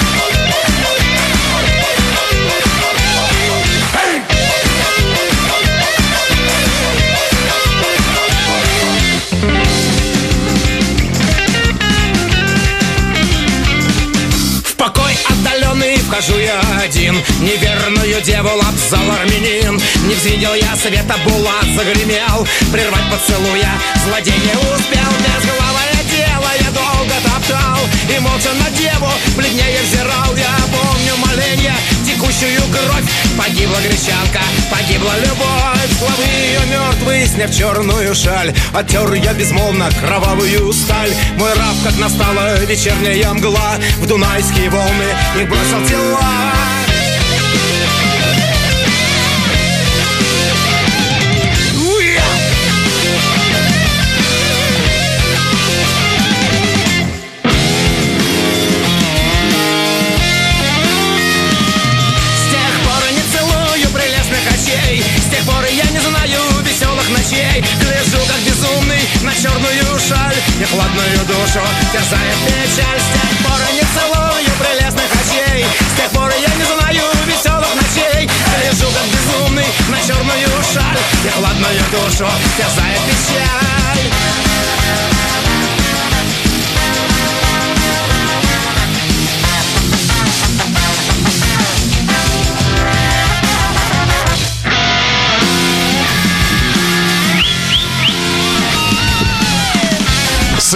В 0.00 0.13
взвидел 20.24 20.54
я 20.54 20.74
света, 20.76 21.16
булат 21.24 21.66
загремел. 21.76 22.46
Прервать 22.72 23.10
поцелуя 23.10 23.72
злодей 24.04 24.38
не 24.38 24.54
успел 24.56 25.10
Безголовое 25.20 26.00
тело 26.10 26.50
я 26.60 26.70
долго 26.70 27.14
топтал. 27.22 27.78
И 28.08 28.18
молча 28.20 28.48
на 28.54 28.70
деву 28.70 29.10
бледнее 29.36 29.82
взирал. 29.82 30.34
Я 30.34 30.56
помню 30.72 31.14
моление, 31.18 31.74
текущую 32.06 32.62
кровь. 32.72 33.04
Погибла 33.36 33.76
гречанка, 33.82 34.40
погибла 34.70 35.12
любовь. 35.18 35.98
Славы 35.98 36.24
ее 36.24 36.60
мертвый, 36.70 37.26
сняв 37.26 37.54
черную 37.54 38.14
шаль. 38.14 38.54
Оттер 38.72 39.12
я 39.14 39.34
безмолвно 39.34 39.90
кровавую 40.00 40.72
сталь. 40.72 41.12
Мой 41.36 41.52
раб, 41.52 41.76
как 41.84 41.98
настала 41.98 42.58
вечерняя 42.64 43.34
мгла. 43.34 43.76
В 43.98 44.06
дунайские 44.06 44.70
волны 44.70 45.04
их 45.36 45.48
бросил 45.48 45.86
тела 45.86 46.54
душу 71.54 71.66
терзает 71.92 72.36
печаль. 72.46 73.00
С 73.00 73.12
тех 73.12 73.46
пор 73.46 73.60
не 73.72 73.82
целую 73.94 74.50
прелестных 74.58 75.10
очей. 75.14 75.64
С 75.64 75.96
тех 75.96 76.10
пор 76.10 76.30
я 76.30 76.54
не 76.54 76.64
знаю 76.64 77.04
веселых 77.26 77.74
ночей. 77.74 78.28
Гляжу 78.60 78.90
как 78.92 79.06
безумный 79.06 79.66
на 79.88 79.98
черную 80.00 80.48
шаль. 80.72 80.98
И 81.24 81.28
хладную 81.28 81.80
душу 81.92 82.28
терзает 82.56 83.00
печаль 83.06 83.83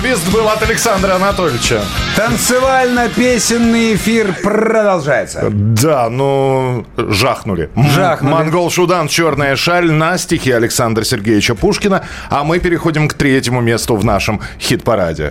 Свист 0.08 0.32
был 0.32 0.48
от 0.48 0.62
Александра 0.62 1.16
Анатольевича. 1.16 1.82
Танцевально-песенный 2.16 3.94
эфир 3.94 4.34
продолжается. 4.42 5.48
Да, 5.50 6.08
ну, 6.08 6.86
жахнули. 6.96 7.68
Жахнули. 7.76 8.32
Монгол 8.32 8.70
Шудан 8.70 9.08
«Черная 9.08 9.54
шаль» 9.54 9.92
на 9.92 10.16
стихи 10.16 10.50
Александра 10.50 11.04
Сергеевича 11.04 11.54
Пушкина. 11.54 12.06
А 12.30 12.42
мы 12.42 12.58
переходим 12.58 13.06
к 13.06 13.12
третьему 13.12 13.60
месту 13.60 13.96
в 13.96 14.04
нашем 14.04 14.40
хит-параде. 14.58 15.30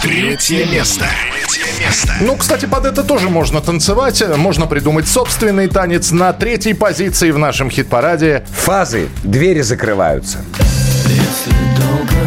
Третье 0.00 0.64
место. 0.64 1.04
Третье 1.30 1.66
место. 1.84 2.14
Ну, 2.22 2.34
кстати, 2.34 2.64
под 2.64 2.86
это 2.86 3.02
тоже 3.02 3.28
можно 3.28 3.60
танцевать. 3.60 4.22
Можно 4.38 4.66
придумать 4.66 5.06
собственный 5.06 5.68
танец 5.68 6.12
на 6.12 6.32
третьей 6.32 6.72
позиции 6.72 7.30
в 7.30 7.36
нашем 7.36 7.68
хит-параде. 7.68 8.46
Фазы. 8.50 9.10
Двери 9.22 9.60
закрываются. 9.60 10.38
Если 11.04 11.52
долго 11.76 12.17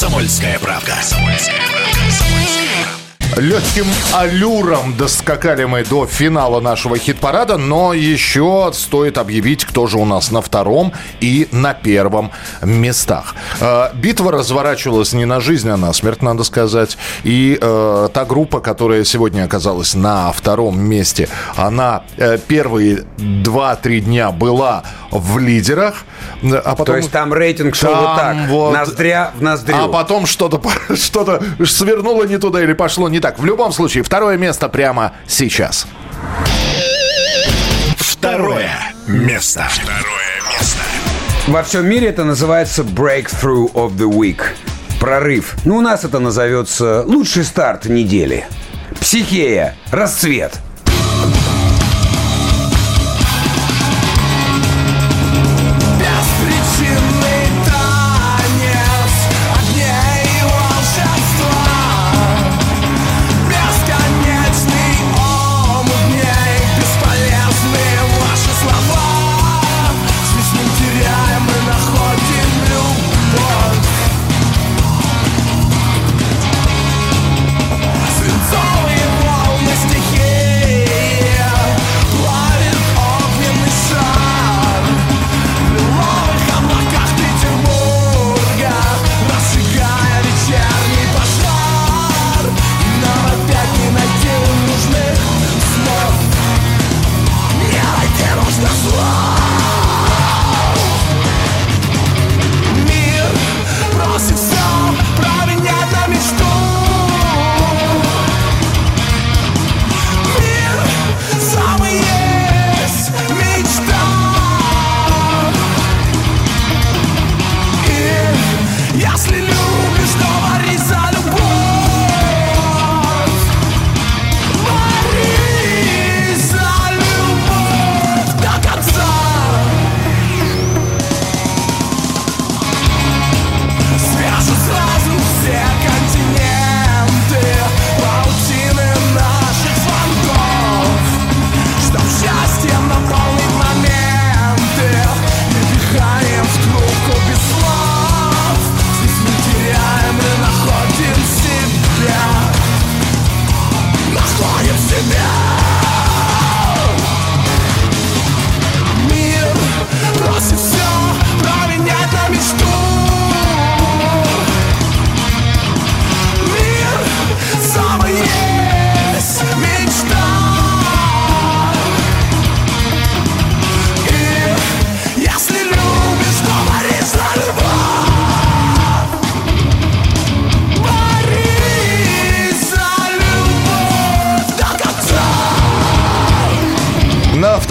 «Комсомольская 0.00 0.60
правда». 0.60 0.96
Легким 3.38 3.86
аллюром 4.12 4.96
доскакали 4.96 5.62
мы 5.62 5.84
до 5.84 6.06
финала 6.06 6.58
нашего 6.58 6.98
хит-парада, 6.98 7.56
но 7.56 7.94
еще 7.94 8.72
стоит 8.74 9.16
объявить, 9.16 9.64
кто 9.64 9.86
же 9.86 9.98
у 9.98 10.04
нас 10.04 10.32
на 10.32 10.42
втором 10.42 10.92
и 11.20 11.46
на 11.52 11.72
первом 11.72 12.32
местах. 12.62 13.36
Э, 13.60 13.90
Битва 13.94 14.32
разворачивалась 14.32 15.12
не 15.12 15.24
на 15.24 15.38
жизнь, 15.38 15.70
а 15.70 15.76
на 15.76 15.92
смерть, 15.92 16.20
надо 16.20 16.42
сказать. 16.42 16.98
И 17.22 17.56
э, 17.60 18.08
та 18.12 18.24
группа, 18.24 18.58
которая 18.58 19.04
сегодня 19.04 19.44
оказалась 19.44 19.94
на 19.94 20.32
втором 20.32 20.80
месте, 20.80 21.28
она 21.54 22.02
э, 22.16 22.38
первые 22.38 23.04
2-3 23.18 24.00
дня 24.00 24.32
была 24.32 24.82
в 25.10 25.38
лидерах. 25.38 26.04
А 26.42 26.70
потом... 26.72 26.86
То 26.86 26.96
есть 26.96 27.10
там 27.10 27.32
рейтинг 27.32 27.74
шел 27.74 27.94
вот 27.94 28.16
так, 28.16 28.36
вот- 28.48 28.74
ноздря 28.74 29.32
в 29.36 29.42
ноздрю. 29.42 29.76
А 29.76 29.88
потом 29.88 30.26
что-то 30.26 30.60
что 30.96 31.40
свернуло 31.64 32.24
не 32.24 32.38
туда 32.38 32.62
или 32.62 32.72
пошло 32.72 33.08
не 33.08 33.20
так. 33.20 33.27
В 33.36 33.44
любом 33.44 33.72
случае, 33.72 34.02
второе 34.02 34.38
место 34.38 34.68
прямо 34.68 35.12
сейчас. 35.26 35.86
Второе 37.98 38.70
место. 39.06 39.66
Второе 39.70 40.58
место. 40.58 40.78
Во 41.46 41.62
всем 41.62 41.86
мире 41.86 42.08
это 42.08 42.24
называется 42.24 42.82
Breakthrough 42.82 43.72
of 43.72 43.96
the 43.96 44.10
Week. 44.10 44.40
Прорыв. 45.00 45.56
Ну, 45.64 45.76
у 45.76 45.80
нас 45.80 46.04
это 46.04 46.18
назовется 46.18 47.02
лучший 47.06 47.44
старт 47.44 47.86
недели. 47.86 48.46
Психея. 49.00 49.76
Расцвет. 49.90 50.58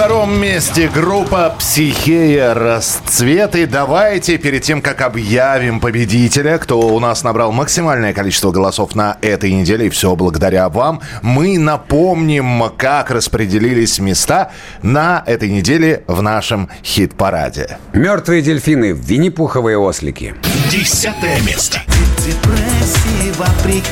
Втором 0.08 0.40
месте 0.40 0.88
группа 0.88 1.54
«Психея. 1.60 2.54
Расцвет». 2.54 3.58
И 3.58 3.66
давайте, 3.66 4.38
перед 4.38 4.64
тем, 4.64 4.82
как 4.82 5.02
объявим 5.02 5.82
победителя, 5.82 6.58
кто 6.60 6.80
у 6.80 6.98
нас 7.02 7.26
набрал 7.26 7.52
максимальное 7.52 8.14
количество 8.14 8.52
голосов 8.52 8.96
на 8.96 9.18
этой 9.22 9.52
неделе, 9.52 9.88
и 9.88 9.90
все 9.90 10.16
благодаря 10.16 10.70
вам, 10.70 11.02
мы 11.22 11.60
напомним, 11.60 12.72
как 12.78 13.12
распределились 13.12 14.00
места 14.00 14.52
на 14.82 15.24
этой 15.26 15.50
неделе 15.50 16.06
в 16.08 16.22
нашем 16.22 16.70
хит-параде. 16.86 17.78
Мертвые 17.92 18.42
дельфины, 18.42 18.94
винни-пуховые 18.94 19.78
ослики. 19.78 20.36
Десятое 20.72 21.42
место. 21.42 21.82
депрессии 22.20 23.34
вопреки 23.38 23.84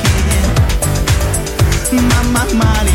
Мама 1.92 2.46
маленького 2.54 2.95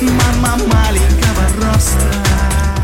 Мама 0.00 0.56
маленького 0.72 1.44
роста 1.62 2.08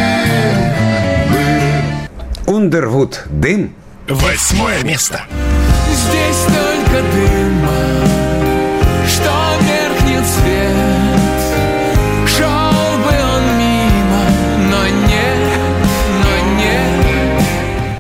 бы. 2.47 2.55
Ундервуд. 2.57 3.13
Дым. 3.27 3.75
Восьмое 4.09 4.83
место. 4.83 5.21
Здесь 5.91 6.45
только 6.47 7.03
дыма, 7.13 7.77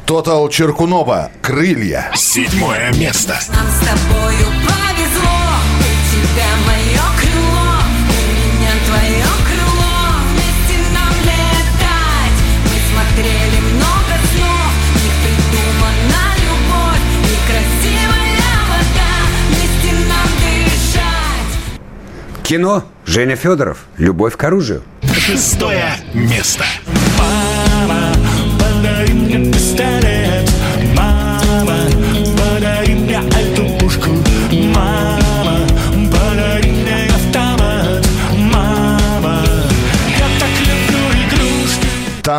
Тотал 0.06 0.50
Черкунова. 0.50 1.30
Крылья. 1.40 2.10
Седьмое 2.14 2.92
место. 2.92 3.38
Нам 3.48 3.66
с 3.66 3.78
тобою 3.78 4.46
повезло, 4.66 5.40
у 5.80 5.92
тебя 6.12 6.50
мое 6.66 7.04
крыло, 7.18 7.72
у 8.08 8.20
меня 8.36 8.72
твое 8.86 9.28
крыло, 9.48 9.96
вместе 10.28 10.76
нам 10.92 11.14
летать. 11.22 12.38
Мы 12.64 12.76
смотрели 12.92 13.58
много 13.72 14.14
снов, 14.28 14.72
них 15.00 15.14
придумана 15.24 16.24
любовь 16.44 17.06
и 17.24 17.34
красивая 17.48 18.60
вода, 18.68 19.12
вместе 19.48 19.90
нам 20.06 20.28
дышать. 20.68 22.46
Кино. 22.46 22.84
Женя 23.06 23.36
Федоров. 23.36 23.84
Любовь 23.96 24.36
к 24.36 24.44
оружию. 24.44 24.82
Шестое 25.14 25.94
место. 26.14 26.64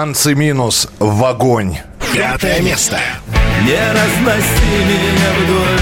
И 0.05 0.35
минус 0.35 0.87
в 0.99 1.25
огонь. 1.25 1.77
Пятое 2.13 2.61
место. 2.61 2.99
Не 3.63 3.73
разноси 3.73 4.75
меня 4.85 5.31
вдоль 5.39 5.81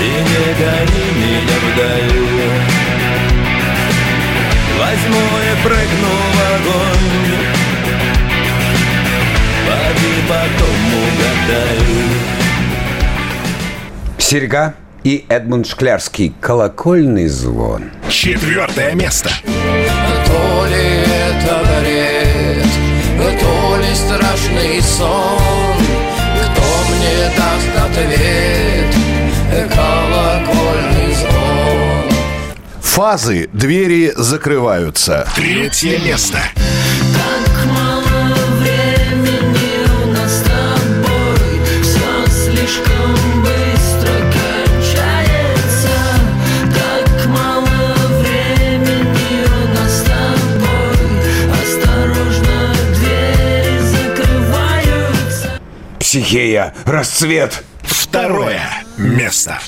И 0.00 0.08
не 0.30 0.46
гони 0.58 1.06
меня 1.20 1.58
вдаль 1.66 2.20
Возьму 4.78 5.24
и 5.42 5.52
прыгну 5.62 6.14
в 6.32 6.40
огонь 6.54 7.36
Поди 9.66 10.14
потом 10.26 10.80
угадай 11.04 11.82
Серьга 14.16 14.74
и 15.04 15.26
Эдмунд 15.28 15.66
Шклярский. 15.66 16.32
Колокольный 16.40 17.26
звон. 17.26 17.90
Четвертое 18.08 18.94
место. 18.94 19.30
То 19.44 19.81
страшный 24.16 24.82
сон 24.82 25.38
Кто 26.42 26.62
мне 26.90 27.30
даст 27.36 27.72
ответ, 27.84 28.94
колокольный 29.70 31.14
звон 31.14 32.12
Фазы, 32.80 33.48
двери 33.54 34.12
закрываются. 34.14 35.26
Третье 35.34 35.98
место. 35.98 36.38
Психея, 56.12 56.74
расцвет. 56.84 57.64
Второе 57.80 58.60
место. 58.98 59.58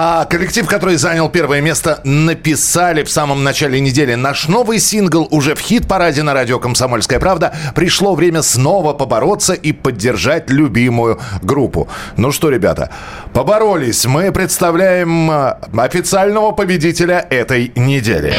А 0.00 0.26
коллектив, 0.26 0.64
который 0.64 0.94
занял 0.94 1.28
первое 1.28 1.60
место, 1.60 2.00
написали 2.04 3.02
в 3.02 3.10
самом 3.10 3.42
начале 3.42 3.80
недели. 3.80 4.14
Наш 4.14 4.46
новый 4.46 4.78
сингл 4.78 5.26
уже 5.32 5.56
в 5.56 5.60
хит-параде 5.60 6.22
на 6.22 6.34
радио 6.34 6.60
«Комсомольская 6.60 7.18
правда». 7.18 7.52
Пришло 7.74 8.14
время 8.14 8.42
снова 8.42 8.92
побороться 8.92 9.54
и 9.54 9.72
поддержать 9.72 10.50
любимую 10.50 11.18
группу. 11.42 11.88
Ну 12.16 12.30
что, 12.30 12.48
ребята, 12.48 12.92
поборолись. 13.32 14.06
Мы 14.06 14.30
представляем 14.30 15.32
э, 15.32 15.56
официального 15.76 16.52
победителя 16.52 17.26
этой 17.28 17.72
недели. 17.74 18.36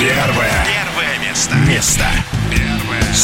Первое. 0.00 0.64
Первое 0.64 1.28
место. 1.28 1.54
Место. 1.68 2.06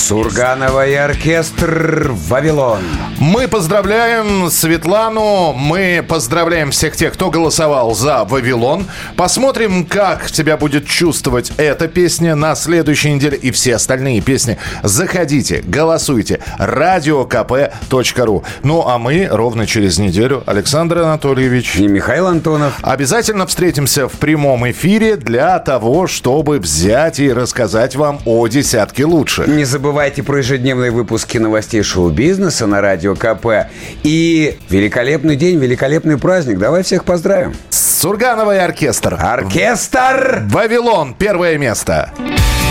Сурганова 0.09 0.87
и 0.87 0.95
оркестр 0.95 2.13
«Вавилон». 2.13 2.79
Мы 3.19 3.47
поздравляем 3.47 4.51
Светлану, 4.51 5.53
мы 5.53 6.03
поздравляем 6.09 6.71
всех 6.71 6.97
тех, 6.97 7.13
кто 7.13 7.31
голосовал 7.31 7.95
за 7.95 8.25
«Вавилон». 8.25 8.87
Посмотрим, 9.17 9.85
как 9.85 10.31
тебя 10.31 10.57
будет 10.57 10.87
чувствовать 10.87 11.53
эта 11.59 11.89
песня 11.89 12.35
на 12.37 12.55
следующей 12.55 13.13
неделе 13.13 13.37
и 13.37 13.51
все 13.51 13.75
остальные 13.75 14.23
песни. 14.23 14.57
Заходите, 14.83 15.63
голосуйте. 15.67 16.41
радиокп.ру 16.57 18.45
Ну, 18.63 18.89
а 18.89 18.97
мы 18.97 19.29
ровно 19.31 19.67
через 19.67 19.99
неделю, 19.99 20.43
Александр 20.47 21.01
Анатольевич 21.01 21.77
и 21.77 21.87
Михаил 21.87 22.29
Антонов, 22.29 22.73
обязательно 22.81 23.47
встретимся 23.47 24.09
в 24.09 24.13
прямом 24.13 24.71
эфире 24.71 25.17
для 25.17 25.59
того, 25.59 26.07
чтобы 26.07 26.61
взять 26.61 27.21
и 27.21 27.31
рассказать 27.31 27.95
вам 27.95 28.21
о 28.25 28.49
десятке 28.49 29.05
лучше. 29.05 29.45
Не 29.47 29.65
забывайте 29.65 29.98
про 29.99 30.39
ежедневные 30.39 30.93
выпуски 30.93 31.39
новостей 31.39 31.83
шоу-бизнеса 31.83 32.67
на 32.67 32.81
Радио 32.81 33.17
КП. 33.17 33.69
И 34.05 34.57
великолепный 34.71 35.35
день, 35.35 35.59
великолепный 35.59 36.19
праздник. 36.19 36.59
Давай 36.59 36.85
всех 36.85 37.05
поздравим. 37.05 37.55
Сурганова 37.71 38.55
и 38.55 38.59
оркестр. 38.59 39.19
Оркестр! 39.21 40.45
Вавилон. 40.51 41.15
Первое 41.15 41.59
место. 41.59 42.13
В 42.17 42.68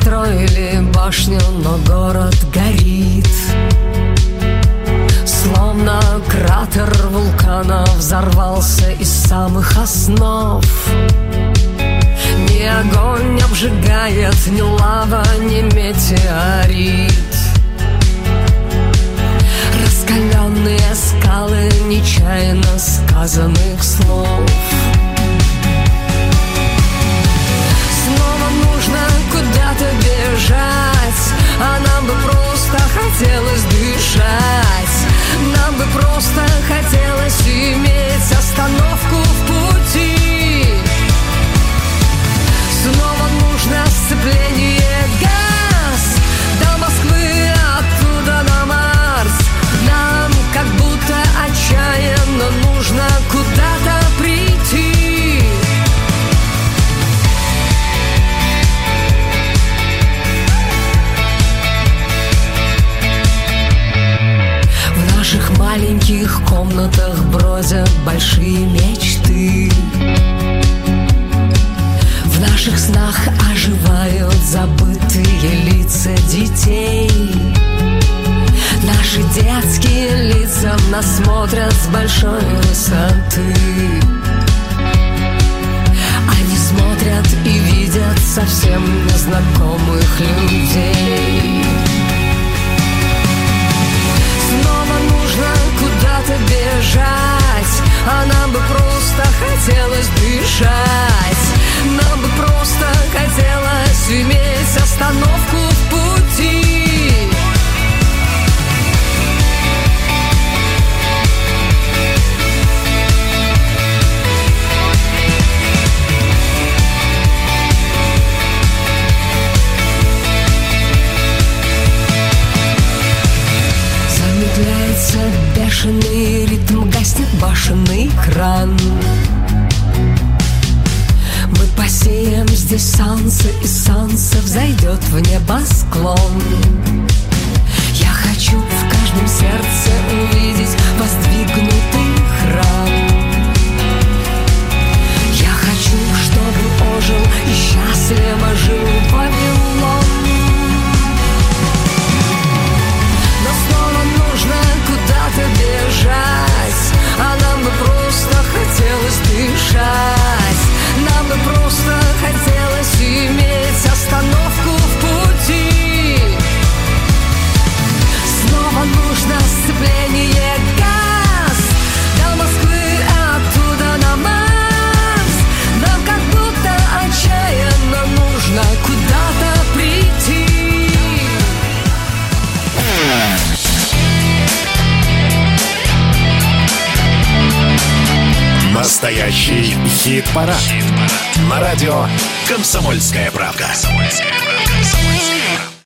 Достроили 0.00 0.80
башню, 0.94 1.40
но 1.62 1.76
город 1.86 2.34
горит. 2.54 3.28
Словно 5.26 6.00
кратер 6.26 6.90
вулкана 7.08 7.84
взорвался 7.98 8.90
из 8.92 9.10
самых 9.10 9.76
основ. 9.76 10.64
Ни 12.48 12.62
огонь 12.62 13.40
обжигает, 13.42 14.34
ни 14.46 14.62
лава, 14.62 15.24
ни 15.38 15.60
метеорит. 15.74 17.12
Раскаленные 19.84 20.94
скалы 20.94 21.68
нечаянно 21.88 22.78
сказанных 22.78 23.82
слов 23.82 24.50